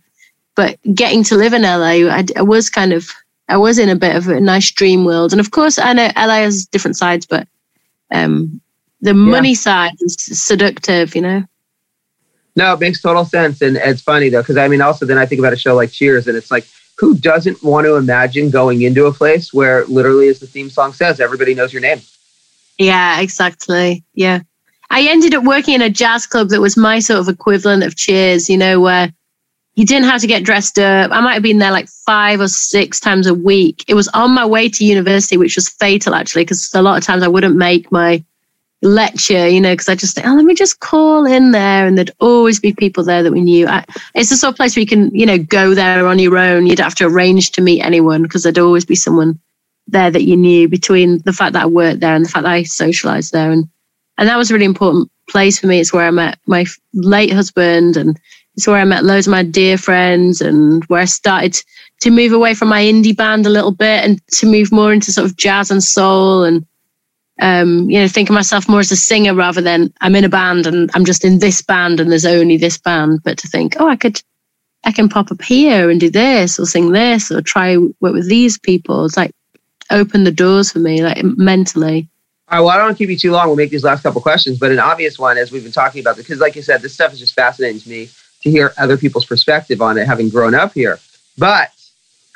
but 0.55 0.77
getting 0.93 1.23
to 1.23 1.35
live 1.35 1.53
in 1.53 1.63
LA 1.63 2.07
I, 2.09 2.25
I, 2.35 2.41
was 2.41 2.69
kind 2.69 2.93
of 2.93 3.09
I 3.47 3.57
was 3.57 3.79
in 3.79 3.89
a 3.89 3.95
bit 3.95 4.15
of 4.15 4.27
a 4.27 4.39
nice 4.39 4.71
dream 4.71 5.05
world. 5.05 5.31
And 5.31 5.39
of 5.39 5.51
course 5.51 5.79
I 5.79 5.93
know 5.93 6.11
LA 6.15 6.41
has 6.41 6.65
different 6.65 6.97
sides 6.97 7.25
but 7.25 7.47
um 8.11 8.61
the 9.01 9.13
money 9.13 9.49
yeah. 9.49 9.55
side 9.55 9.93
is 10.01 10.15
seductive 10.19 11.15
you 11.15 11.21
know? 11.21 11.43
No 12.55 12.73
it 12.73 12.79
makes 12.79 13.01
total 13.01 13.25
sense. 13.25 13.61
And 13.61 13.77
it's 13.77 14.01
funny 14.01 14.29
though 14.29 14.41
because 14.41 14.57
I 14.57 14.67
mean 14.67 14.81
also 14.81 15.05
then 15.05 15.17
I 15.17 15.25
think 15.25 15.39
about 15.39 15.53
a 15.53 15.57
show 15.57 15.75
like 15.75 15.91
Cheers 15.91 16.27
and 16.27 16.37
it's 16.37 16.51
like 16.51 16.67
who 16.97 17.15
doesn't 17.15 17.63
want 17.63 17.85
to 17.85 17.95
imagine 17.95 18.49
going 18.49 18.81
into 18.81 19.05
a 19.05 19.13
place 19.13 19.53
where 19.53 19.85
literally 19.85 20.27
as 20.27 20.39
the 20.39 20.47
theme 20.47 20.69
song 20.69 20.93
says 20.93 21.19
everybody 21.19 21.55
knows 21.55 21.73
your 21.73 21.81
name? 21.81 22.01
Yeah 22.77 23.21
exactly. 23.21 24.03
Yeah 24.13 24.41
I 24.89 25.03
ended 25.07 25.35
up 25.35 25.43
working 25.43 25.75
in 25.75 25.81
a 25.81 25.89
jazz 25.89 26.25
club 26.25 26.49
that 26.49 26.61
was 26.61 26.75
my 26.75 26.99
sort 26.99 27.19
of 27.19 27.27
equivalent 27.27 27.83
of 27.83 27.95
Cheers, 27.95 28.49
you 28.49 28.57
know, 28.57 28.79
where 28.79 29.13
you 29.75 29.85
didn't 29.85 30.09
have 30.09 30.21
to 30.21 30.27
get 30.27 30.43
dressed 30.43 30.79
up. 30.79 31.11
I 31.11 31.21
might 31.21 31.35
have 31.35 31.43
been 31.43 31.59
there 31.59 31.71
like 31.71 31.87
five 31.87 32.41
or 32.41 32.47
six 32.47 32.99
times 32.99 33.27
a 33.27 33.33
week. 33.33 33.85
It 33.87 33.93
was 33.93 34.07
on 34.09 34.33
my 34.33 34.45
way 34.45 34.67
to 34.67 34.85
university, 34.85 35.37
which 35.37 35.55
was 35.55 35.69
fatal 35.69 36.15
actually, 36.15 36.43
because 36.43 36.69
a 36.73 36.81
lot 36.81 36.97
of 36.97 37.03
times 37.03 37.23
I 37.23 37.27
wouldn't 37.27 37.55
make 37.55 37.91
my 37.91 38.23
lecture, 38.81 39.47
you 39.47 39.61
know, 39.61 39.73
because 39.73 39.89
I 39.89 39.95
just 39.95 40.15
think, 40.15 40.27
oh, 40.27 40.33
let 40.33 40.45
me 40.45 40.55
just 40.55 40.79
call 40.79 41.25
in 41.25 41.51
there, 41.51 41.85
and 41.85 41.97
there'd 41.97 42.11
always 42.19 42.59
be 42.59 42.73
people 42.73 43.03
there 43.03 43.23
that 43.23 43.31
we 43.31 43.41
knew. 43.41 43.67
I, 43.67 43.85
it's 44.15 44.29
the 44.29 44.37
sort 44.37 44.53
of 44.53 44.57
place 44.57 44.75
where 44.75 44.81
you 44.81 44.87
can, 44.87 45.13
you 45.13 45.25
know, 45.25 45.37
go 45.37 45.73
there 45.73 46.07
on 46.07 46.19
your 46.19 46.37
own. 46.37 46.65
You'd 46.65 46.79
have 46.79 46.95
to 46.95 47.05
arrange 47.05 47.51
to 47.51 47.61
meet 47.61 47.81
anyone 47.81 48.23
because 48.23 48.43
there'd 48.43 48.57
always 48.57 48.85
be 48.85 48.95
someone 48.95 49.39
there 49.87 50.11
that 50.11 50.23
you 50.23 50.37
knew 50.37 50.67
between 50.67 51.19
the 51.19 51.33
fact 51.33 51.53
that 51.53 51.63
I 51.63 51.67
worked 51.67 51.99
there 51.99 52.15
and 52.15 52.25
the 52.25 52.29
fact 52.29 52.43
that 52.43 52.51
I 52.51 52.63
socialized 52.63 53.33
there. 53.33 53.51
And, 53.51 53.69
and 54.19 54.27
that 54.27 54.37
was 54.37 54.51
a 54.51 54.53
really 54.53 54.65
important 54.65 55.09
place 55.29 55.59
for 55.59 55.67
me. 55.67 55.79
It's 55.79 55.93
where 55.93 56.05
I 56.05 56.11
met 56.11 56.37
my 56.45 56.65
late 56.93 57.31
husband 57.31 57.95
and 57.95 58.19
it's 58.55 58.67
where 58.67 58.75
I 58.75 58.83
met 58.83 59.05
loads 59.05 59.27
of 59.27 59.31
my 59.31 59.43
dear 59.43 59.77
friends 59.77 60.41
and 60.41 60.83
where 60.85 60.99
I 60.99 61.05
started 61.05 61.57
to 62.01 62.11
move 62.11 62.33
away 62.33 62.53
from 62.53 62.67
my 62.67 62.83
indie 62.83 63.15
band 63.15 63.45
a 63.45 63.49
little 63.49 63.71
bit 63.71 64.03
and 64.03 64.21
to 64.33 64.45
move 64.45 64.73
more 64.73 64.91
into 64.91 65.13
sort 65.13 65.25
of 65.25 65.37
jazz 65.37 65.71
and 65.71 65.81
soul 65.81 66.43
and 66.43 66.65
um, 67.41 67.89
you 67.89 67.97
know, 67.97 68.09
think 68.09 68.29
of 68.29 68.33
myself 68.33 68.67
more 68.67 68.81
as 68.81 68.91
a 68.91 68.97
singer 68.97 69.33
rather 69.33 69.61
than 69.61 69.93
I'm 70.01 70.15
in 70.15 70.25
a 70.25 70.29
band 70.29 70.67
and 70.67 70.91
I'm 70.93 71.05
just 71.05 71.23
in 71.23 71.39
this 71.39 71.61
band 71.61 72.01
and 72.01 72.11
there's 72.11 72.25
only 72.25 72.57
this 72.57 72.77
band. 72.77 73.21
But 73.23 73.37
to 73.37 73.47
think, 73.47 73.77
oh, 73.79 73.87
I 73.87 73.95
could, 73.95 74.21
I 74.83 74.91
can 74.91 75.07
pop 75.07 75.31
up 75.31 75.41
here 75.41 75.89
and 75.89 75.97
do 75.97 76.09
this 76.09 76.59
or 76.59 76.65
sing 76.65 76.91
this 76.91 77.31
or 77.31 77.41
try 77.41 77.77
work 77.77 78.13
with 78.13 78.27
these 78.27 78.59
people. 78.59 79.05
It's 79.05 79.15
like 79.15 79.31
open 79.89 80.25
the 80.25 80.31
doors 80.31 80.73
for 80.73 80.79
me, 80.79 81.01
like 81.01 81.23
mentally. 81.23 82.09
All 82.51 82.57
right, 82.57 82.65
well, 82.65 82.69
I 82.69 82.77
don't 82.77 82.87
want 82.87 82.97
to 82.97 83.03
keep 83.03 83.11
you 83.11 83.17
too 83.17 83.31
long. 83.31 83.45
We'll 83.45 83.55
make 83.55 83.69
these 83.69 83.83
last 83.83 84.01
couple 84.01 84.21
questions, 84.21 84.57
but 84.57 84.71
an 84.71 84.79
obvious 84.79 85.19
one, 85.19 85.37
as 85.37 85.51
we've 85.51 85.61
been 85.61 85.71
talking 85.71 86.01
about, 86.01 86.17
because 86.17 86.39
like 86.39 86.55
you 86.55 86.63
said, 86.63 86.81
this 86.81 86.95
stuff 86.95 87.13
is 87.13 87.19
just 87.19 87.35
fascinating 87.35 87.79
to 87.81 87.89
me 87.89 88.09
to 88.41 88.49
hear 88.49 88.73
other 88.79 88.97
people's 88.97 89.25
perspective 89.25 89.83
on 89.83 89.99
it, 89.99 90.07
having 90.07 90.29
grown 90.29 90.55
up 90.55 90.73
here. 90.73 90.99
But 91.37 91.71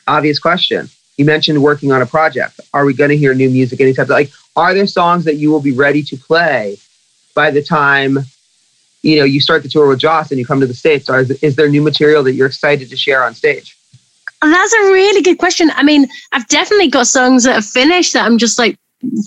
obvious 0.06 0.38
question: 0.38 0.88
You 1.18 1.26
mentioned 1.26 1.64
working 1.64 1.92
on 1.92 2.04
a 2.04 2.06
project. 2.06 2.60
Are 2.76 2.86
we 2.86 2.94
going 2.94 3.10
to 3.10 3.18
hear 3.18 3.34
new 3.34 3.50
music 3.50 3.82
anytime? 3.82 4.06
Like, 4.06 4.30
are 4.56 4.76
there 4.76 4.86
songs 4.86 5.26
that 5.26 5.38
you 5.38 5.50
will 5.50 5.62
be 5.62 5.72
ready 5.72 6.04
to 6.04 6.16
play 6.16 6.78
by 7.34 7.50
the 7.50 7.64
time 7.64 8.20
you 9.02 9.18
know 9.18 9.26
you 9.26 9.40
start 9.40 9.64
the 9.64 9.70
tour 9.70 9.88
with 9.88 9.98
Joss 9.98 10.30
and 10.30 10.40
you 10.40 10.46
come 10.46 10.60
to 10.60 10.68
the 10.68 10.76
states? 10.76 11.10
Or 11.10 11.22
is, 11.22 11.32
is 11.42 11.56
there 11.56 11.70
new 11.70 11.82
material 11.82 12.22
that 12.26 12.34
you're 12.34 12.48
excited 12.48 12.88
to 12.88 12.96
share 12.96 13.24
on 13.24 13.34
stage? 13.34 13.76
That's 14.44 14.74
a 14.74 14.92
really 14.92 15.24
good 15.24 15.40
question. 15.40 15.72
I 15.74 15.82
mean, 15.82 16.08
I've 16.34 16.48
definitely 16.50 16.90
got 16.90 17.08
songs 17.08 17.46
that 17.46 17.58
are 17.58 17.64
finished 17.64 18.14
that 18.14 18.26
I'm 18.26 18.38
just 18.38 18.60
like 18.60 18.78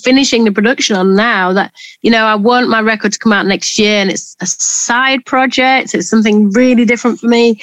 finishing 0.02 0.44
the 0.44 0.52
production 0.52 0.96
on 0.96 1.14
now 1.14 1.52
that 1.52 1.72
you 2.02 2.10
know 2.10 2.24
i 2.24 2.34
want 2.34 2.68
my 2.68 2.80
record 2.80 3.12
to 3.12 3.18
come 3.18 3.32
out 3.32 3.46
next 3.46 3.78
year 3.78 4.00
and 4.00 4.10
it's 4.10 4.36
a 4.40 4.46
side 4.46 5.24
project 5.26 5.94
it's 5.94 6.08
something 6.08 6.50
really 6.50 6.84
different 6.84 7.18
for 7.18 7.28
me. 7.28 7.60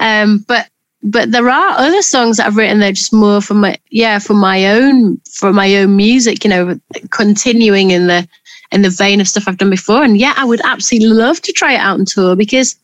Um, 0.00 0.44
but 0.46 0.68
but 1.02 1.30
there 1.30 1.48
are 1.48 1.78
other 1.78 2.02
songs 2.02 2.36
that 2.36 2.46
I've 2.46 2.56
written 2.56 2.80
that 2.80 2.90
are 2.90 2.92
just 2.92 3.12
more 3.12 3.40
for 3.40 3.54
my 3.54 3.76
yeah 3.90 4.18
for 4.18 4.34
my 4.34 4.66
own 4.66 5.20
for 5.32 5.52
my 5.52 5.76
own 5.76 5.96
music 5.96 6.44
you 6.44 6.50
know 6.50 6.78
continuing 7.10 7.90
in 7.90 8.08
the 8.08 8.28
in 8.72 8.82
the 8.82 8.90
vein 8.90 9.20
of 9.20 9.28
stuff 9.28 9.44
I've 9.46 9.58
done 9.58 9.70
before. 9.70 10.02
And 10.02 10.18
yeah 10.18 10.34
I 10.36 10.44
would 10.44 10.60
absolutely 10.64 11.08
love 11.08 11.40
to 11.42 11.52
try 11.52 11.74
it 11.74 11.78
out 11.78 11.98
on 11.98 12.04
tour 12.04 12.36
because 12.36 12.76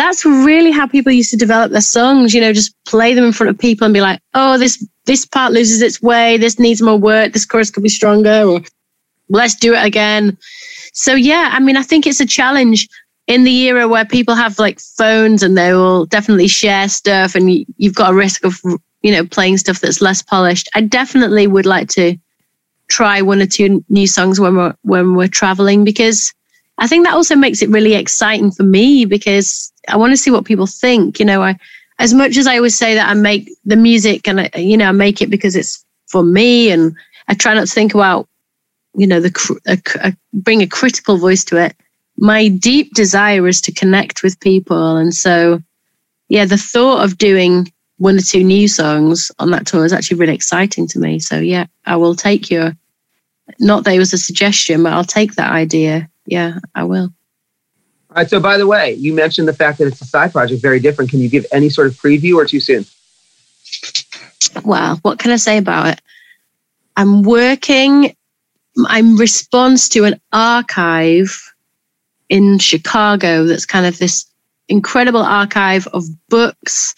that's 0.00 0.24
really 0.24 0.70
how 0.70 0.86
people 0.86 1.12
used 1.12 1.30
to 1.30 1.36
develop 1.36 1.70
their 1.72 1.80
songs 1.80 2.34
you 2.34 2.40
know 2.40 2.52
just 2.52 2.74
play 2.84 3.14
them 3.14 3.24
in 3.24 3.32
front 3.32 3.50
of 3.50 3.58
people 3.58 3.84
and 3.84 3.94
be 3.94 4.00
like 4.00 4.20
oh 4.34 4.58
this 4.58 4.84
this 5.06 5.26
part 5.26 5.52
loses 5.52 5.82
its 5.82 6.00
way 6.00 6.36
this 6.36 6.58
needs 6.58 6.82
more 6.82 6.96
work 6.96 7.32
this 7.32 7.46
chorus 7.46 7.70
could 7.70 7.82
be 7.82 7.88
stronger 7.88 8.42
or 8.44 8.60
let's 9.30 9.54
do 9.54 9.74
it 9.74 9.84
again. 9.84 10.36
So 10.92 11.14
yeah 11.14 11.50
I 11.52 11.60
mean 11.60 11.76
I 11.76 11.82
think 11.82 12.06
it's 12.06 12.20
a 12.20 12.26
challenge 12.26 12.88
in 13.26 13.44
the 13.44 13.68
era 13.68 13.88
where 13.88 14.04
people 14.04 14.34
have 14.34 14.58
like 14.58 14.80
phones 14.80 15.42
and 15.42 15.56
they 15.56 15.72
will 15.72 16.04
definitely 16.06 16.48
share 16.48 16.88
stuff 16.88 17.34
and 17.34 17.64
you've 17.76 17.94
got 17.94 18.10
a 18.10 18.14
risk 18.14 18.44
of 18.44 18.60
you 19.02 19.12
know 19.12 19.24
playing 19.24 19.56
stuff 19.56 19.80
that's 19.80 20.02
less 20.02 20.20
polished. 20.20 20.68
I 20.74 20.82
definitely 20.82 21.46
would 21.46 21.66
like 21.66 21.88
to 21.90 22.16
try 22.88 23.22
one 23.22 23.40
or 23.40 23.46
two 23.46 23.84
new 23.88 24.06
songs 24.06 24.40
when 24.40 24.56
we're 24.56 24.74
when 24.82 25.14
we're 25.14 25.28
traveling 25.28 25.84
because 25.84 26.34
i 26.78 26.88
think 26.88 27.06
that 27.06 27.14
also 27.14 27.36
makes 27.36 27.62
it 27.62 27.70
really 27.70 27.94
exciting 27.94 28.50
for 28.50 28.64
me 28.64 29.04
because 29.04 29.69
i 29.88 29.96
want 29.96 30.12
to 30.12 30.16
see 30.16 30.30
what 30.30 30.44
people 30.44 30.66
think 30.66 31.18
you 31.18 31.24
know 31.24 31.42
i 31.42 31.56
as 31.98 32.14
much 32.14 32.36
as 32.36 32.46
i 32.46 32.56
always 32.56 32.76
say 32.76 32.94
that 32.94 33.08
i 33.08 33.14
make 33.14 33.50
the 33.64 33.76
music 33.76 34.26
and 34.28 34.40
I, 34.40 34.50
you 34.56 34.76
know 34.76 34.88
i 34.88 34.92
make 34.92 35.20
it 35.22 35.30
because 35.30 35.56
it's 35.56 35.84
for 36.06 36.22
me 36.22 36.70
and 36.70 36.94
i 37.28 37.34
try 37.34 37.54
not 37.54 37.66
to 37.66 37.72
think 37.72 37.94
about 37.94 38.28
you 38.94 39.06
know 39.06 39.20
the 39.20 39.60
a, 39.66 40.08
a, 40.08 40.16
bring 40.32 40.62
a 40.62 40.66
critical 40.66 41.16
voice 41.16 41.44
to 41.44 41.62
it 41.62 41.76
my 42.20 42.48
deep 42.48 42.92
desire 42.92 43.48
is 43.48 43.60
to 43.62 43.72
connect 43.72 44.22
with 44.22 44.38
people. 44.40 44.96
And 44.96 45.14
so, 45.14 45.60
yeah, 46.28 46.44
the 46.44 46.58
thought 46.58 47.02
of 47.02 47.18
doing 47.18 47.72
one 47.96 48.16
or 48.16 48.20
two 48.20 48.44
new 48.44 48.68
songs 48.68 49.32
on 49.38 49.50
that 49.50 49.66
tour 49.66 49.84
is 49.84 49.92
actually 49.92 50.18
really 50.18 50.34
exciting 50.34 50.86
to 50.88 50.98
me. 50.98 51.18
So, 51.18 51.38
yeah, 51.38 51.66
I 51.86 51.96
will 51.96 52.14
take 52.14 52.50
your, 52.50 52.76
not 53.58 53.84
that 53.84 53.94
it 53.94 53.98
was 53.98 54.12
a 54.12 54.18
suggestion, 54.18 54.82
but 54.82 54.92
I'll 54.92 55.04
take 55.04 55.34
that 55.34 55.50
idea. 55.50 56.08
Yeah, 56.26 56.58
I 56.74 56.84
will. 56.84 57.10
All 58.10 58.16
right. 58.16 58.28
So, 58.28 58.40
by 58.40 58.58
the 58.58 58.66
way, 58.66 58.94
you 58.94 59.14
mentioned 59.14 59.46
the 59.46 59.52
fact 59.52 59.78
that 59.78 59.86
it's 59.86 60.00
a 60.00 60.04
side 60.04 60.32
project, 60.32 60.60
very 60.60 60.80
different. 60.80 61.10
Can 61.10 61.20
you 61.20 61.28
give 61.28 61.46
any 61.52 61.68
sort 61.68 61.86
of 61.86 61.94
preview 61.94 62.34
or 62.34 62.44
too 62.44 62.58
soon? 62.58 62.84
Well, 64.64 64.96
what 65.02 65.20
can 65.20 65.30
I 65.30 65.36
say 65.36 65.58
about 65.58 65.86
it? 65.86 66.00
I'm 66.96 67.22
working, 67.22 68.16
I'm 68.86 69.16
response 69.16 69.88
to 69.90 70.04
an 70.04 70.20
archive 70.32 71.40
in 72.28 72.58
Chicago 72.58 73.44
that's 73.44 73.64
kind 73.64 73.86
of 73.86 73.98
this 73.98 74.26
incredible 74.68 75.22
archive 75.22 75.86
of 75.88 76.04
books 76.28 76.94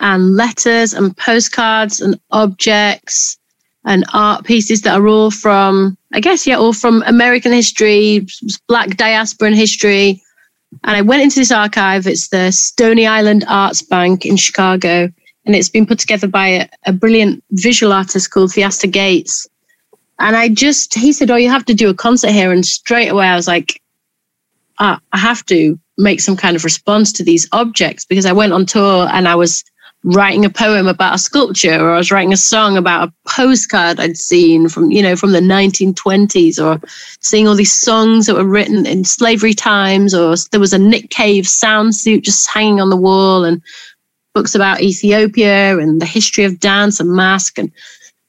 and 0.00 0.34
letters 0.34 0.92
and 0.92 1.16
postcards 1.16 2.00
and 2.00 2.18
objects 2.30 3.38
and 3.84 4.04
art 4.12 4.44
pieces 4.44 4.82
that 4.82 5.00
are 5.00 5.06
all 5.06 5.30
from, 5.30 5.96
I 6.12 6.20
guess, 6.20 6.46
yeah, 6.46 6.56
all 6.56 6.72
from 6.72 7.02
American 7.06 7.52
history, 7.52 8.26
Black 8.66 8.96
diaspora 8.96 9.48
and 9.48 9.56
history. 9.56 10.20
And 10.84 10.96
I 10.96 11.02
went 11.02 11.22
into 11.22 11.36
this 11.36 11.52
archive. 11.52 12.06
It's 12.06 12.28
the 12.28 12.50
Stony 12.50 13.06
Island 13.06 13.44
Arts 13.48 13.82
Bank 13.82 14.26
in 14.26 14.36
Chicago. 14.36 15.10
And 15.44 15.56
it's 15.56 15.68
been 15.68 15.86
put 15.86 15.98
together 15.98 16.28
by 16.28 16.48
a, 16.48 16.68
a 16.86 16.92
brilliant 16.92 17.42
visual 17.52 17.92
artist 17.92 18.30
called 18.30 18.52
Theaster 18.52 18.86
Gates. 18.86 19.48
And 20.18 20.36
I 20.36 20.48
just, 20.48 20.94
he 20.94 21.12
said, 21.12 21.30
Oh, 21.30 21.36
you 21.36 21.48
have 21.48 21.64
to 21.66 21.74
do 21.74 21.88
a 21.88 21.94
concert 21.94 22.32
here. 22.32 22.52
And 22.52 22.66
straight 22.66 23.08
away, 23.08 23.26
I 23.26 23.36
was 23.36 23.48
like, 23.48 23.80
ah, 24.78 25.00
I 25.12 25.18
have 25.18 25.44
to 25.46 25.78
make 25.96 26.20
some 26.20 26.36
kind 26.36 26.56
of 26.56 26.64
response 26.64 27.12
to 27.12 27.24
these 27.24 27.48
objects 27.52 28.04
because 28.04 28.26
I 28.26 28.32
went 28.32 28.52
on 28.52 28.66
tour 28.66 29.08
and 29.10 29.26
I 29.26 29.34
was 29.34 29.64
writing 30.04 30.44
a 30.44 30.50
poem 30.50 30.86
about 30.86 31.14
a 31.14 31.18
sculpture 31.18 31.74
or 31.74 31.92
I 31.92 31.96
was 31.96 32.12
writing 32.12 32.32
a 32.32 32.36
song 32.36 32.76
about 32.76 33.08
a 33.08 33.12
postcard 33.28 33.98
I'd 33.98 34.16
seen 34.16 34.68
from, 34.68 34.90
you 34.92 35.02
know, 35.02 35.16
from 35.16 35.32
the 35.32 35.40
1920s 35.40 36.64
or 36.64 36.80
seeing 37.20 37.48
all 37.48 37.56
these 37.56 37.72
songs 37.72 38.26
that 38.26 38.34
were 38.34 38.44
written 38.44 38.86
in 38.86 39.04
slavery 39.04 39.54
times 39.54 40.14
or 40.14 40.34
there 40.52 40.60
was 40.60 40.72
a 40.72 40.78
Nick 40.78 41.10
Cave 41.10 41.48
sound 41.48 41.94
suit 41.94 42.24
just 42.24 42.48
hanging 42.48 42.80
on 42.80 42.90
the 42.90 42.96
wall 42.96 43.44
and 43.44 43.60
books 44.34 44.54
about 44.54 44.80
Ethiopia 44.82 45.78
and 45.78 46.00
the 46.00 46.06
history 46.06 46.44
of 46.44 46.60
dance 46.60 47.00
and 47.00 47.10
masque 47.10 47.58
and 47.58 47.72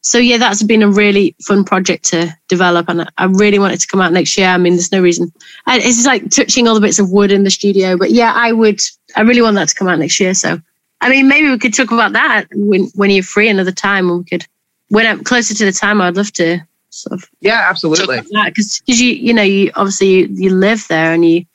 so 0.02 0.18
yeah, 0.18 0.38
that's 0.38 0.64
been 0.64 0.82
a 0.82 0.90
really 0.90 1.36
fun 1.46 1.66
project 1.66 2.06
to 2.06 2.34
develop, 2.48 2.88
and 2.88 3.10
I 3.18 3.26
really 3.26 3.60
want 3.60 3.74
it 3.74 3.82
to 3.82 3.88
come 3.88 4.00
out 4.00 4.14
next 4.14 4.38
year. 4.38 4.48
I 4.48 4.58
mean, 4.58 4.74
there's 4.74 4.94
no 4.94 5.02
reason. 5.02 5.32
It's 5.68 6.06
like 6.06 6.30
touching 6.30 6.68
all 6.68 6.76
the 6.76 6.82
bits 6.82 7.00
of 7.00 7.12
wood 7.12 7.32
in 7.32 7.44
the 7.44 7.50
studio, 7.50 7.98
but 7.98 8.12
yeah, 8.12 8.32
I 8.34 8.54
would. 8.54 8.82
I 9.16 9.22
really 9.22 9.42
want 9.42 9.56
that 9.56 9.68
to 9.70 9.76
come 9.76 9.90
out 9.90 10.00
next 10.00 10.20
year. 10.20 10.34
So, 10.34 10.62
I 11.02 11.10
mean, 11.10 11.28
maybe 11.28 11.50
we 11.50 11.58
could 11.58 11.74
talk 11.74 11.92
about 11.92 12.14
that 12.14 12.48
when 12.54 12.86
when 12.96 13.10
you're 13.10 13.24
free 13.24 13.50
another 13.50 13.72
time, 13.72 14.10
and 14.10 14.20
we 14.20 14.26
could 14.26 14.46
when 14.90 15.06
I'm 15.06 15.24
closer 15.24 15.54
to 15.54 15.66
the 15.66 15.72
time. 15.72 16.02
I'd 16.02 16.18
love 16.18 16.32
to 16.34 16.60
sort 16.90 17.20
of 17.20 17.30
yeah, 17.40 17.66
absolutely. 17.70 18.22
Because 18.22 18.82
because 18.86 19.02
you 19.02 19.12
you 19.12 19.34
know 19.34 19.44
you 19.44 19.72
obviously 19.76 20.08
you, 20.08 20.28
you 20.32 20.50
live 20.50 20.88
there 20.88 21.14
and 21.14 21.28
you 21.28 21.46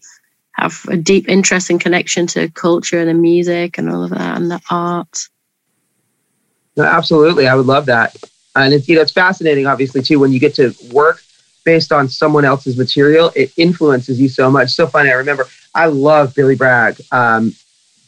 have 0.53 0.87
a 0.89 0.97
deep 0.97 1.29
interest 1.29 1.69
and 1.69 1.81
connection 1.81 2.27
to 2.29 2.49
culture 2.51 3.01
and 3.01 3.09
the 3.09 3.15
music 3.15 3.77
and 3.77 3.91
all 3.91 4.05
of 4.05 4.11
that 4.11 4.37
and 4.37 4.51
the 4.51 4.61
art. 4.71 5.29
No, 6.77 6.85
absolutely, 6.85 7.47
I 7.47 7.55
would 7.55 7.67
love 7.67 7.87
that. 7.87 8.17
And 8.57 8.73
it's 8.73 8.89
you 8.89 8.97
know 8.97 9.03
it's 9.03 9.13
fascinating, 9.13 9.67
obviously, 9.67 10.03
too, 10.03 10.19
when 10.19 10.33
you 10.33 10.41
get 10.41 10.55
to 10.57 10.75
work 10.93 11.23
based 11.65 11.93
on 11.93 12.09
someone 12.09 12.45
else's 12.45 12.77
material, 12.77 13.33
it 13.35 13.53
influences 13.57 14.21
you 14.21 14.29
so 14.29 14.51
much. 14.51 14.71
So 14.71 14.87
funny. 14.87 15.11
I 15.11 15.15
remember 15.15 15.47
I 15.75 15.87
love 15.87 16.35
Billy 16.35 16.55
Bragg, 16.55 17.01
um, 17.11 17.55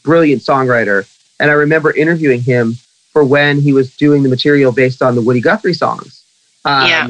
brilliant 0.03 0.41
songwriter, 0.41 1.05
and 1.39 1.51
I 1.51 1.53
remember 1.53 1.95
interviewing 1.95 2.41
him 2.41 2.77
for 3.11 3.23
when 3.23 3.59
he 3.59 3.73
was 3.73 3.95
doing 3.95 4.23
the 4.23 4.29
material 4.29 4.71
based 4.71 5.01
on 5.01 5.15
the 5.15 5.21
Woody 5.21 5.41
Guthrie 5.41 5.73
songs. 5.73 6.23
Um, 6.65 6.87
yeah. 6.87 7.07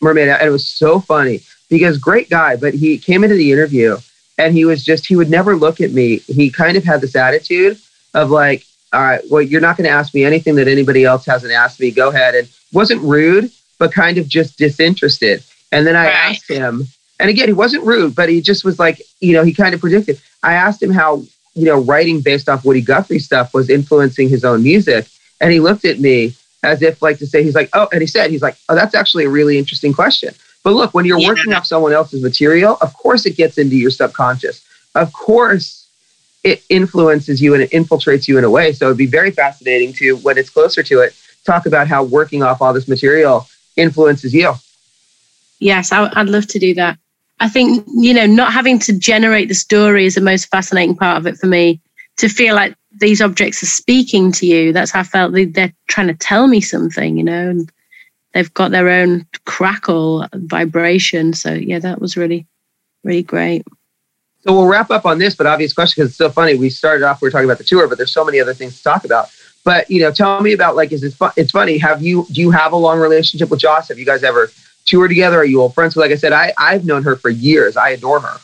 Mermaid, 0.00 0.28
and 0.28 0.46
it 0.46 0.50
was 0.50 0.68
so 0.68 1.00
funny 1.00 1.40
because 1.68 1.98
great 1.98 2.30
guy, 2.30 2.56
but 2.56 2.74
he 2.74 2.98
came 2.98 3.24
into 3.24 3.36
the 3.36 3.50
interview 3.50 3.96
and 4.36 4.54
he 4.54 4.64
was 4.64 4.84
just 4.84 5.06
he 5.06 5.16
would 5.16 5.30
never 5.30 5.56
look 5.56 5.80
at 5.80 5.92
me. 5.92 6.18
He 6.18 6.50
kind 6.50 6.76
of 6.76 6.84
had 6.84 7.00
this 7.00 7.16
attitude 7.16 7.78
of 8.14 8.30
like, 8.30 8.64
all 8.92 9.02
right, 9.02 9.20
well, 9.30 9.42
you're 9.42 9.60
not 9.60 9.76
going 9.76 9.88
to 9.88 9.94
ask 9.94 10.14
me 10.14 10.24
anything 10.24 10.54
that 10.54 10.68
anybody 10.68 11.04
else 11.04 11.26
hasn't 11.26 11.52
asked 11.52 11.80
me. 11.80 11.90
Go 11.90 12.08
ahead 12.08 12.34
and 12.34 12.48
wasn't 12.72 13.02
rude, 13.02 13.50
but 13.78 13.92
kind 13.92 14.18
of 14.18 14.28
just 14.28 14.56
disinterested. 14.56 15.42
And 15.72 15.86
then 15.86 15.96
I 15.96 16.06
right. 16.06 16.14
asked 16.14 16.48
him, 16.48 16.86
and 17.20 17.28
again, 17.28 17.48
he 17.48 17.52
wasn't 17.52 17.84
rude, 17.84 18.14
but 18.14 18.28
he 18.28 18.40
just 18.40 18.64
was 18.64 18.78
like, 18.78 19.02
you 19.20 19.32
know, 19.32 19.42
he 19.42 19.52
kind 19.52 19.74
of 19.74 19.80
predicted. 19.80 20.20
I 20.42 20.54
asked 20.54 20.82
him 20.82 20.90
how, 20.90 21.24
you 21.54 21.64
know, 21.64 21.80
writing 21.80 22.20
based 22.20 22.48
off 22.48 22.64
Woody 22.64 22.80
Guthrie 22.80 23.18
stuff 23.18 23.54
was 23.54 23.70
influencing 23.70 24.28
his 24.28 24.44
own 24.44 24.62
music. 24.62 25.06
And 25.40 25.52
he 25.52 25.60
looked 25.60 25.84
at 25.84 25.98
me 25.98 26.34
as 26.62 26.82
if 26.82 27.00
like 27.02 27.18
to 27.18 27.26
say, 27.26 27.42
he's 27.42 27.54
like, 27.54 27.70
oh, 27.72 27.88
and 27.92 28.00
he 28.00 28.06
said, 28.06 28.30
he's 28.30 28.42
like, 28.42 28.56
oh, 28.68 28.74
that's 28.74 28.94
actually 28.94 29.24
a 29.24 29.30
really 29.30 29.58
interesting 29.58 29.92
question. 29.92 30.34
But 30.64 30.72
look, 30.72 30.94
when 30.94 31.04
you're 31.04 31.18
yeah. 31.18 31.28
working 31.28 31.52
off 31.52 31.66
someone 31.66 31.92
else's 31.92 32.22
material, 32.22 32.78
of 32.80 32.92
course 32.94 33.26
it 33.26 33.36
gets 33.36 33.58
into 33.58 33.76
your 33.76 33.90
subconscious. 33.90 34.64
Of 34.94 35.12
course 35.12 35.88
it 36.44 36.62
influences 36.68 37.40
you 37.40 37.54
and 37.54 37.62
it 37.62 37.70
infiltrates 37.70 38.28
you 38.28 38.38
in 38.38 38.44
a 38.44 38.50
way. 38.50 38.72
So 38.72 38.86
it'd 38.86 38.98
be 38.98 39.06
very 39.06 39.30
fascinating 39.30 39.92
to, 39.94 40.16
when 40.18 40.38
it's 40.38 40.50
closer 40.50 40.82
to 40.82 41.00
it, 41.00 41.16
talk 41.44 41.66
about 41.66 41.88
how 41.88 42.02
working 42.04 42.42
off 42.42 42.60
all 42.60 42.72
this 42.72 42.88
material 42.88 43.46
influences 43.76 44.34
you. 44.34 44.54
Yes, 45.60 45.92
I, 45.92 46.10
I'd 46.14 46.28
love 46.28 46.46
to 46.48 46.58
do 46.58 46.74
that. 46.74 46.98
I 47.40 47.48
think, 47.48 47.86
you 47.94 48.12
know, 48.12 48.26
not 48.26 48.52
having 48.52 48.78
to 48.80 48.98
generate 48.98 49.48
the 49.48 49.54
story 49.54 50.06
is 50.06 50.14
the 50.14 50.20
most 50.20 50.46
fascinating 50.46 50.96
part 50.96 51.18
of 51.18 51.26
it 51.26 51.36
for 51.36 51.46
me. 51.46 51.80
To 52.18 52.28
feel 52.28 52.56
like 52.56 52.74
these 52.98 53.20
objects 53.20 53.62
are 53.62 53.66
speaking 53.66 54.32
to 54.32 54.46
you. 54.46 54.72
That's 54.72 54.90
how 54.90 55.00
I 55.00 55.04
felt 55.04 55.32
they're 55.32 55.72
trying 55.86 56.08
to 56.08 56.14
tell 56.14 56.48
me 56.48 56.60
something, 56.60 57.16
you 57.16 57.22
know, 57.22 57.50
and 57.50 57.72
they've 58.34 58.52
got 58.54 58.72
their 58.72 58.88
own 58.88 59.24
crackle 59.44 60.26
vibration. 60.34 61.32
So, 61.32 61.52
yeah, 61.52 61.78
that 61.78 62.00
was 62.00 62.16
really, 62.16 62.44
really 63.04 63.22
great. 63.22 63.64
So 64.40 64.52
we'll 64.52 64.66
wrap 64.66 64.90
up 64.90 65.04
on 65.04 65.18
this, 65.18 65.34
but 65.34 65.46
obvious 65.46 65.72
question 65.72 66.00
because 66.00 66.10
it's 66.10 66.18
so 66.18 66.30
funny. 66.30 66.56
We 66.56 66.70
started 66.70 67.04
off, 67.04 67.20
we 67.20 67.26
were 67.26 67.30
talking 67.30 67.44
about 67.44 67.58
the 67.58 67.64
tour, 67.64 67.86
but 67.86 67.98
there's 67.98 68.12
so 68.12 68.24
many 68.24 68.40
other 68.40 68.54
things 68.54 68.76
to 68.78 68.82
talk 68.82 69.04
about. 69.04 69.30
But 69.64 69.90
you 69.90 70.00
know, 70.00 70.10
tell 70.10 70.40
me 70.40 70.52
about 70.52 70.76
like, 70.76 70.92
is 70.92 71.02
it 71.02 71.12
fun? 71.12 71.32
It's 71.36 71.50
funny. 71.50 71.76
Have 71.78 72.00
you 72.02 72.26
do 72.32 72.40
you 72.40 72.50
have 72.50 72.72
a 72.72 72.76
long 72.76 72.98
relationship 72.98 73.50
with 73.50 73.60
Joss? 73.60 73.88
Have 73.88 73.98
you 73.98 74.06
guys 74.06 74.22
ever 74.22 74.50
toured 74.88 75.10
together? 75.10 75.38
Are 75.38 75.44
you 75.44 75.60
old 75.60 75.74
friends? 75.74 75.96
Like 75.96 76.10
I 76.10 76.16
said, 76.16 76.32
I 76.32 76.52
I've 76.58 76.84
known 76.84 77.02
her 77.02 77.16
for 77.16 77.30
years. 77.30 77.76
I 77.76 77.90
adore 77.90 78.20
her. 78.20 78.38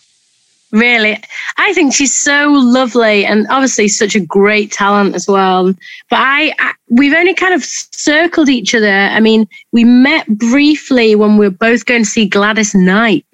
Really, 0.70 1.22
I 1.56 1.72
think 1.72 1.94
she's 1.94 2.16
so 2.16 2.48
lovely 2.50 3.24
and 3.24 3.46
obviously 3.48 3.86
such 3.86 4.16
a 4.16 4.20
great 4.20 4.72
talent 4.72 5.14
as 5.14 5.28
well. 5.28 5.72
But 6.10 6.18
I, 6.18 6.52
I, 6.58 6.72
we've 6.90 7.14
only 7.14 7.32
kind 7.32 7.54
of 7.54 7.64
circled 7.64 8.48
each 8.48 8.74
other. 8.74 8.90
I 8.90 9.20
mean, 9.20 9.48
we 9.70 9.84
met 9.84 10.26
briefly 10.26 11.14
when 11.14 11.36
we 11.36 11.46
were 11.46 11.54
both 11.54 11.86
going 11.86 12.02
to 12.02 12.10
see 12.10 12.26
Gladys 12.26 12.74
Knight 12.74 13.24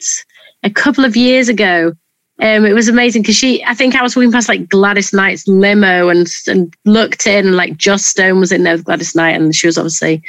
a 0.63 0.69
couple 0.69 1.03
of 1.07 1.17
years 1.17 1.49
ago. 1.49 1.95
Um, 2.43 2.67
it 2.67 2.75
was 2.75 2.89
amazing 2.89 3.23
because 3.23 3.37
she, 3.37 3.65
I 3.65 3.73
think 3.73 3.95
I 3.95 4.03
was 4.03 4.17
walking 4.17 4.33
past 4.33 4.49
like 4.49 4.69
Gladys 4.69 5.15
Knight's 5.15 5.49
limo 5.49 6.09
and 6.09 6.27
and 6.47 6.75
looked 6.85 7.27
in, 7.27 7.47
and 7.47 7.57
like 7.57 7.79
Joss 7.79 8.05
Stone 8.05 8.41
was 8.41 8.53
in 8.53 8.65
there 8.65 8.75
with 8.75 8.85
Gladys 8.85 9.15
Knight, 9.15 9.41
and 9.41 9.55
she 9.55 9.67
was 9.67 9.79
obviously 9.79 10.23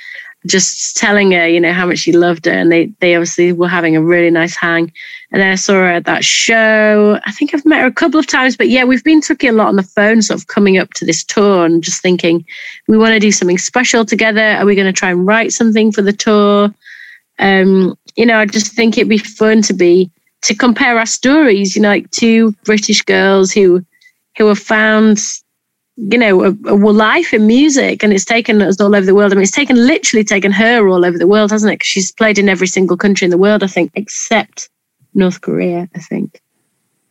just 0.48 0.98
telling 0.98 1.32
her, 1.32 1.48
you 1.48 1.60
know, 1.60 1.74
how 1.74 1.86
much 1.86 2.00
she 2.00 2.12
loved 2.12 2.46
her, 2.46 2.52
and 2.52 2.72
they 2.72 2.88
they 3.00 3.16
obviously 3.16 3.54
were 3.54 3.68
having 3.68 3.96
a 3.96 4.02
really 4.02 4.32
nice 4.32 4.56
hang. 4.56 4.92
And 5.32 5.42
then 5.42 5.52
I 5.52 5.56
saw 5.56 5.74
her 5.74 5.88
at 5.88 6.06
that 6.06 6.26
show. 6.26 7.20
I 7.26 7.32
think 7.32 7.54
I've 7.54 7.66
met 7.66 7.82
her 7.82 7.88
a 7.88 7.92
couple 7.92 8.20
of 8.20 8.28
times, 8.28 8.58
but 8.58 8.68
yeah, 8.68 8.84
we've 8.84 9.04
been 9.04 9.22
talking 9.22 9.50
a 9.50 9.54
lot 9.54 9.70
on 9.70 9.78
the 9.78 9.84
phone, 9.84 10.22
sort 10.22 10.40
of 10.40 10.48
coming 10.48 10.78
up 10.78 10.94
to 10.96 11.06
this 11.06 11.24
tour 11.24 11.66
and 11.66 11.84
just 11.84 12.02
thinking, 12.02 12.46
we 12.88 12.98
want 12.98 13.14
to 13.14 13.20
do 13.20 13.32
something 13.32 13.58
special 13.58 14.04
together. 14.04 14.42
Are 14.42 14.66
we 14.66 14.76
going 14.76 14.92
to 14.92 15.00
try 15.00 15.12
and 15.12 15.26
write 15.26 15.54
something 15.54 15.92
for 15.92 16.02
the 16.02 16.12
tour? 16.12 16.74
Um, 17.40 17.98
you 18.18 18.26
know, 18.26 18.40
I 18.40 18.46
just 18.46 18.74
think 18.74 18.98
it'd 18.98 19.08
be 19.08 19.18
fun 19.18 19.62
to 19.64 19.74
be 19.74 20.12
to 20.42 20.56
compare 20.56 20.98
our 20.98 21.06
stories, 21.06 21.76
you 21.76 21.82
know, 21.82 21.90
like 21.90 22.10
two 22.12 22.52
British 22.66 23.02
girls 23.04 23.52
who 23.52 23.86
who 24.38 24.48
have 24.48 24.60
found, 24.60 25.20
you 25.98 26.18
know, 26.18 26.44
a, 26.44 26.50
a 26.66 26.76
life 26.76 27.34
in 27.34 27.48
music, 27.48 28.04
and 28.04 28.14
it's 28.14 28.26
taken 28.26 28.62
us 28.62 28.80
all 28.80 28.96
over 28.96 29.06
the 29.06 29.16
world. 29.16 29.32
I 29.32 29.36
mean, 29.36 29.44
it's 29.44 29.52
taken 29.52 29.76
literally 29.76 30.24
taken 30.24 30.52
her 30.52 30.88
all 30.88 31.06
over 31.06 31.18
the 31.18 31.28
world, 31.28 31.52
hasn't 31.52 31.72
it? 31.72 31.76
Because 31.76 31.88
she's 31.88 32.12
played 32.12 32.38
in 32.38 32.50
every 32.50 32.68
single 32.68 32.98
country 32.98 33.26
in 33.26 33.32
the 33.32 33.38
world, 33.38 33.64
I 33.64 33.68
think, 33.68 33.92
except 33.96 34.70
North 35.14 35.42
Korea, 35.42 35.90
I 35.96 36.00
think. 36.00 36.42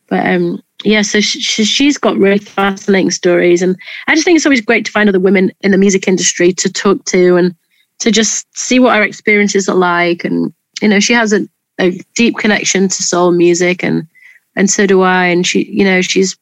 But 0.08 0.26
um, 0.26 0.62
yeah, 0.82 1.02
so 1.02 1.20
she, 1.20 1.40
she's 1.40 1.98
got 1.98 2.16
really 2.16 2.38
fascinating 2.38 3.10
stories, 3.10 3.62
and 3.62 3.76
I 4.08 4.14
just 4.14 4.24
think 4.24 4.36
it's 4.36 4.46
always 4.46 4.60
great 4.60 4.84
to 4.86 4.92
find 4.92 5.08
other 5.08 5.20
women 5.20 5.52
in 5.60 5.70
the 5.70 5.78
music 5.78 6.08
industry 6.08 6.52
to 6.54 6.72
talk 6.72 7.04
to 7.06 7.36
and 7.36 7.54
to 8.00 8.10
just 8.10 8.46
see 8.58 8.80
what 8.80 8.96
our 8.96 9.02
experiences 9.02 9.68
are 9.68 9.76
like. 9.76 10.24
And 10.24 10.52
you 10.80 10.88
know, 10.88 11.00
she 11.00 11.12
has 11.12 11.32
a 11.32 11.46
a 11.80 11.98
deep 12.14 12.36
connection 12.36 12.88
to 12.88 13.02
soul 13.02 13.32
music 13.32 13.82
and 13.82 14.06
and 14.54 14.70
so 14.70 14.86
do 14.86 15.00
I 15.00 15.26
and 15.26 15.46
she 15.46 15.64
you 15.64 15.84
know 15.84 16.02
she's 16.02 16.36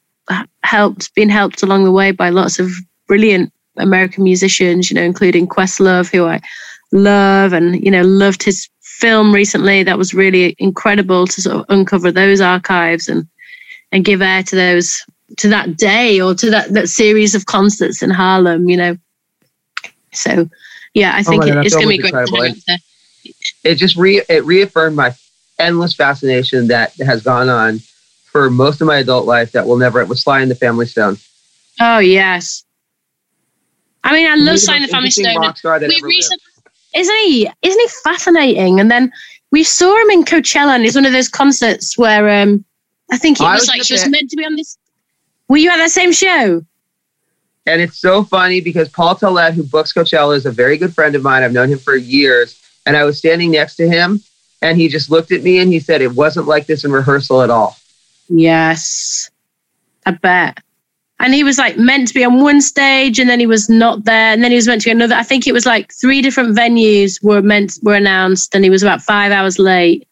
helped 0.63 1.15
been 1.15 1.29
helped 1.29 1.63
along 1.63 1.85
the 1.85 1.93
way 1.93 2.11
by 2.11 2.29
lots 2.29 2.59
of 2.59 2.71
brilliant 3.07 3.53
American 3.77 4.25
musicians 4.25 4.91
you 4.91 4.95
know 4.95 5.03
including 5.03 5.47
Questlove 5.47 6.11
who 6.11 6.27
I 6.27 6.41
love 6.93 7.53
and 7.53 7.83
you 7.85 7.91
know 7.91 8.03
loved 8.03 8.43
his 8.43 8.69
film 8.81 9.33
recently. 9.33 9.83
That 9.83 9.99
was 9.99 10.13
really 10.13 10.57
incredible 10.59 11.27
to 11.27 11.41
sort 11.41 11.57
of 11.57 11.65
uncover 11.69 12.11
those 12.11 12.41
archives 12.41 13.09
and 13.09 13.27
and 13.93 14.05
give 14.05 14.21
air 14.21 14.43
to 14.43 14.57
those 14.57 15.05
to 15.37 15.49
that 15.49 15.77
day 15.77 16.21
or 16.21 16.35
to 16.35 16.51
that 16.51 16.73
that 16.73 16.89
series 16.89 17.35
of 17.35 17.47
concerts 17.47 18.03
in 18.03 18.11
Harlem 18.11 18.69
you 18.69 18.77
know. 18.77 18.97
So 20.13 20.49
yeah 20.95 21.15
I 21.15 21.21
oh 21.21 21.23
think 21.23 21.45
oh 21.45 21.47
it, 21.47 21.67
it's 21.67 21.75
going 21.75 21.99
to 21.99 22.03
be 22.03 22.11
great 22.11 22.57
it, 23.25 23.35
it 23.65 23.75
just 23.77 23.97
re 23.97 24.23
it 24.29 24.45
reaffirmed 24.45 24.97
my 24.97 25.15
endless 25.59 25.95
fascination 25.95 26.69
that 26.69 26.93
has 26.95 27.23
gone 27.23 27.49
on 27.49 27.81
for 28.31 28.51
most 28.51 28.81
of 28.81 28.87
my 28.87 28.99
adult 28.99 29.27
life 29.27 29.53
that 29.53 29.67
will 29.67 29.77
never 29.77 30.05
was 30.05 30.23
Sly 30.23 30.41
and 30.41 30.51
the 30.51 30.55
Family 30.55 30.87
Stone. 30.87 31.17
Oh 31.81 31.99
yes. 31.99 32.65
I 34.05 34.13
mean, 34.13 34.31
I 34.31 34.37
love 34.37 34.59
Sly 34.59 34.77
and 34.77 34.85
the 34.85 34.89
Family 34.89 35.11
Stone. 35.11 35.53
We 35.65 36.01
recently, 36.03 36.45
isn't 36.95 37.17
he? 37.17 37.51
Isn't 37.63 37.81
he 37.81 37.89
fascinating? 38.05 38.81
And 38.81 38.91
then 38.91 39.13
we 39.51 39.65
saw 39.65 39.95
him 40.03 40.11
in 40.11 40.25
Coachella, 40.25 40.75
and 40.75 40.85
it's 40.85 40.95
one 40.95 41.07
of 41.07 41.13
those 41.13 41.29
concerts 41.29 41.99
where 41.99 42.43
um, 42.43 42.65
I 43.11 43.19
think 43.19 43.41
it 43.41 43.45
was, 43.45 43.61
was 43.61 43.69
like 43.69 43.83
she 43.83 43.95
was 43.95 44.09
meant 44.09 44.31
to 44.31 44.37
be 44.37 44.45
on 44.45 44.57
this. 44.57 44.79
Were 45.49 45.57
you 45.57 45.71
at 45.71 45.77
that 45.77 45.91
same 45.91 46.13
show? 46.13 46.65
And 47.67 47.83
it's 47.83 47.99
so 47.99 48.25
funny 48.25 48.61
because 48.61 48.89
Paul 48.89 49.15
Tollett, 49.15 49.53
who 49.53 49.63
books 49.63 49.93
Coachella, 49.93 50.37
is 50.37 50.47
a 50.47 50.51
very 50.51 50.79
good 50.79 50.95
friend 50.95 51.15
of 51.15 51.23
mine. 51.23 51.43
I've 51.43 51.53
known 51.53 51.69
him 51.69 51.79
for 51.79 51.97
years. 51.97 52.59
And 52.87 52.97
I 52.97 53.05
was 53.05 53.19
standing 53.19 53.51
next 53.51 53.77
to 53.77 53.87
him 53.87 54.23
and 54.63 54.79
he 54.79 54.89
just 54.89 55.11
looked 55.11 55.33
at 55.33 55.43
me 55.43 55.59
and 55.59 55.71
he 55.71 55.81
said, 55.81 56.03
It 56.03 56.15
wasn't 56.15 56.47
like 56.47 56.67
this 56.67 56.85
in 56.85 56.91
rehearsal 56.91 57.43
at 57.43 57.51
all. 57.51 57.77
Yes, 58.29 59.31
I 60.07 60.13
bet. 60.13 60.59
And 61.21 61.35
he 61.35 61.43
was 61.43 61.59
like 61.59 61.77
meant 61.77 62.09
to 62.09 62.15
be 62.15 62.25
on 62.25 62.41
one 62.41 62.61
stage 62.61 63.19
and 63.19 63.29
then 63.29 63.41
he 63.41 63.47
was 63.47 63.69
not 63.69 64.05
there. 64.05 64.33
And 64.33 64.45
then 64.45 64.53
he 64.53 64.57
was 64.57 64.69
meant 64.69 64.83
to 64.83 64.87
be 64.87 64.93
another. 64.93 65.17
I 65.17 65.25
think 65.25 65.47
it 65.47 65.53
was 65.53 65.67
like 65.67 65.93
three 65.93 66.23
different 66.23 66.57
venues 66.57 67.23
were 67.23 67.43
meant 67.43 67.79
were 67.83 67.95
announced 67.95 68.55
and 68.55 68.63
he 68.63 68.71
was 68.71 68.83
about 68.83 69.03
five 69.03 69.33
hours 69.33 69.59
late. 69.59 70.07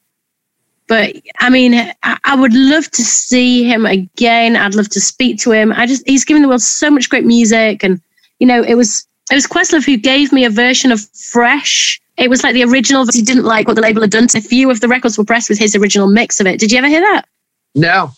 But 0.89 1.17
I 1.41 1.49
mean, 1.51 1.75
I, 1.75 2.19
I 2.25 2.35
would 2.35 2.55
love 2.55 2.91
to 2.91 3.03
see 3.03 3.65
him 3.65 3.87
again. 3.87 4.57
I'd 4.57 4.75
love 4.75 4.89
to 4.91 5.01
speak 5.01 5.39
to 5.41 5.53
him. 5.53 5.73
I 5.73 5.87
just 5.87 6.07
he's 6.09 6.25
given 6.25 6.43
the 6.43 6.49
world 6.49 6.63
so 6.63 6.91
much 6.91 7.09
great 7.09 7.25
music. 7.25 7.85
And 7.85 8.01
you 8.41 8.47
know, 8.47 8.63
it 8.63 8.75
was 8.75 9.07
it 9.31 9.35
was 9.35 9.47
Questlove 9.47 9.87
who 9.87 9.97
gave 9.97 10.33
me 10.33 10.45
a 10.45 10.51
version 10.51 10.91
of 10.91 11.01
Fresh 11.15 12.01
it 12.17 12.31
was 12.31 12.43
like 12.43 12.55
the 12.55 12.65
original. 12.65 13.07
He 13.13 13.23
didn't 13.23 13.45
like 13.45 13.67
what 13.69 13.75
the 13.75 13.83
label 13.83 14.01
had 14.01 14.11
done. 14.11 14.27
A 14.35 14.41
few 14.41 14.71
of 14.71 14.81
the 14.81 14.89
records 14.89 15.19
were 15.19 15.25
pressed 15.25 15.49
with 15.49 15.59
his 15.59 15.77
original 15.77 16.09
mix 16.09 16.41
of 16.41 16.47
it. 16.47 16.59
Did 16.59 16.73
you 16.73 16.79
ever 16.79 16.89
hear 16.89 17.01
that? 17.01 17.27
No. 17.77 18.11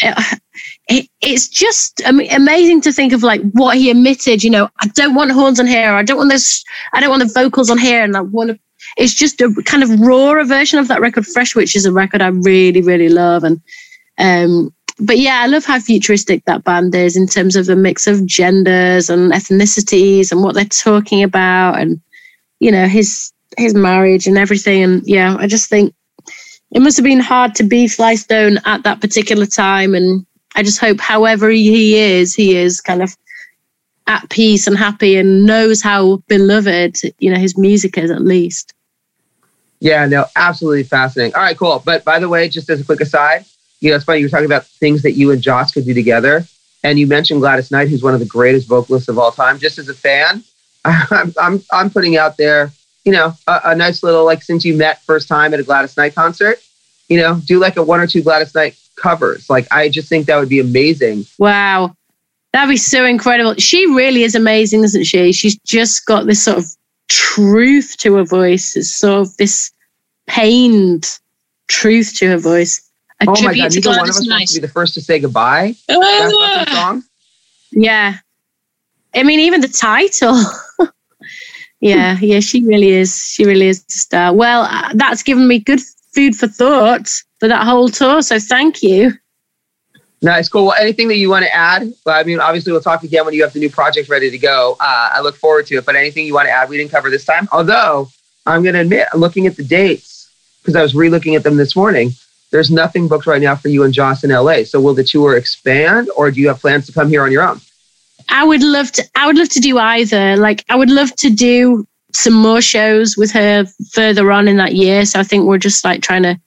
It, 0.00 0.40
it, 0.88 1.08
it's 1.20 1.48
just 1.48 2.00
amazing 2.04 2.80
to 2.82 2.92
think 2.92 3.12
of 3.12 3.22
like 3.22 3.40
what 3.52 3.76
he 3.76 3.90
emitted. 3.90 4.44
You 4.44 4.50
know, 4.50 4.68
I 4.80 4.86
don't 4.88 5.14
want 5.14 5.32
horns 5.32 5.58
on 5.58 5.66
here. 5.66 5.92
I 5.92 6.02
don't 6.02 6.18
want 6.18 6.30
this. 6.30 6.64
I 6.92 7.00
don't 7.00 7.10
want 7.10 7.22
the 7.22 7.40
vocals 7.40 7.70
on 7.70 7.78
here. 7.78 8.04
And 8.04 8.16
I 8.16 8.20
want 8.20 8.50
to. 8.50 8.58
It's 8.96 9.14
just 9.14 9.40
a 9.40 9.52
kind 9.64 9.82
of 9.82 10.00
rawer 10.00 10.44
version 10.44 10.78
of 10.78 10.88
that 10.88 11.00
record, 11.00 11.26
Fresh, 11.26 11.54
which 11.54 11.74
is 11.74 11.86
a 11.86 11.92
record 11.92 12.20
I 12.20 12.28
really, 12.28 12.82
really 12.82 13.08
love. 13.08 13.42
And 13.42 13.60
um, 14.18 14.74
but 14.98 15.18
yeah, 15.18 15.40
I 15.42 15.46
love 15.46 15.64
how 15.64 15.80
futuristic 15.80 16.44
that 16.44 16.64
band 16.64 16.94
is 16.94 17.16
in 17.16 17.26
terms 17.26 17.56
of 17.56 17.66
the 17.66 17.76
mix 17.76 18.06
of 18.06 18.26
genders 18.26 19.08
and 19.08 19.32
ethnicities 19.32 20.30
and 20.30 20.42
what 20.42 20.54
they're 20.54 20.64
talking 20.66 21.22
about 21.22 21.80
and 21.80 22.00
you 22.62 22.70
know 22.70 22.86
his 22.86 23.32
his 23.58 23.74
marriage 23.74 24.26
and 24.26 24.38
everything 24.38 24.82
and 24.82 25.02
yeah 25.04 25.36
i 25.38 25.46
just 25.46 25.68
think 25.68 25.92
it 26.72 26.80
must 26.80 26.96
have 26.96 27.04
been 27.04 27.20
hard 27.20 27.54
to 27.56 27.62
be 27.62 27.86
Sly 27.86 28.14
Stone 28.14 28.58
at 28.64 28.82
that 28.82 29.00
particular 29.00 29.46
time 29.46 29.94
and 29.94 30.26
i 30.54 30.62
just 30.62 30.80
hope 30.80 31.00
however 31.00 31.48
he 31.48 31.98
is 31.98 32.34
he 32.34 32.56
is 32.56 32.80
kind 32.80 33.02
of 33.02 33.16
at 34.06 34.28
peace 34.30 34.66
and 34.66 34.76
happy 34.76 35.16
and 35.16 35.46
knows 35.46 35.80
how 35.80 36.16
beloved 36.28 36.98
you 37.18 37.30
know 37.30 37.38
his 37.38 37.56
music 37.56 37.96
is 37.96 38.10
at 38.10 38.22
least. 38.22 38.74
Yeah 39.80 40.06
no 40.06 40.26
absolutely 40.36 40.82
fascinating. 40.82 41.34
All 41.34 41.42
right 41.42 41.56
cool. 41.56 41.82
But 41.84 42.04
by 42.04 42.18
the 42.18 42.28
way 42.28 42.48
just 42.48 42.68
as 42.68 42.80
a 42.80 42.84
quick 42.84 43.00
aside 43.00 43.44
you 43.80 43.90
know 43.90 43.96
it's 43.96 44.04
funny 44.04 44.20
you're 44.20 44.28
talking 44.28 44.46
about 44.46 44.66
things 44.66 45.02
that 45.02 45.12
you 45.12 45.30
and 45.30 45.40
joss 45.40 45.72
could 45.72 45.84
do 45.84 45.94
together 45.94 46.44
and 46.82 46.98
you 46.98 47.06
mentioned 47.06 47.40
gladys 47.40 47.70
knight 47.70 47.88
who's 47.88 48.02
one 48.02 48.14
of 48.14 48.20
the 48.20 48.26
greatest 48.26 48.68
vocalists 48.68 49.08
of 49.08 49.18
all 49.18 49.30
time. 49.30 49.58
Just 49.58 49.78
as 49.78 49.88
a 49.88 49.94
fan 49.94 50.42
I'm, 50.84 51.32
I'm, 51.40 51.62
I'm 51.70 51.90
putting 51.90 52.16
out 52.16 52.36
there, 52.36 52.72
you 53.04 53.12
know, 53.12 53.34
a, 53.46 53.60
a, 53.66 53.74
nice 53.76 54.02
little, 54.02 54.24
like, 54.24 54.42
since 54.42 54.64
you 54.64 54.76
met 54.76 55.02
first 55.02 55.28
time 55.28 55.54
at 55.54 55.60
a 55.60 55.62
Gladys 55.62 55.96
Knight 55.96 56.14
concert, 56.14 56.60
you 57.08 57.18
know, 57.18 57.40
do 57.44 57.58
like 57.58 57.76
a 57.76 57.82
one 57.82 58.00
or 58.00 58.06
two 58.06 58.22
Gladys 58.22 58.54
Knight 58.54 58.76
covers. 58.96 59.48
Like, 59.50 59.66
I 59.70 59.88
just 59.88 60.08
think 60.08 60.26
that 60.26 60.36
would 60.36 60.48
be 60.48 60.60
amazing. 60.60 61.26
Wow. 61.38 61.96
That'd 62.52 62.68
be 62.68 62.76
so 62.76 63.04
incredible. 63.04 63.54
She 63.54 63.86
really 63.86 64.24
is 64.24 64.34
amazing, 64.34 64.84
isn't 64.84 65.04
she? 65.04 65.32
She's 65.32 65.58
just 65.60 66.04
got 66.06 66.26
this 66.26 66.42
sort 66.42 66.58
of 66.58 66.66
truth 67.08 67.96
to 67.98 68.14
her 68.16 68.24
voice. 68.24 68.76
It's 68.76 68.94
sort 68.94 69.22
of 69.22 69.36
this 69.36 69.70
pained 70.26 71.18
truth 71.68 72.14
to 72.18 72.28
her 72.28 72.38
voice. 72.38 72.88
A 73.20 73.24
oh 73.28 73.32
my 73.42 73.54
God, 73.54 73.72
neither 73.72 73.90
one 73.90 74.00
of 74.00 74.08
us 74.08 74.28
wants 74.28 74.54
to 74.54 74.60
be 74.60 74.66
the 74.66 74.72
first 74.72 74.94
to 74.94 75.00
say 75.00 75.20
goodbye. 75.20 75.74
That's 75.88 76.72
song. 76.72 77.02
Yeah, 77.70 78.16
I 79.14 79.22
mean, 79.22 79.40
even 79.40 79.60
the 79.60 79.68
title. 79.68 80.38
yeah, 81.80 82.18
yeah, 82.20 82.40
she 82.40 82.62
really 82.64 82.88
is. 82.88 83.16
She 83.16 83.44
really 83.44 83.68
is 83.68 83.84
a 83.88 83.92
star. 83.92 84.34
Well, 84.34 84.62
uh, 84.62 84.90
that's 84.94 85.22
given 85.22 85.46
me 85.46 85.60
good 85.60 85.80
food 86.14 86.36
for 86.36 86.46
thought 86.46 87.08
for 87.40 87.48
that 87.48 87.64
whole 87.64 87.88
tour. 87.88 88.22
So 88.22 88.38
thank 88.38 88.82
you. 88.82 89.12
Nice, 90.24 90.48
cool. 90.48 90.66
Well, 90.66 90.76
anything 90.78 91.08
that 91.08 91.16
you 91.16 91.28
want 91.28 91.44
to 91.44 91.52
add? 91.52 91.92
Well, 92.06 92.14
I 92.18 92.22
mean, 92.22 92.38
obviously, 92.38 92.70
we'll 92.70 92.80
talk 92.80 93.02
again 93.02 93.24
when 93.24 93.34
you 93.34 93.42
have 93.42 93.52
the 93.52 93.58
new 93.58 93.70
project 93.70 94.08
ready 94.08 94.30
to 94.30 94.38
go. 94.38 94.76
Uh, 94.78 95.10
I 95.12 95.20
look 95.20 95.34
forward 95.34 95.66
to 95.66 95.76
it. 95.76 95.84
But 95.84 95.96
anything 95.96 96.26
you 96.26 96.34
want 96.34 96.46
to 96.46 96.52
add? 96.52 96.68
We 96.68 96.76
didn't 96.76 96.92
cover 96.92 97.10
this 97.10 97.24
time. 97.24 97.48
Although 97.50 98.08
I'm 98.46 98.62
going 98.62 98.74
to 98.74 98.80
admit, 98.80 99.08
looking 99.14 99.48
at 99.48 99.56
the 99.56 99.64
dates, 99.64 100.30
because 100.62 100.76
I 100.76 100.82
was 100.82 100.94
re-looking 100.94 101.34
at 101.34 101.42
them 101.42 101.56
this 101.56 101.74
morning, 101.74 102.12
there's 102.52 102.70
nothing 102.70 103.08
booked 103.08 103.26
right 103.26 103.42
now 103.42 103.56
for 103.56 103.68
you 103.68 103.82
and 103.82 103.92
Joss 103.92 104.22
in 104.22 104.30
LA. 104.30 104.62
So 104.62 104.80
will 104.80 104.94
the 104.94 105.02
tour 105.02 105.36
expand 105.36 106.08
or 106.16 106.30
do 106.30 106.40
you 106.40 106.48
have 106.48 106.60
plans 106.60 106.86
to 106.86 106.92
come 106.92 107.08
here 107.08 107.24
on 107.24 107.32
your 107.32 107.42
own? 107.42 107.60
I 108.28 108.44
would 108.44 108.62
love 108.62 108.92
to 108.92 109.04
I 109.16 109.26
would 109.26 109.36
love 109.36 109.48
to 109.50 109.60
do 109.60 109.78
either. 109.78 110.36
Like 110.36 110.64
I 110.68 110.76
would 110.76 110.90
love 110.90 111.14
to 111.16 111.30
do 111.30 111.86
some 112.14 112.34
more 112.34 112.60
shows 112.60 113.16
with 113.16 113.32
her 113.32 113.64
further 113.90 114.30
on 114.30 114.48
in 114.48 114.56
that 114.56 114.74
year. 114.74 115.04
So 115.04 115.20
I 115.20 115.22
think 115.22 115.44
we're 115.44 115.58
just 115.58 115.84
like 115.84 116.02
trying 116.02 116.22
to 116.22 116.38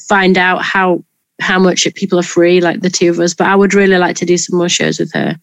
find 0.00 0.38
out 0.38 0.62
how 0.62 1.04
how 1.40 1.58
much 1.58 1.86
people 1.94 2.18
are 2.18 2.22
free, 2.22 2.60
like 2.60 2.80
the 2.80 2.90
two 2.90 3.10
of 3.10 3.18
us. 3.18 3.34
But 3.34 3.48
I 3.48 3.56
would 3.56 3.74
really 3.74 3.98
like 3.98 4.16
to 4.16 4.26
do 4.26 4.38
some 4.38 4.58
more 4.58 4.68
shows 4.68 4.98
with 4.98 5.12
her 5.14 5.36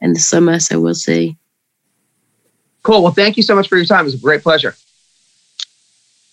in 0.00 0.12
the 0.12 0.20
summer. 0.20 0.58
So 0.58 0.80
we'll 0.80 0.94
see. 0.94 1.36
Cool. 2.82 3.02
Well, 3.02 3.12
thank 3.12 3.36
you 3.36 3.42
so 3.42 3.54
much 3.54 3.68
for 3.68 3.76
your 3.76 3.86
time. 3.86 4.00
It 4.00 4.04
was 4.04 4.14
a 4.14 4.18
great 4.18 4.42
pleasure. 4.42 4.74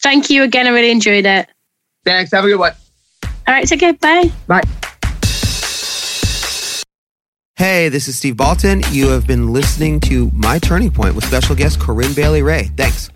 Thank 0.02 0.30
you 0.30 0.44
again. 0.44 0.68
I 0.68 0.70
really 0.70 0.92
enjoyed 0.92 1.26
it. 1.26 1.50
Thanks. 2.04 2.32
Have 2.32 2.46
a 2.46 2.48
good 2.48 2.60
one. 2.60 2.74
All 3.24 3.54
right. 3.54 3.68
Take 3.68 3.80
care. 3.80 3.94
Bye. 3.94 4.32
Bye. 4.48 4.85
Hey, 7.58 7.88
this 7.88 8.10
is 8.10 8.18
Steve 8.18 8.36
Baltin. 8.36 8.84
You 8.92 9.08
have 9.12 9.26
been 9.26 9.54
listening 9.54 10.02
to 10.02 10.30
My 10.34 10.60
Turning 10.60 10.92
Point 10.92 11.16
with 11.16 11.24
special 11.24 11.56
guest 11.56 11.80
Corinne 11.80 12.14
Bailey 12.14 12.44
Rae. 12.44 12.66
Thanks. 12.76 13.10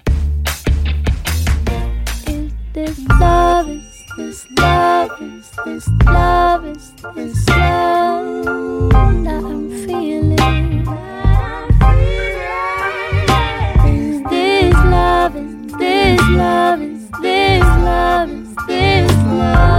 Is 2.26 2.54
this 2.72 3.06
love? 3.20 3.68
Is 3.70 4.06
this 4.16 4.48
love? 4.52 5.22
Is 5.22 5.52
this 5.66 5.90
love? 6.06 6.66
Is 6.66 6.94
this 7.16 7.50
love 7.50 8.46
that 9.26 9.44
I'm 9.44 9.70
feeling? 9.86 10.88
Is 13.90 14.24
this 14.30 14.74
love? 14.74 15.36
Is 15.36 15.74
this 15.74 16.22
love? 16.30 16.82
Is 16.82 17.10
this 17.22 17.62
love? 17.62 18.30
Is 18.30 18.56
this 18.68 19.12
love 19.12 19.79